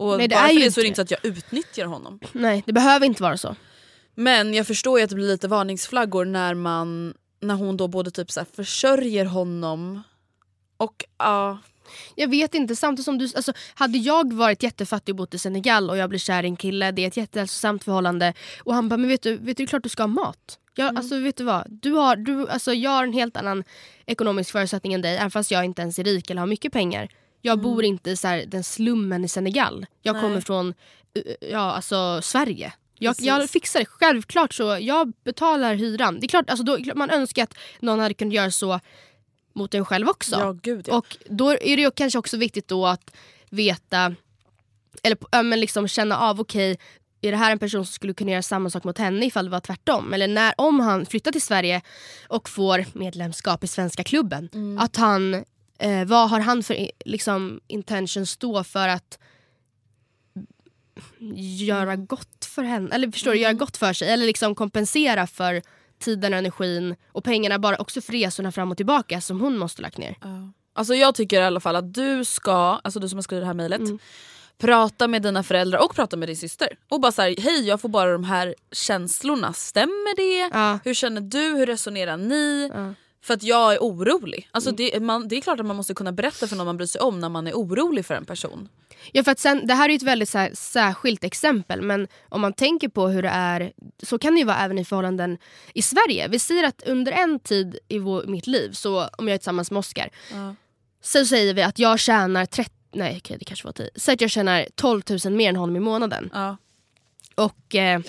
Och 0.00 0.18
Nej, 0.18 0.28
det 0.28 0.34
bara 0.34 0.44
är 0.44 0.48
för 0.48 0.54
ju 0.54 0.58
det 0.60 0.64
inte 0.64 0.74
så 0.74 0.80
är 0.80 0.82
det 0.82 0.88
inte 0.88 0.96
så 0.96 1.02
att 1.02 1.10
jag 1.10 1.24
utnyttjar 1.24 1.86
honom. 1.86 2.20
Nej, 2.32 2.62
det 2.66 2.72
behöver 2.72 3.06
inte 3.06 3.22
vara 3.22 3.36
så. 3.36 3.56
Men 4.14 4.54
jag 4.54 4.66
förstår 4.66 4.98
ju 4.98 5.04
att 5.04 5.10
det 5.10 5.16
blir 5.16 5.26
lite 5.28 5.48
varningsflaggor 5.48 6.24
när 6.24 6.54
man 6.54 7.14
när 7.40 7.54
hon 7.54 7.76
då 7.76 7.88
både 7.88 8.10
typ 8.10 8.30
så 8.30 8.40
här 8.40 8.46
försörjer 8.56 9.24
honom 9.24 10.02
och 10.76 11.04
ja, 11.18 11.58
Jag 12.14 12.30
vet 12.30 12.54
inte, 12.54 12.76
samtidigt 12.76 13.04
som 13.04 13.18
du... 13.18 13.24
Alltså, 13.36 13.52
hade 13.74 13.98
jag 13.98 14.32
varit 14.32 14.62
jättefattig 14.62 15.12
och 15.12 15.16
bott 15.16 15.34
i 15.34 15.38
Senegal 15.38 15.90
och 15.90 15.96
jag 15.96 16.08
blir 16.08 16.18
kär 16.18 16.42
i 16.42 16.46
en 16.46 16.56
kille, 16.56 16.90
det 16.90 17.02
är 17.02 17.08
ett 17.08 17.16
jättehälsosamt 17.16 17.84
förhållande 17.84 18.34
och 18.64 18.74
han 18.74 18.88
bara, 18.88 18.96
men 18.96 19.08
vet 19.08 19.22
du, 19.22 19.36
vet 19.36 19.56
du 19.56 19.66
klart 19.66 19.82
du 19.82 19.88
ska 19.88 20.02
ha 20.02 20.08
mat. 20.08 20.58
Jag, 20.76 20.84
Mm. 20.88 20.96
alltså, 20.96 21.18
vet 21.18 21.36
du 21.36 21.44
vad? 21.44 21.64
Du 21.68 21.92
har, 21.92 22.16
du, 22.16 22.48
alltså, 22.48 22.72
jag 22.74 22.90
har 22.90 23.04
en 23.04 23.12
helt 23.12 23.36
annan 23.36 23.64
ekonomisk 24.06 24.52
förutsättning 24.52 24.92
än 24.92 25.02
dig, 25.02 25.16
även 25.16 25.30
fast 25.30 25.50
jag 25.50 25.64
inte 25.64 25.82
ens 25.82 25.98
är 25.98 26.04
rik 26.04 26.30
eller 26.30 26.40
har 26.40 26.46
mycket 26.46 26.72
pengar. 26.72 27.08
Jag 27.42 27.60
bor 27.60 27.84
inte 27.84 28.10
i 28.10 28.16
så 28.16 28.28
här, 28.28 28.44
den 28.46 28.64
slummen 28.64 29.24
i 29.24 29.28
Senegal. 29.28 29.86
Jag 30.02 30.16
Mm. 30.16 30.22
Nej. 30.22 30.30
kommer 30.30 30.40
från 30.40 30.74
eh, 31.14 31.48
ja, 31.50 31.58
alltså, 31.72 32.22
Sverige. 32.22 32.72
Jag, 32.98 33.14
jag 33.18 33.50
fixar 33.50 33.80
det. 33.80 33.86
Självklart 33.86 34.54
så 34.54 34.78
jag 34.80 35.12
betalar 35.24 35.74
hyran. 35.74 36.20
Det 36.20 36.26
är 36.26 36.28
klart, 36.28 36.50
alltså, 36.50 36.64
då, 36.64 36.78
man 36.94 37.10
önskar 37.10 37.42
att 37.42 37.54
någon 37.80 37.98
hade 37.98 38.14
kunnat 38.14 38.34
göra 38.34 38.50
så 38.50 38.80
mot 39.52 39.74
en 39.74 39.84
själv 39.84 40.08
också. 40.08 40.36
Ja, 40.40 40.52
gud 40.62 40.86
ja. 40.88 40.94
Och 40.96 41.16
då 41.28 41.50
är 41.50 41.76
det 41.76 41.82
ju 41.82 41.90
kanske 41.90 42.18
också 42.18 42.36
viktigt 42.36 42.68
då 42.68 42.86
att 42.86 43.14
veta, 43.50 44.14
eller 45.02 45.18
ja, 45.32 45.42
men 45.42 45.60
liksom 45.60 45.88
känna 45.88 46.18
av, 46.18 46.40
okej 46.40 46.78
är 47.22 47.30
det 47.30 47.36
här 47.36 47.52
en 47.52 47.58
person 47.58 47.86
som 47.86 47.92
skulle 47.92 48.14
kunna 48.14 48.30
göra 48.30 48.42
samma 48.42 48.70
sak 48.70 48.84
mot 48.84 48.98
henne 48.98 49.26
ifall 49.26 49.44
det 49.44 49.50
var 49.50 49.60
tvärtom? 49.60 50.12
Eller 50.14 50.28
när, 50.28 50.54
om 50.56 50.80
han 50.80 51.06
flyttar 51.06 51.32
till 51.32 51.42
Sverige 51.42 51.82
och 52.28 52.48
får 52.48 52.84
medlemskap 52.98 53.64
i 53.64 53.66
svenska 53.66 54.04
klubben, 54.04 54.48
Mm. 54.54 54.78
att 54.78 54.96
han, 54.96 55.44
eh, 55.80 56.04
vad 56.04 56.30
har 56.30 56.40
han 56.40 56.62
för 56.62 56.90
liksom, 57.04 57.60
intentions 57.66 58.36
då 58.36 58.64
för 58.64 58.88
att 58.88 59.18
göra 61.58 61.92
Mm. 61.92 62.06
gott 62.06 62.44
för 62.44 62.62
henne? 62.62 62.94
Eller 62.94 63.10
förstår 63.10 63.30
du, 63.32 63.38
göra 63.38 63.52
gott 63.52 63.76
för 63.76 63.92
sig? 63.92 64.08
Eller 64.08 64.26
liksom 64.26 64.54
kompensera 64.54 65.26
för 65.26 65.62
tiden 65.98 66.32
och 66.32 66.38
energin 66.38 66.96
och 67.12 67.24
pengarna 67.24 67.58
bara 67.58 67.76
också 67.76 68.00
för 68.00 68.12
resorna 68.12 68.52
fram 68.52 68.70
och 68.70 68.76
tillbaka 68.76 69.20
som 69.20 69.40
hon 69.40 69.58
måste 69.58 69.82
lagt 69.82 69.98
ner. 69.98 70.16
Alltså 70.72 70.94
jag 70.94 71.14
tycker 71.14 71.40
i 71.40 71.44
alla 71.44 71.60
fall 71.60 71.76
att 71.76 71.94
du 71.94 72.24
ska, 72.24 72.52
alltså 72.84 73.00
du 73.00 73.08
som 73.08 73.16
har 73.18 73.22
skrivit 73.22 73.42
det 73.42 73.46
här 73.46 73.54
mejlet, 73.54 73.80
Mm. 73.80 73.98
prata 74.58 75.08
med 75.08 75.22
dina 75.22 75.42
föräldrar 75.42 75.84
och 75.84 75.94
prata 75.94 76.16
med 76.16 76.28
din 76.28 76.36
syster. 76.36 76.68
Och 76.88 77.00
bara 77.00 77.12
såhär, 77.12 77.34
hej 77.38 77.66
jag 77.68 77.80
får 77.80 77.88
bara 77.88 78.12
de 78.12 78.24
här 78.24 78.54
känslorna, 78.72 79.52
stämmer 79.52 80.16
det? 80.16 80.58
Ja. 80.58 80.78
Hur 80.84 80.94
känner 80.94 81.20
du? 81.20 81.38
Hur 81.56 81.66
resonerar 81.66 82.16
ni? 82.16 82.70
Ja. 82.74 82.94
För 83.22 83.34
att 83.34 83.42
jag 83.42 83.74
är 83.74 83.78
orolig. 83.78 84.48
Alltså 84.50 84.70
Mm. 84.70 84.76
det, 84.92 85.00
man, 85.00 85.28
det 85.28 85.36
är 85.36 85.40
klart 85.40 85.60
att 85.60 85.66
man 85.66 85.76
måste 85.76 85.94
kunna 85.94 86.12
berätta 86.12 86.46
för 86.46 86.56
någon 86.56 86.66
man 86.66 86.76
bryr 86.76 86.86
sig 86.86 87.00
om 87.00 87.20
när 87.20 87.28
man 87.28 87.46
är 87.46 87.52
orolig 87.52 88.06
för 88.06 88.14
en 88.14 88.24
person. 88.24 88.68
Ja, 89.12 89.24
för 89.24 89.32
att 89.32 89.38
sen, 89.38 89.66
det 89.66 89.74
här 89.74 89.88
är 89.88 89.94
ett 89.94 90.02
väldigt 90.02 90.28
så 90.28 90.38
här, 90.38 90.50
särskilt 90.54 91.24
exempel 91.24 91.82
men 91.82 92.08
om 92.28 92.40
man 92.40 92.52
tänker 92.52 92.88
på 92.88 93.08
hur 93.08 93.22
det 93.22 93.28
är 93.28 93.72
så 94.02 94.18
kan 94.18 94.32
det 94.34 94.38
ju 94.38 94.44
vara 94.46 94.56
även 94.58 94.78
i 94.78 94.84
förhållanden 94.84 95.38
i 95.74 95.82
Sverige. 95.82 96.28
Vi 96.28 96.38
säger 96.38 96.64
att 96.64 96.82
under 96.86 97.12
en 97.12 97.38
tid 97.40 97.78
i 97.88 97.98
vår, 97.98 98.24
mitt 98.26 98.46
liv, 98.46 98.72
så 98.72 99.08
om 99.18 99.28
jag 99.28 99.34
är 99.34 99.38
tillsammans 99.38 99.70
med 99.70 99.78
Oscar 99.78 100.08
Ja. 100.32 100.54
så 101.02 101.24
säger 101.26 101.54
vi 101.54 101.62
att 101.62 101.78
jag 101.78 101.98
tjänar 102.00 102.46
30, 102.46 102.70
nej 102.92 103.16
okej 103.18 103.36
det 103.38 103.44
kanske 103.44 103.66
var 103.66 103.72
10, 103.72 103.90
säg 103.96 104.14
att 104.14 104.20
jag 104.20 104.30
tjänar 104.30 104.66
12 104.74 105.02
000 105.24 105.32
mer 105.34 105.48
än 105.48 105.56
honom 105.56 105.76
i 105.76 105.80
månaden. 105.80 106.30
Ja. 106.32 106.56
Och 107.34 107.74
eh, 107.74 108.00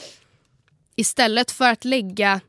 istället 0.96 1.52
för 1.52 1.72
att 1.72 1.86
lägga 1.86 2.42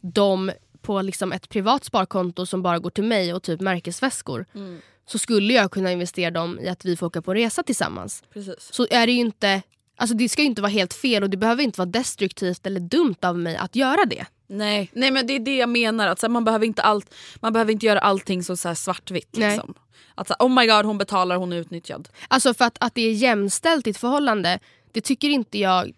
dem 0.00 0.52
på 0.88 1.02
liksom 1.02 1.32
ett 1.32 1.48
privat 1.48 1.84
sparkonto 1.84 2.46
som 2.46 2.62
bara 2.62 2.78
går 2.78 2.90
till 2.90 3.04
mig 3.04 3.34
och 3.34 3.42
typ 3.42 3.60
märkesväskor 3.60 4.46
Mm. 4.54 4.80
så 5.06 5.18
skulle 5.18 5.52
jag 5.52 5.70
kunna 5.70 5.92
investera 5.92 6.30
dem 6.30 6.58
i 6.60 6.68
att 6.68 6.84
vi 6.84 6.96
får 6.96 7.06
åka 7.06 7.22
på 7.22 7.34
resa 7.34 7.62
tillsammans. 7.62 8.22
Precis. 8.32 8.72
Så 8.72 8.86
är 8.90 9.06
det 9.06 9.12
ju 9.12 9.20
inte, 9.20 9.62
alltså 9.96 10.16
det 10.16 10.28
ska 10.28 10.42
ju 10.42 10.48
inte 10.48 10.62
vara 10.62 10.72
helt 10.72 10.94
fel 10.94 11.22
och 11.22 11.30
det 11.30 11.36
behöver 11.36 11.62
inte 11.62 11.80
vara 11.80 11.90
destruktivt 11.90 12.66
eller 12.66 12.80
dumt 12.80 13.16
av 13.22 13.38
mig 13.38 13.56
att 13.56 13.76
göra 13.76 14.04
det. 14.04 14.26
Nej, 14.46 14.90
nej 14.92 15.10
men 15.10 15.26
det 15.26 15.32
är 15.32 15.40
det 15.40 15.56
jag 15.56 15.68
menar. 15.68 16.08
Att 16.08 16.18
så 16.20 16.26
här, 16.26 16.32
man, 16.32 16.44
behöver 16.44 16.66
inte 16.66 16.82
allt, 16.82 17.14
man 17.40 17.52
behöver 17.52 17.72
inte 17.72 17.86
göra 17.86 18.00
allting 18.00 18.42
så, 18.42 18.56
så 18.56 18.68
här 18.68 18.74
svartvitt. 18.74 19.36
Liksom. 19.36 19.74
Att 20.14 20.28
så 20.28 20.34
här, 20.38 20.46
oh 20.46 20.54
my 20.54 20.66
god 20.66 20.84
hon 20.84 20.98
betalar, 20.98 21.36
hon 21.36 21.52
är 21.52 21.56
utnyttjad. 21.56 22.08
Alltså 22.28 22.54
för 22.54 22.64
att, 22.64 22.76
att 22.80 22.94
det 22.94 23.02
är 23.02 23.12
jämställt 23.12 23.86
i 23.86 23.90
ett 23.90 23.96
förhållande, 23.98 24.58
det 24.92 25.00
tycker 25.00 25.28
inte 25.28 25.58
jag 25.58 25.92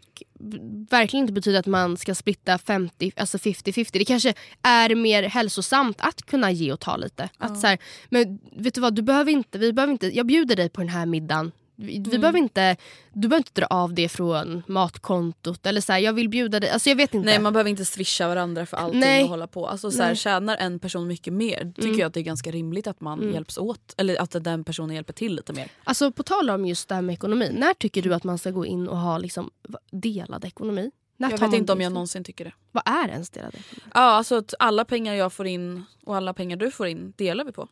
verkligen 0.90 1.24
inte 1.24 1.32
betyder 1.32 1.58
att 1.58 1.66
man 1.66 1.96
ska 1.96 2.14
splitta 2.14 2.58
50, 2.58 3.12
alltså 3.16 3.38
50-50. 3.38 3.88
Det 3.92 4.04
kanske 4.04 4.34
är 4.62 4.94
mer 4.94 5.22
hälsosamt 5.22 6.00
att 6.00 6.22
kunna 6.22 6.50
ge 6.50 6.72
och 6.72 6.80
ta 6.80 6.96
lite. 6.96 7.28
Att 7.38 7.60
så 7.60 7.66
här, 7.66 7.78
men 8.08 8.38
vet 8.52 8.74
du 8.74 8.80
vad, 8.80 8.94
du 8.94 9.02
behöver 9.02 9.32
inte, 9.32 9.58
vi 9.58 9.72
behöver 9.72 9.92
inte, 9.92 10.16
jag 10.16 10.26
bjuder 10.26 10.56
dig 10.56 10.68
på 10.68 10.80
den 10.80 10.88
här 10.88 11.06
middagen. 11.06 11.52
Vi, 11.80 12.04
vi 12.10 12.18
behöver 12.18 12.38
inte, 12.38 12.76
du 13.12 13.28
behöver 13.28 13.40
inte 13.40 13.60
dra 13.60 13.66
av 13.66 13.94
det 13.94 14.08
från 14.08 14.62
matkontot. 14.66 15.66
Eller 15.66 15.80
så 15.80 15.92
här, 15.92 16.00
jag 16.00 16.12
vill 16.12 16.28
bjuda 16.28 16.60
dig. 16.60 16.70
Alltså 16.70 16.88
jag 16.88 16.96
vet 16.96 17.14
inte. 17.14 17.26
Nej 17.26 17.38
man 17.40 17.52
behöver 17.52 17.70
inte 17.70 17.84
swisha 17.84 18.28
varandra 18.28 18.66
för 18.66 18.76
allting 18.76 19.00
Nej. 19.00 19.22
och 19.22 19.28
hålla 19.28 19.46
på. 19.46 19.66
Alltså, 19.66 19.90
så 19.90 20.02
här, 20.02 20.14
tjänar 20.14 20.56
en 20.56 20.78
person 20.78 21.06
mycket 21.06 21.32
mer 21.32 21.72
tycker 21.76 21.98
jag 22.00 22.06
att 22.06 22.14
det 22.14 22.20
är 22.20 22.24
ganska 22.24 22.50
rimligt 22.50 22.86
att 22.86 23.00
man 23.00 23.32
hjälps 23.32 23.58
åt. 23.58 23.94
Eller 23.96 24.20
att 24.22 24.44
den 24.44 24.64
personen 24.64 24.94
hjälper 24.94 25.12
till 25.12 25.34
lite 25.34 25.52
mer. 25.52 25.68
Alltså 25.84 26.12
på 26.12 26.22
tal 26.22 26.50
om 26.50 26.66
just 26.66 26.88
det 26.88 26.94
här 26.94 27.02
med 27.02 27.12
ekonomi. 27.12 27.50
När 27.52 27.74
tycker 27.74 28.02
du 28.02 28.14
att 28.14 28.24
man 28.24 28.38
ska 28.38 28.50
gå 28.50 28.66
in 28.66 28.88
och 28.88 28.98
ha 28.98 29.18
liksom 29.18 29.50
delad 29.90 30.44
ekonomi? 30.44 30.90
När 31.16 31.30
Jag 31.30 31.38
vet 31.38 31.54
inte 31.54 31.72
om 31.72 31.80
jag 31.80 31.92
någonsin 31.92 32.24
tycker 32.24 32.44
det. 32.44 32.52
Vad 32.72 32.82
är 32.86 33.08
ens 33.08 33.30
delad 33.30 33.54
ekonomi? 33.54 33.90
Ja, 33.94 34.00
alltså 34.00 34.36
att 34.36 34.54
alla 34.58 34.84
pengar 34.84 35.14
jag 35.14 35.32
får 35.32 35.46
in 35.46 35.84
och 36.04 36.16
alla 36.16 36.34
pengar 36.34 36.56
du 36.56 36.70
får 36.70 36.86
in 36.86 37.12
delar 37.16 37.44
vi 37.44 37.52
på. 37.52 37.68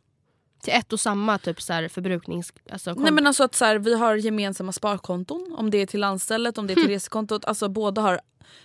Till 0.61 0.73
ett 0.73 0.93
och 0.93 1.01
samma 1.01 1.39
typ 1.39 1.63
så 1.63 1.73
här 1.73 1.89
förbruknings... 1.89 2.53
Alltså, 2.71 2.95
Nej 2.95 3.13
men 3.13 3.27
alltså 3.27 3.45
att 3.45 3.55
så 3.55 3.65
här, 3.65 3.79
vi 3.79 3.95
har 3.95 4.15
gemensamma 4.17 4.73
sparkonton. 4.73 5.55
Om 5.59 5.71
det 5.71 5.79
är 5.79 5.87
till 5.87 6.05
anstället, 6.05 6.59
om 6.59 6.67
det 6.67 6.73
är 6.73 6.75
till 6.75 6.89
resekontot. 6.89 7.45
Alltså 7.45 7.69
båda 7.69 8.03
har 8.03 8.21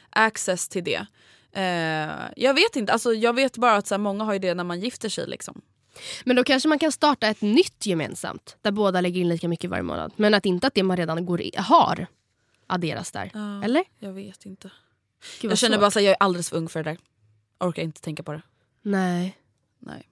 access 0.10 0.68
till 0.68 0.84
det. 0.84 1.06
Eh, 1.52 2.12
jag 2.36 2.54
vet 2.54 2.76
inte, 2.76 2.94
alltså, 2.94 3.14
jag 3.14 3.34
vet 3.34 3.58
bara 3.58 3.76
att 3.76 3.88
så 3.88 3.94
här, 3.94 4.00
många 4.00 4.24
har 4.24 4.34
ju 4.34 4.40
det 4.40 4.54
när 4.54 4.64
man 4.64 4.80
gifter 4.80 5.10
sig. 5.10 5.28
Liksom. 5.28 5.62
Men 6.24 6.36
då 6.36 6.44
kanske 6.44 6.70
man 6.70 6.80
kan 6.80 6.92
starta 6.92 7.28
ett 7.28 7.42
nytt 7.42 7.86
gemensamt. 7.86 8.58
Där 8.62 8.72
båda 8.72 9.02
lägger 9.02 9.22
in 9.22 9.30
lika 9.30 9.48
mycket 9.48 9.70
varje 9.70 9.84
månad. 9.84 10.14
Men 10.16 10.34
att 10.34 10.46
inte 10.46 10.68
att 10.68 10.74
det 10.74 10.84
man 10.84 10.98
redan 10.98 11.26
går 11.26 11.42
i, 11.42 11.52
har 11.58 12.08
adderas 12.68 13.12
där. 13.12 13.32
Ja. 13.34 13.64
Eller? 13.64 13.84
Jag 14.00 14.14
vet 14.14 14.46
inte. 14.46 14.72
Gud, 15.42 15.52
Jag 15.52 15.58
känner 15.58 15.76
svårt. 15.76 15.82
bara 15.82 15.88
att 15.88 15.96
jag 15.96 16.06
är 16.06 16.18
alldeles 16.20 16.50
för 16.50 16.58
ung 16.58 16.70
för 16.70 16.84
det 16.84 16.90
där. 16.90 16.98
Orkar 17.60 17.84
inte 17.84 18.02
tänka 18.02 18.24
på 18.24 18.32
det. 18.32 18.42
Nej. 18.82 19.38
Nej. 19.80 20.10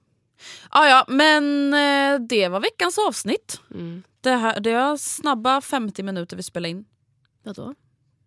Ah, 0.69 0.87
ja, 0.87 1.05
men 1.07 1.73
eh, 1.73 2.19
det 2.19 2.47
var 2.47 2.59
veckans 2.59 2.97
avsnitt. 2.97 3.61
Mm. 3.73 4.03
Det, 4.21 4.31
här, 4.31 4.59
det 4.59 4.73
var 4.73 4.97
snabba 4.97 5.61
50 5.61 6.03
minuter 6.03 6.37
vi 6.37 6.43
spelade 6.43 6.69
in. 6.69 6.85
Vadå? 7.43 7.73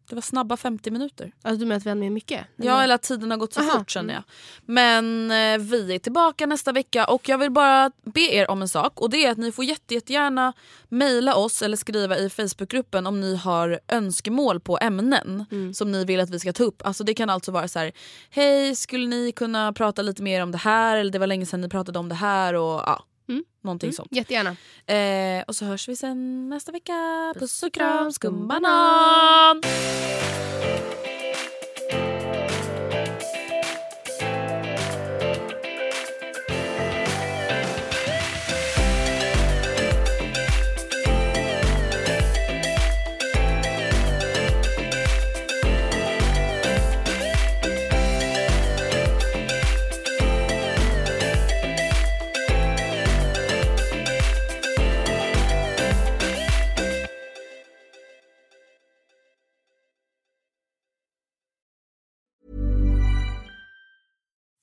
Det 0.09 0.15
var 0.15 0.23
snabba 0.23 0.57
50 0.57 0.91
minuter. 0.91 1.33
Alltså 1.43 1.61
du 1.61 1.67
menar 1.67 1.77
att 1.77 1.87
vi 1.87 1.89
hann 1.89 1.99
med 1.99 2.13
mycket? 2.13 2.47
Ja, 2.57 2.83
eller 2.83 2.95
att 2.95 3.03
tiden 3.03 3.31
har 3.31 3.39
gått 3.39 3.53
så 3.53 3.61
Aha. 3.61 3.79
fort 3.79 3.91
känner 3.91 4.15
jag. 4.15 4.23
Men 4.65 5.31
eh, 5.31 5.59
vi 5.59 5.95
är 5.95 5.99
tillbaka 5.99 6.47
nästa 6.47 6.73
vecka 6.73 7.05
och 7.05 7.29
jag 7.29 7.39
vill 7.39 7.51
bara 7.51 7.91
be 8.05 8.21
er 8.21 8.51
om 8.51 8.63
en 8.63 8.69
sak 8.69 9.01
och 9.01 9.11
det 9.11 9.27
är 9.27 9.31
att 9.31 9.39
ni 9.39 9.53
får 9.53 9.65
jätte, 9.65 9.95
jättegärna 9.95 10.53
mejla 10.89 11.35
oss 11.35 11.63
eller 11.63 11.77
skriva 11.77 12.17
i 12.19 12.31
Facebookgruppen 12.31 13.07
om 13.07 13.21
ni 13.21 13.37
har 13.37 13.81
önskemål 13.89 14.61
på 14.61 14.79
ämnen 14.79 15.45
som 15.75 15.93
ni 15.93 16.05
vill 16.05 16.21
att 16.21 16.31
vi 16.31 16.41
ska 16.41 16.53
ta 16.53 16.65
upp. 16.65 16.87
Alltså 16.87 17.05
det 17.05 17.15
kan 17.15 17.31
alltså 17.31 17.53
vara 17.53 17.69
så 17.69 17.79
här: 17.79 17.93
hej 18.31 18.77
skulle 18.77 19.07
ni 19.07 19.33
kunna 19.33 19.73
prata 19.73 20.03
lite 20.03 20.23
mer 20.23 20.43
om 20.43 20.53
det 20.53 20.59
här 20.59 20.97
eller 20.97 21.13
det 21.13 21.19
var 21.19 21.27
länge 21.27 21.47
sedan 21.47 21.61
ni 21.61 21.69
pratade 21.69 21.99
om 21.99 22.09
det 22.09 22.15
här 22.15 22.55
och 22.55 22.81
ja, 22.87 23.05
Mm. 23.29 23.45
någonting 23.61 23.93
sånt. 23.93 24.09
Jättegärna. 24.13 24.57
Eh, 24.87 25.45
och 25.47 25.57
så 25.57 25.65
hörs 25.65 25.89
vi 25.89 25.97
sen 25.97 26.49
nästa 26.49 26.73
vecka. 26.73 27.35
Puss 27.39 27.63
och 27.63 27.73
kram, 27.73 28.13
skumbanan! 28.13 29.63